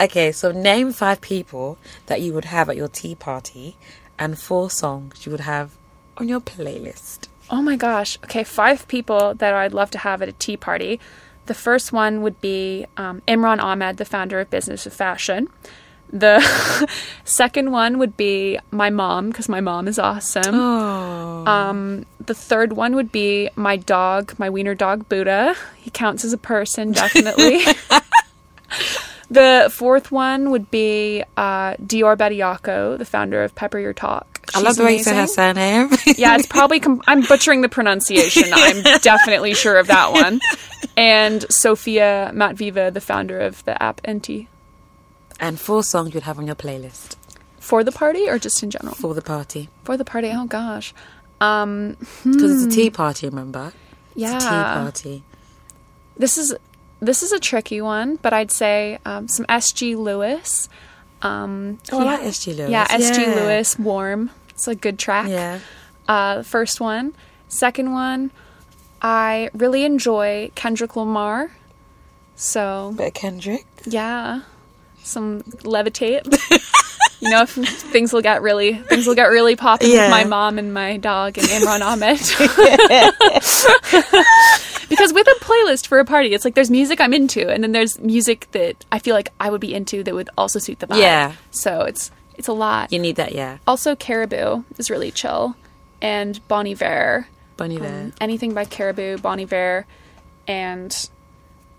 Okay, 0.00 0.32
so 0.32 0.50
name 0.50 0.92
five 0.92 1.20
people 1.20 1.78
that 2.06 2.20
you 2.20 2.32
would 2.32 2.46
have 2.46 2.68
at 2.68 2.76
your 2.76 2.88
tea 2.88 3.14
party, 3.14 3.76
and 4.18 4.36
four 4.36 4.68
songs 4.68 5.24
you 5.24 5.30
would 5.30 5.42
have 5.42 5.70
on 6.16 6.26
your 6.28 6.40
playlist. 6.40 7.28
Oh 7.52 7.60
my 7.60 7.76
gosh. 7.76 8.18
Okay, 8.24 8.44
five 8.44 8.88
people 8.88 9.34
that 9.34 9.52
I'd 9.52 9.74
love 9.74 9.90
to 9.90 9.98
have 9.98 10.22
at 10.22 10.28
a 10.28 10.32
tea 10.32 10.56
party. 10.56 10.98
The 11.46 11.54
first 11.54 11.92
one 11.92 12.22
would 12.22 12.40
be 12.40 12.86
um, 12.96 13.20
Imran 13.28 13.58
Amed, 13.58 13.98
the 13.98 14.06
founder 14.06 14.40
of 14.40 14.48
Business 14.48 14.86
of 14.86 14.94
Fashion. 14.94 15.48
The 16.10 16.40
second 17.24 17.70
one 17.70 17.98
would 17.98 18.16
be 18.16 18.58
my 18.70 18.88
mom 18.88 19.28
because 19.28 19.50
my 19.50 19.60
mom 19.60 19.86
is 19.86 19.98
awesome. 19.98 20.54
Oh. 20.54 21.44
Um, 21.46 22.06
the 22.24 22.34
third 22.34 22.72
one 22.72 22.94
would 22.94 23.12
be 23.12 23.50
my 23.54 23.76
dog, 23.76 24.38
my 24.38 24.48
wiener 24.48 24.74
dog 24.74 25.08
Buddha. 25.10 25.54
He 25.76 25.90
counts 25.90 26.24
as 26.24 26.32
a 26.32 26.38
person, 26.38 26.92
definitely. 27.02 27.64
the 29.30 29.70
fourth 29.70 30.10
one 30.10 30.50
would 30.50 30.70
be 30.70 31.22
uh, 31.36 31.74
Dior 31.74 32.16
Bediako, 32.16 32.96
the 32.96 33.04
founder 33.04 33.42
of 33.42 33.54
Pepper 33.54 33.78
Your 33.78 33.92
Talk. 33.92 34.31
I 34.54 34.60
love 34.60 34.76
the 34.76 34.84
way 34.84 34.96
you 34.96 35.02
say 35.02 35.14
her 35.16 35.26
surname. 35.26 35.90
Yeah, 36.16 36.36
it's 36.36 36.46
probably. 36.46 36.80
Com- 36.80 37.02
I'm 37.06 37.22
butchering 37.22 37.60
the 37.62 37.68
pronunciation. 37.68 38.44
I'm 38.52 38.82
definitely 39.00 39.54
sure 39.54 39.76
of 39.78 39.86
that 39.86 40.12
one. 40.12 40.40
And 40.96 41.44
Sophia 41.50 42.30
Matviva, 42.34 42.92
the 42.92 43.00
founder 43.00 43.38
of 43.40 43.64
the 43.64 43.80
app 43.82 44.00
NT. 44.08 44.46
and 45.40 45.58
four 45.58 45.82
songs 45.82 46.12
you'd 46.14 46.24
have 46.24 46.38
on 46.38 46.46
your 46.46 46.54
playlist 46.56 47.16
For 47.60 47.82
the 47.84 47.92
party 47.92 48.28
or 48.28 48.38
just 48.38 48.62
in 48.62 48.70
general? 48.70 48.94
for 48.94 49.14
the 49.14 49.22
party. 49.22 49.68
For 49.84 49.96
the 49.96 50.04
party. 50.04 50.30
Oh 50.34 50.46
gosh. 50.46 50.92
Um, 51.40 51.96
Because 52.24 52.64
it's 52.64 52.74
a 52.74 52.76
tea 52.76 52.90
party, 52.90 53.28
remember? 53.28 53.72
yeah. 54.14 54.36
It's 54.36 54.44
a 54.44 54.48
tea 54.48 54.54
party. 54.54 55.24
This 56.16 56.36
is 56.36 56.54
this 57.00 57.22
is 57.22 57.32
a 57.32 57.40
tricky 57.40 57.80
one, 57.80 58.16
but 58.16 58.32
I'd 58.32 58.50
say 58.50 58.98
um, 59.06 59.26
some 59.28 59.46
SG 59.46 59.96
Lewis. 59.96 60.68
Um, 61.22 61.78
Oh, 61.92 62.00
I 62.00 62.04
like 62.04 62.20
SG 62.22 62.56
Lewis. 62.56 62.70
yeah, 62.70 62.86
SG 62.88 63.34
Lewis, 63.36 63.78
Warm. 63.78 64.30
It's 64.50 64.66
a 64.68 64.74
good 64.74 64.98
track. 64.98 65.28
Yeah. 65.28 65.60
Uh, 66.08 66.38
the 66.38 66.44
first 66.44 66.80
one. 66.80 67.14
Second 67.48 67.92
one, 67.92 68.30
I 69.00 69.50
really 69.54 69.84
enjoy 69.84 70.50
Kendrick 70.54 70.96
Lamar. 70.96 71.52
So 72.34 72.94
Bit 72.96 73.08
of 73.08 73.14
Kendrick. 73.14 73.66
yeah, 73.86 74.40
some 75.02 75.42
levitate. 75.64 76.22
you 77.22 77.30
know, 77.30 77.42
if 77.42 77.50
things 77.50 78.12
will 78.12 78.20
get 78.20 78.42
really 78.42 78.74
things 78.74 79.06
will 79.06 79.14
get 79.14 79.26
really 79.30 79.56
popping 79.56 79.90
Yeah. 79.90 80.02
with 80.02 80.10
my 80.10 80.24
mom 80.24 80.58
and 80.58 80.74
my 80.74 80.96
dog 80.98 81.38
and 81.38 81.46
Imran 81.46 81.80
Amed. 81.90 82.18
because 84.88 85.12
with 85.12 85.26
a 85.26 85.36
playlist 85.44 85.86
for 85.86 85.98
a 85.98 86.04
party, 86.04 86.34
it's 86.34 86.44
like 86.44 86.54
there's 86.54 86.70
music 86.70 87.00
I'm 87.00 87.14
into, 87.14 87.48
and 87.48 87.62
then 87.62 87.72
there's 87.72 87.98
music 88.00 88.48
that 88.52 88.84
I 88.92 88.98
feel 88.98 89.14
like 89.14 89.30
I 89.40 89.50
would 89.50 89.60
be 89.60 89.72
into 89.74 90.02
that 90.02 90.14
would 90.14 90.28
also 90.36 90.58
suit 90.58 90.80
the 90.80 90.86
vibe. 90.86 90.98
Yeah. 91.00 91.32
So 91.50 91.82
it's 91.82 92.10
it's 92.36 92.48
a 92.48 92.52
lot. 92.52 92.92
You 92.92 92.98
need 92.98 93.16
that, 93.16 93.32
yeah. 93.32 93.58
Also, 93.66 93.94
Caribou 93.94 94.64
is 94.78 94.90
really 94.90 95.10
chill, 95.10 95.54
and 96.00 96.40
Bon 96.48 96.74
Iver. 96.74 97.28
Bunny 97.56 97.76
there. 97.78 97.90
Um, 98.04 98.12
anything 98.20 98.54
by 98.54 98.64
Caribou, 98.64 99.18
Bon 99.18 99.44
Iver, 99.44 99.86
and 100.48 101.08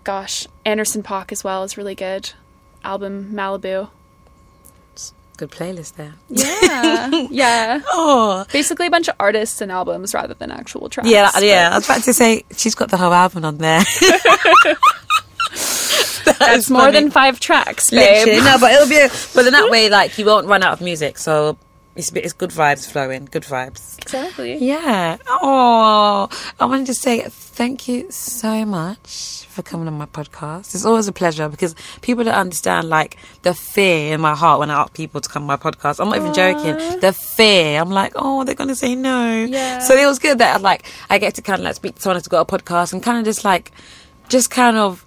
gosh, 0.04 0.46
Anderson 0.64 1.02
.Paak 1.02 1.32
as 1.32 1.42
well 1.44 1.64
is 1.64 1.76
really 1.76 1.94
good. 1.96 2.32
Album 2.84 3.30
Malibu. 3.34 3.88
Good 5.36 5.50
playlist 5.50 5.94
there. 5.94 6.14
Yeah, 6.28 7.08
yeah. 7.30 7.80
Oh. 7.88 8.44
Basically, 8.52 8.86
a 8.86 8.90
bunch 8.90 9.08
of 9.08 9.16
artists 9.18 9.60
and 9.60 9.72
albums 9.72 10.14
rather 10.14 10.34
than 10.34 10.52
actual 10.52 10.88
tracks. 10.88 11.08
Yeah, 11.08 11.30
yeah. 11.40 11.70
I 11.72 11.76
was 11.76 11.84
about 11.86 12.04
to 12.04 12.12
say 12.12 12.44
she's 12.56 12.76
got 12.76 12.90
the 12.90 12.96
whole 12.96 13.12
album 13.12 13.44
on 13.44 13.58
there. 13.58 13.82
That's 16.38 16.70
more 16.70 16.90
than 16.92 17.10
five 17.10 17.40
tracks, 17.40 17.90
babe. 17.90 18.26
Literally, 18.26 18.40
no, 18.44 18.58
but 18.60 18.72
it'll 18.72 18.88
be. 18.88 19.08
But 19.34 19.42
then 19.42 19.52
that 19.52 19.70
way, 19.70 19.90
like 19.90 20.16
you 20.18 20.24
won't 20.24 20.46
run 20.46 20.62
out 20.62 20.74
of 20.74 20.80
music. 20.80 21.18
So 21.18 21.58
it's 21.96 22.10
it's 22.12 22.32
good 22.32 22.50
vibes 22.50 22.90
flowing. 22.90 23.26
Good 23.30 23.44
vibes. 23.44 23.98
Exactly. 23.98 24.56
Yeah. 24.58 25.16
Oh, 25.28 26.28
I 26.58 26.64
wanted 26.64 26.86
to 26.86 26.94
say 26.94 27.20
thank 27.28 27.86
you 27.86 28.10
so 28.10 28.64
much 28.64 29.46
for 29.48 29.62
coming 29.62 29.86
on 29.86 29.94
my 29.94 30.06
podcast. 30.06 30.74
It's 30.74 30.84
always 30.84 31.06
a 31.06 31.12
pleasure 31.12 31.48
because 31.48 31.76
people 32.02 32.24
don't 32.24 32.34
understand 32.34 32.88
like 32.88 33.16
the 33.42 33.54
fear 33.54 34.12
in 34.14 34.20
my 34.20 34.34
heart 34.34 34.58
when 34.58 34.70
I 34.70 34.82
ask 34.82 34.92
people 34.94 35.20
to 35.20 35.28
come 35.28 35.44
on 35.44 35.46
my 35.46 35.56
podcast. 35.56 36.00
I'm 36.00 36.08
not 36.08 36.16
even 36.16 36.34
joking. 36.34 37.00
The 37.00 37.12
fear. 37.12 37.80
I'm 37.80 37.90
like, 37.90 38.12
oh, 38.16 38.42
they're 38.44 38.56
gonna 38.56 38.74
say 38.74 38.96
no. 38.96 39.44
Yeah. 39.44 39.78
So 39.78 39.94
it 39.94 40.06
was 40.06 40.18
good 40.18 40.38
that 40.38 40.62
like 40.62 40.84
I 41.08 41.18
get 41.18 41.36
to 41.36 41.42
kind 41.42 41.60
of 41.60 41.64
like 41.64 41.76
speak 41.76 41.94
to 41.96 42.02
someone 42.02 42.16
who's 42.16 42.26
got 42.26 42.40
a 42.52 42.58
podcast 42.58 42.92
and 42.92 43.02
kind 43.02 43.18
of 43.18 43.24
just 43.24 43.44
like, 43.44 43.70
just 44.28 44.50
kind 44.50 44.76
of 44.76 45.06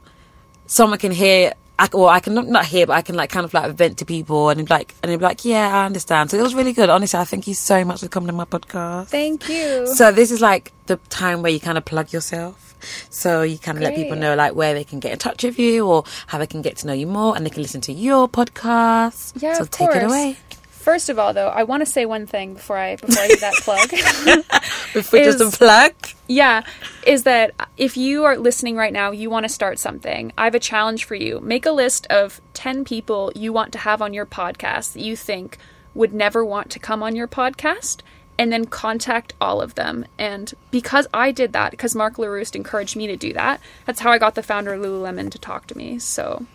someone 0.67 0.99
can 0.99 1.11
hear. 1.11 1.53
I, 1.79 1.89
or 1.93 2.09
I 2.09 2.19
can 2.19 2.33
not, 2.33 2.47
not 2.47 2.65
hear, 2.65 2.87
but 2.87 2.93
I 2.93 3.01
can 3.01 3.15
like 3.15 3.29
kind 3.29 3.45
of 3.45 3.53
like 3.53 3.71
vent 3.73 3.99
to 3.99 4.05
people 4.05 4.49
and 4.49 4.67
like 4.69 4.95
and 5.03 5.11
they'd 5.11 5.17
be 5.17 5.23
like, 5.23 5.45
yeah, 5.45 5.81
I 5.81 5.85
understand. 5.85 6.31
So 6.31 6.37
it 6.37 6.41
was 6.41 6.55
really 6.55 6.73
good. 6.73 6.89
Honestly, 6.89 7.19
I 7.19 7.23
thank 7.23 7.47
you 7.47 7.53
so 7.53 7.85
much 7.85 8.01
for 8.01 8.07
coming 8.07 8.27
to 8.27 8.33
my 8.33 8.45
podcast. 8.45 9.07
Thank 9.07 9.47
you. 9.47 9.87
So 9.93 10.11
this 10.11 10.31
is 10.31 10.41
like 10.41 10.71
the 10.87 10.97
time 11.09 11.41
where 11.41 11.51
you 11.51 11.59
kind 11.59 11.77
of 11.77 11.85
plug 11.85 12.11
yourself. 12.11 12.75
So 13.09 13.41
you 13.41 13.57
kind 13.57 13.77
of 13.77 13.83
let 13.83 13.95
people 13.95 14.15
know 14.15 14.35
like 14.35 14.53
where 14.55 14.73
they 14.73 14.83
can 14.83 14.99
get 14.99 15.11
in 15.11 15.19
touch 15.19 15.43
with 15.43 15.57
you 15.57 15.87
or 15.87 16.03
how 16.27 16.37
they 16.37 16.47
can 16.47 16.61
get 16.61 16.77
to 16.77 16.87
know 16.87 16.93
you 16.93 17.07
more 17.07 17.35
and 17.35 17.45
they 17.45 17.49
can 17.49 17.61
listen 17.61 17.81
to 17.81 17.93
your 17.93 18.27
podcast. 18.27 19.41
Yeah, 19.41 19.53
so 19.53 19.61
of 19.63 19.71
take 19.71 19.89
course. 19.89 20.03
it 20.03 20.05
away. 20.05 20.37
First 20.69 21.09
of 21.09 21.19
all, 21.19 21.33
though, 21.33 21.49
I 21.49 21.63
want 21.63 21.81
to 21.81 21.85
say 21.85 22.05
one 22.05 22.27
thing 22.27 22.53
before 22.53 22.77
I 22.77 22.95
before 22.95 23.21
I 23.21 23.27
do 23.27 23.35
that 23.37 23.53
plug. 23.55 23.89
Before 24.93 25.19
just 25.19 25.41
a 25.41 25.55
plug. 25.55 25.93
Yeah, 26.27 26.63
is 27.05 27.23
that 27.23 27.51
if 27.77 27.95
you 27.95 28.25
are 28.25 28.37
listening 28.37 28.75
right 28.75 28.91
now, 28.91 29.11
you 29.11 29.29
want 29.29 29.45
to 29.45 29.49
start 29.49 29.79
something, 29.79 30.33
I 30.37 30.43
have 30.43 30.55
a 30.55 30.59
challenge 30.59 31.05
for 31.05 31.15
you. 31.15 31.39
Make 31.39 31.65
a 31.65 31.71
list 31.71 32.05
of 32.07 32.41
10 32.53 32.83
people 32.83 33.31
you 33.33 33.53
want 33.53 33.71
to 33.73 33.79
have 33.79 34.01
on 34.01 34.13
your 34.13 34.25
podcast 34.25 34.93
that 34.93 35.01
you 35.01 35.15
think 35.15 35.57
would 35.93 36.13
never 36.13 36.43
want 36.43 36.69
to 36.71 36.79
come 36.79 37.01
on 37.01 37.15
your 37.15 37.27
podcast, 37.27 38.01
and 38.37 38.51
then 38.51 38.65
contact 38.65 39.33
all 39.41 39.61
of 39.61 39.75
them. 39.75 40.05
And 40.19 40.53
because 40.69 41.07
I 41.13 41.31
did 41.31 41.53
that, 41.53 41.71
because 41.71 41.95
Mark 41.95 42.17
LaRouste 42.17 42.55
encouraged 42.55 42.95
me 42.95 43.07
to 43.07 43.15
do 43.15 43.33
that, 43.33 43.59
that's 43.85 44.01
how 44.01 44.11
I 44.11 44.17
got 44.17 44.35
the 44.35 44.43
founder 44.43 44.73
of 44.73 44.81
Lululemon 44.81 45.31
to 45.31 45.39
talk 45.39 45.65
to 45.67 45.77
me. 45.77 45.97
So, 45.97 46.45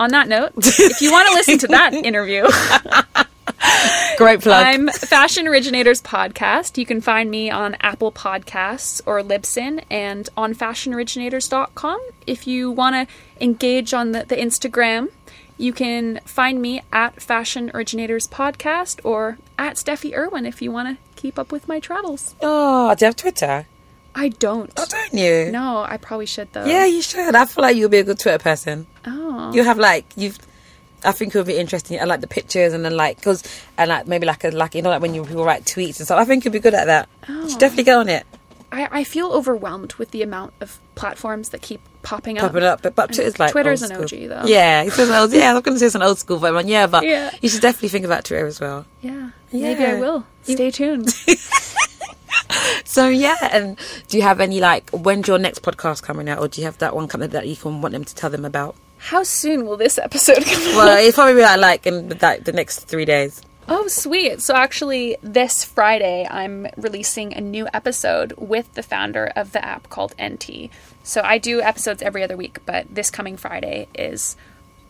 on 0.00 0.10
that 0.10 0.28
note, 0.28 0.52
if 0.56 1.02
you 1.02 1.12
want 1.12 1.28
to 1.28 1.34
listen 1.34 1.58
to 1.58 1.66
that 1.68 1.92
interview, 2.04 2.44
Great 4.16 4.40
plug. 4.40 4.66
I'm 4.66 4.88
Fashion 4.88 5.46
Originators 5.46 6.02
Podcast. 6.02 6.76
You 6.76 6.84
can 6.86 7.00
find 7.00 7.30
me 7.30 7.50
on 7.50 7.76
Apple 7.80 8.10
Podcasts 8.10 9.00
or 9.06 9.22
Libsyn 9.22 9.84
and 9.90 10.28
on 10.36 10.54
fashionoriginators.com. 10.54 12.00
If 12.26 12.46
you 12.46 12.70
want 12.70 13.08
to 13.08 13.14
engage 13.42 13.94
on 13.94 14.12
the, 14.12 14.24
the 14.24 14.36
Instagram, 14.36 15.10
you 15.56 15.72
can 15.72 16.20
find 16.24 16.60
me 16.60 16.82
at 16.92 17.22
Fashion 17.22 17.70
Originators 17.74 18.26
Podcast 18.26 19.00
or 19.04 19.38
at 19.58 19.76
Steffi 19.76 20.16
Irwin 20.16 20.46
if 20.46 20.60
you 20.62 20.72
want 20.72 20.88
to 20.88 21.20
keep 21.20 21.38
up 21.38 21.52
with 21.52 21.68
my 21.68 21.80
travels. 21.80 22.34
oh, 22.42 22.94
do 22.94 23.04
you 23.04 23.06
have 23.06 23.16
Twitter? 23.16 23.66
I 24.14 24.30
don't. 24.30 24.72
Oh, 24.76 24.86
don't 24.88 25.14
you? 25.14 25.52
No, 25.52 25.84
I 25.88 25.96
probably 25.96 26.26
should 26.26 26.52
though. 26.52 26.64
Yeah, 26.64 26.86
you 26.86 27.02
should. 27.02 27.34
I 27.36 27.44
feel 27.44 27.62
like 27.62 27.76
you'll 27.76 27.88
be 27.88 27.98
a 27.98 28.04
good 28.04 28.18
Twitter 28.18 28.38
person. 28.38 28.86
Oh. 29.06 29.52
You 29.54 29.62
have 29.62 29.78
like 29.78 30.06
you've. 30.16 30.38
I 31.04 31.12
think 31.12 31.34
it 31.34 31.38
would 31.38 31.46
be 31.46 31.56
interesting. 31.56 32.00
I 32.00 32.04
like 32.04 32.20
the 32.20 32.26
pictures 32.26 32.72
and 32.72 32.84
then 32.84 32.96
like 32.96 33.16
because 33.16 33.42
and 33.76 33.88
like 33.88 34.06
maybe 34.06 34.26
like 34.26 34.44
a 34.44 34.50
like 34.50 34.74
you 34.74 34.82
know 34.82 34.90
like 34.90 35.02
when 35.02 35.14
you 35.14 35.24
people 35.24 35.44
write 35.44 35.64
tweets 35.64 35.98
and 35.98 36.06
stuff. 36.06 36.18
I 36.18 36.24
think 36.24 36.44
you'd 36.44 36.52
be 36.52 36.58
good 36.60 36.74
at 36.74 36.86
that. 36.86 37.08
You 37.28 37.50
should 37.50 37.58
definitely 37.58 37.90
oh. 37.92 37.94
go 37.96 38.00
on 38.00 38.08
it. 38.08 38.26
I, 38.70 38.88
I 38.90 39.04
feel 39.04 39.32
overwhelmed 39.32 39.94
with 39.94 40.10
the 40.10 40.22
amount 40.22 40.52
of 40.60 40.78
platforms 40.94 41.50
that 41.50 41.62
keep 41.62 41.80
popping 42.02 42.36
up. 42.36 42.48
popping 42.48 42.64
up. 42.64 42.82
But, 42.82 42.94
but 42.94 43.06
Twitter's 43.14 43.38
like 43.38 43.52
Twitter's 43.52 43.82
old 43.82 43.92
an 43.92 44.08
school. 44.08 44.22
OG, 44.22 44.28
though. 44.28 44.46
Yeah, 44.46 44.82
it's 44.82 44.98
an 44.98 45.10
old, 45.10 45.32
yeah. 45.32 45.50
I 45.50 45.54
was 45.54 45.62
going 45.62 45.76
to 45.76 45.78
say 45.78 45.86
it's 45.86 45.94
an 45.94 46.02
old 46.02 46.18
school, 46.18 46.38
but 46.38 46.66
yeah, 46.66 46.86
but 46.86 47.02
Yeah. 47.02 47.30
you 47.40 47.48
should 47.48 47.62
definitely 47.62 47.88
think 47.88 48.04
about 48.04 48.26
Twitter 48.26 48.46
as 48.46 48.60
well. 48.60 48.84
Yeah, 49.00 49.30
maybe 49.52 49.84
I 49.84 49.94
will. 49.94 50.26
Stay 50.42 50.70
tuned. 50.70 51.08
So 52.84 53.06
yeah, 53.08 53.36
and 53.52 53.78
do 54.08 54.16
you 54.16 54.22
have 54.22 54.40
any 54.40 54.60
like 54.60 54.90
when's 54.90 55.28
your 55.28 55.38
next 55.38 55.62
podcast 55.62 56.02
coming 56.02 56.28
out, 56.28 56.38
or 56.38 56.48
do 56.48 56.60
you 56.60 56.64
have 56.64 56.78
that 56.78 56.96
one 56.96 57.06
coming 57.06 57.28
that 57.30 57.46
you 57.46 57.54
can 57.54 57.82
want 57.82 57.92
them 57.92 58.04
to 58.04 58.14
tell 58.14 58.30
them 58.30 58.44
about? 58.44 58.74
How 58.98 59.22
soon 59.22 59.64
will 59.66 59.76
this 59.76 59.98
episode 59.98 60.44
come 60.44 60.62
out? 60.68 60.76
Well, 60.76 60.98
it's 61.06 61.14
probably 61.16 61.42
like 61.42 61.60
like 61.60 61.86
in 61.86 62.08
like 62.20 62.44
the 62.44 62.52
next 62.52 62.80
three 62.80 63.04
days. 63.04 63.40
Oh, 63.70 63.86
sweet. 63.86 64.40
So, 64.40 64.54
actually, 64.54 65.18
this 65.20 65.62
Friday, 65.62 66.26
I'm 66.30 66.68
releasing 66.78 67.34
a 67.34 67.40
new 67.42 67.68
episode 67.74 68.32
with 68.38 68.72
the 68.72 68.82
founder 68.82 69.26
of 69.36 69.52
the 69.52 69.62
app 69.62 69.90
called 69.90 70.14
NT. 70.22 70.70
So, 71.02 71.20
I 71.22 71.36
do 71.36 71.60
episodes 71.60 72.00
every 72.00 72.22
other 72.22 72.34
week, 72.36 72.60
but 72.64 72.86
this 72.90 73.10
coming 73.10 73.36
Friday 73.36 73.86
is 73.94 74.36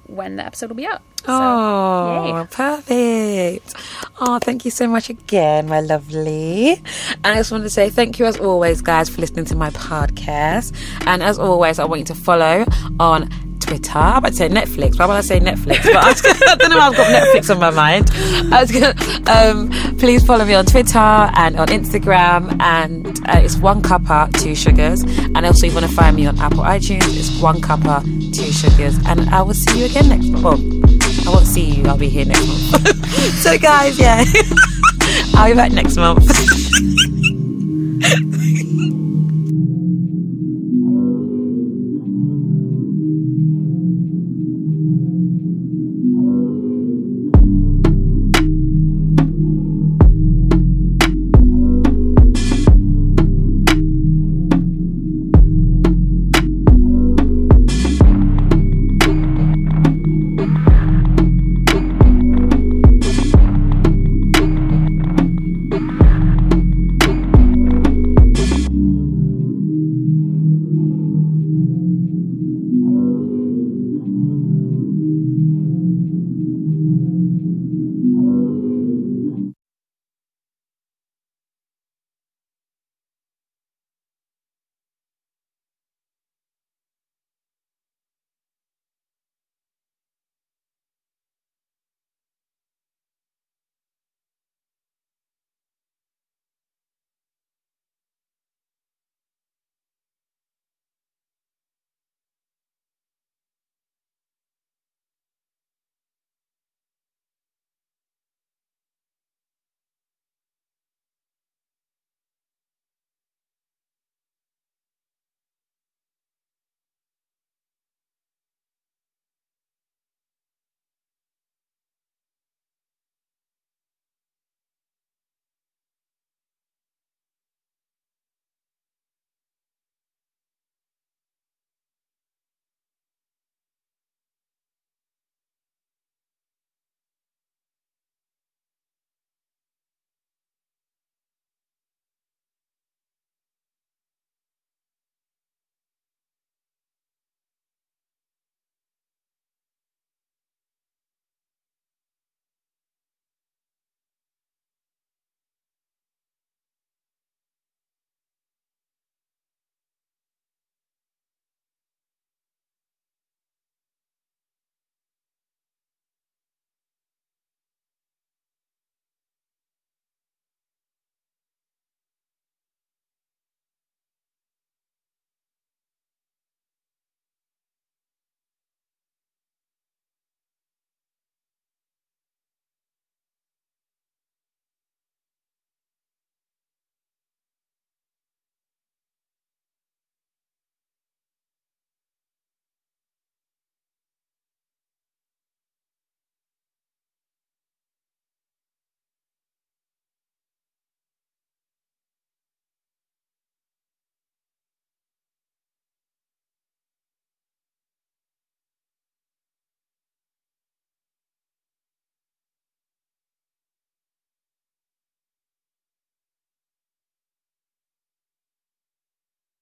when 0.06 0.36
the 0.36 0.44
episode 0.46 0.68
will 0.70 0.76
be 0.76 0.86
out. 0.86 1.02
So, 1.26 1.32
Oh, 1.32 2.38
yay. 2.40 2.46
perfect. 2.52 3.74
Oh, 4.20 4.38
thank 4.38 4.64
you 4.64 4.70
so 4.70 4.86
much 4.86 5.11
again, 5.11 5.66
my 5.68 5.80
lovely. 5.80 6.70
And 6.70 7.26
I 7.26 7.34
just 7.34 7.50
wanted 7.50 7.64
to 7.64 7.70
say 7.70 7.90
thank 7.90 8.20
you 8.20 8.26
as 8.26 8.38
always, 8.38 8.80
guys, 8.80 9.09
for 9.09 9.20
listening 9.20 9.44
to 9.46 9.56
my 9.56 9.70
podcast. 9.70 10.72
And 11.04 11.20
as 11.22 11.38
always, 11.38 11.80
I 11.80 11.84
want 11.84 11.98
you 11.98 12.04
to 12.06 12.14
follow 12.14 12.64
on 13.00 13.28
Twitter. 13.68 13.98
I 13.98 14.18
might 14.20 14.34
say 14.34 14.48
Netflix. 14.48 14.98
Why 14.98 15.06
would 15.06 15.16
I 15.16 15.20
say 15.20 15.38
Netflix? 15.40 15.82
But 15.84 15.96
I, 15.96 16.08
was, 16.08 16.24
I 16.48 16.54
don't 16.56 16.70
know. 16.70 16.78
I've 16.78 16.96
got 16.96 17.06
Netflix 17.08 17.50
on 17.54 17.60
my 17.60 17.70
mind. 17.70 18.10
Gonna, 18.72 18.94
um, 19.30 19.70
please 19.98 20.24
follow 20.24 20.44
me 20.46 20.54
on 20.54 20.64
Twitter 20.64 20.98
and 20.98 21.56
on 21.60 21.68
Instagram. 21.68 22.58
And 22.62 23.06
uh, 23.28 23.40
it's 23.44 23.56
one 23.56 23.82
cuppa, 23.82 24.32
two 24.40 24.54
sugars. 24.54 25.02
And 25.02 25.44
also, 25.44 25.66
you 25.66 25.74
want 25.74 25.86
to 25.86 25.92
find 25.92 26.16
me 26.16 26.26
on 26.26 26.38
Apple 26.38 26.64
iTunes. 26.64 27.14
It's 27.16 27.40
one 27.42 27.60
cuppa, 27.60 28.02
two 28.34 28.50
sugars. 28.52 28.98
And 29.06 29.28
I 29.28 29.42
will 29.42 29.54
see 29.54 29.80
you 29.80 29.84
again 29.84 30.08
next 30.08 30.28
month. 30.28 30.42
Well, 30.42 31.28
I 31.28 31.30
won't 31.30 31.46
see 31.46 31.70
you. 31.70 31.84
I'll 31.86 31.98
be 31.98 32.08
here 32.08 32.24
next 32.24 32.72
month. 32.72 33.06
so, 33.42 33.58
guys, 33.58 33.98
yeah, 33.98 34.24
I'll 35.34 35.50
be 35.50 35.54
back 35.54 35.72
next 35.72 35.96
month. 35.96 36.24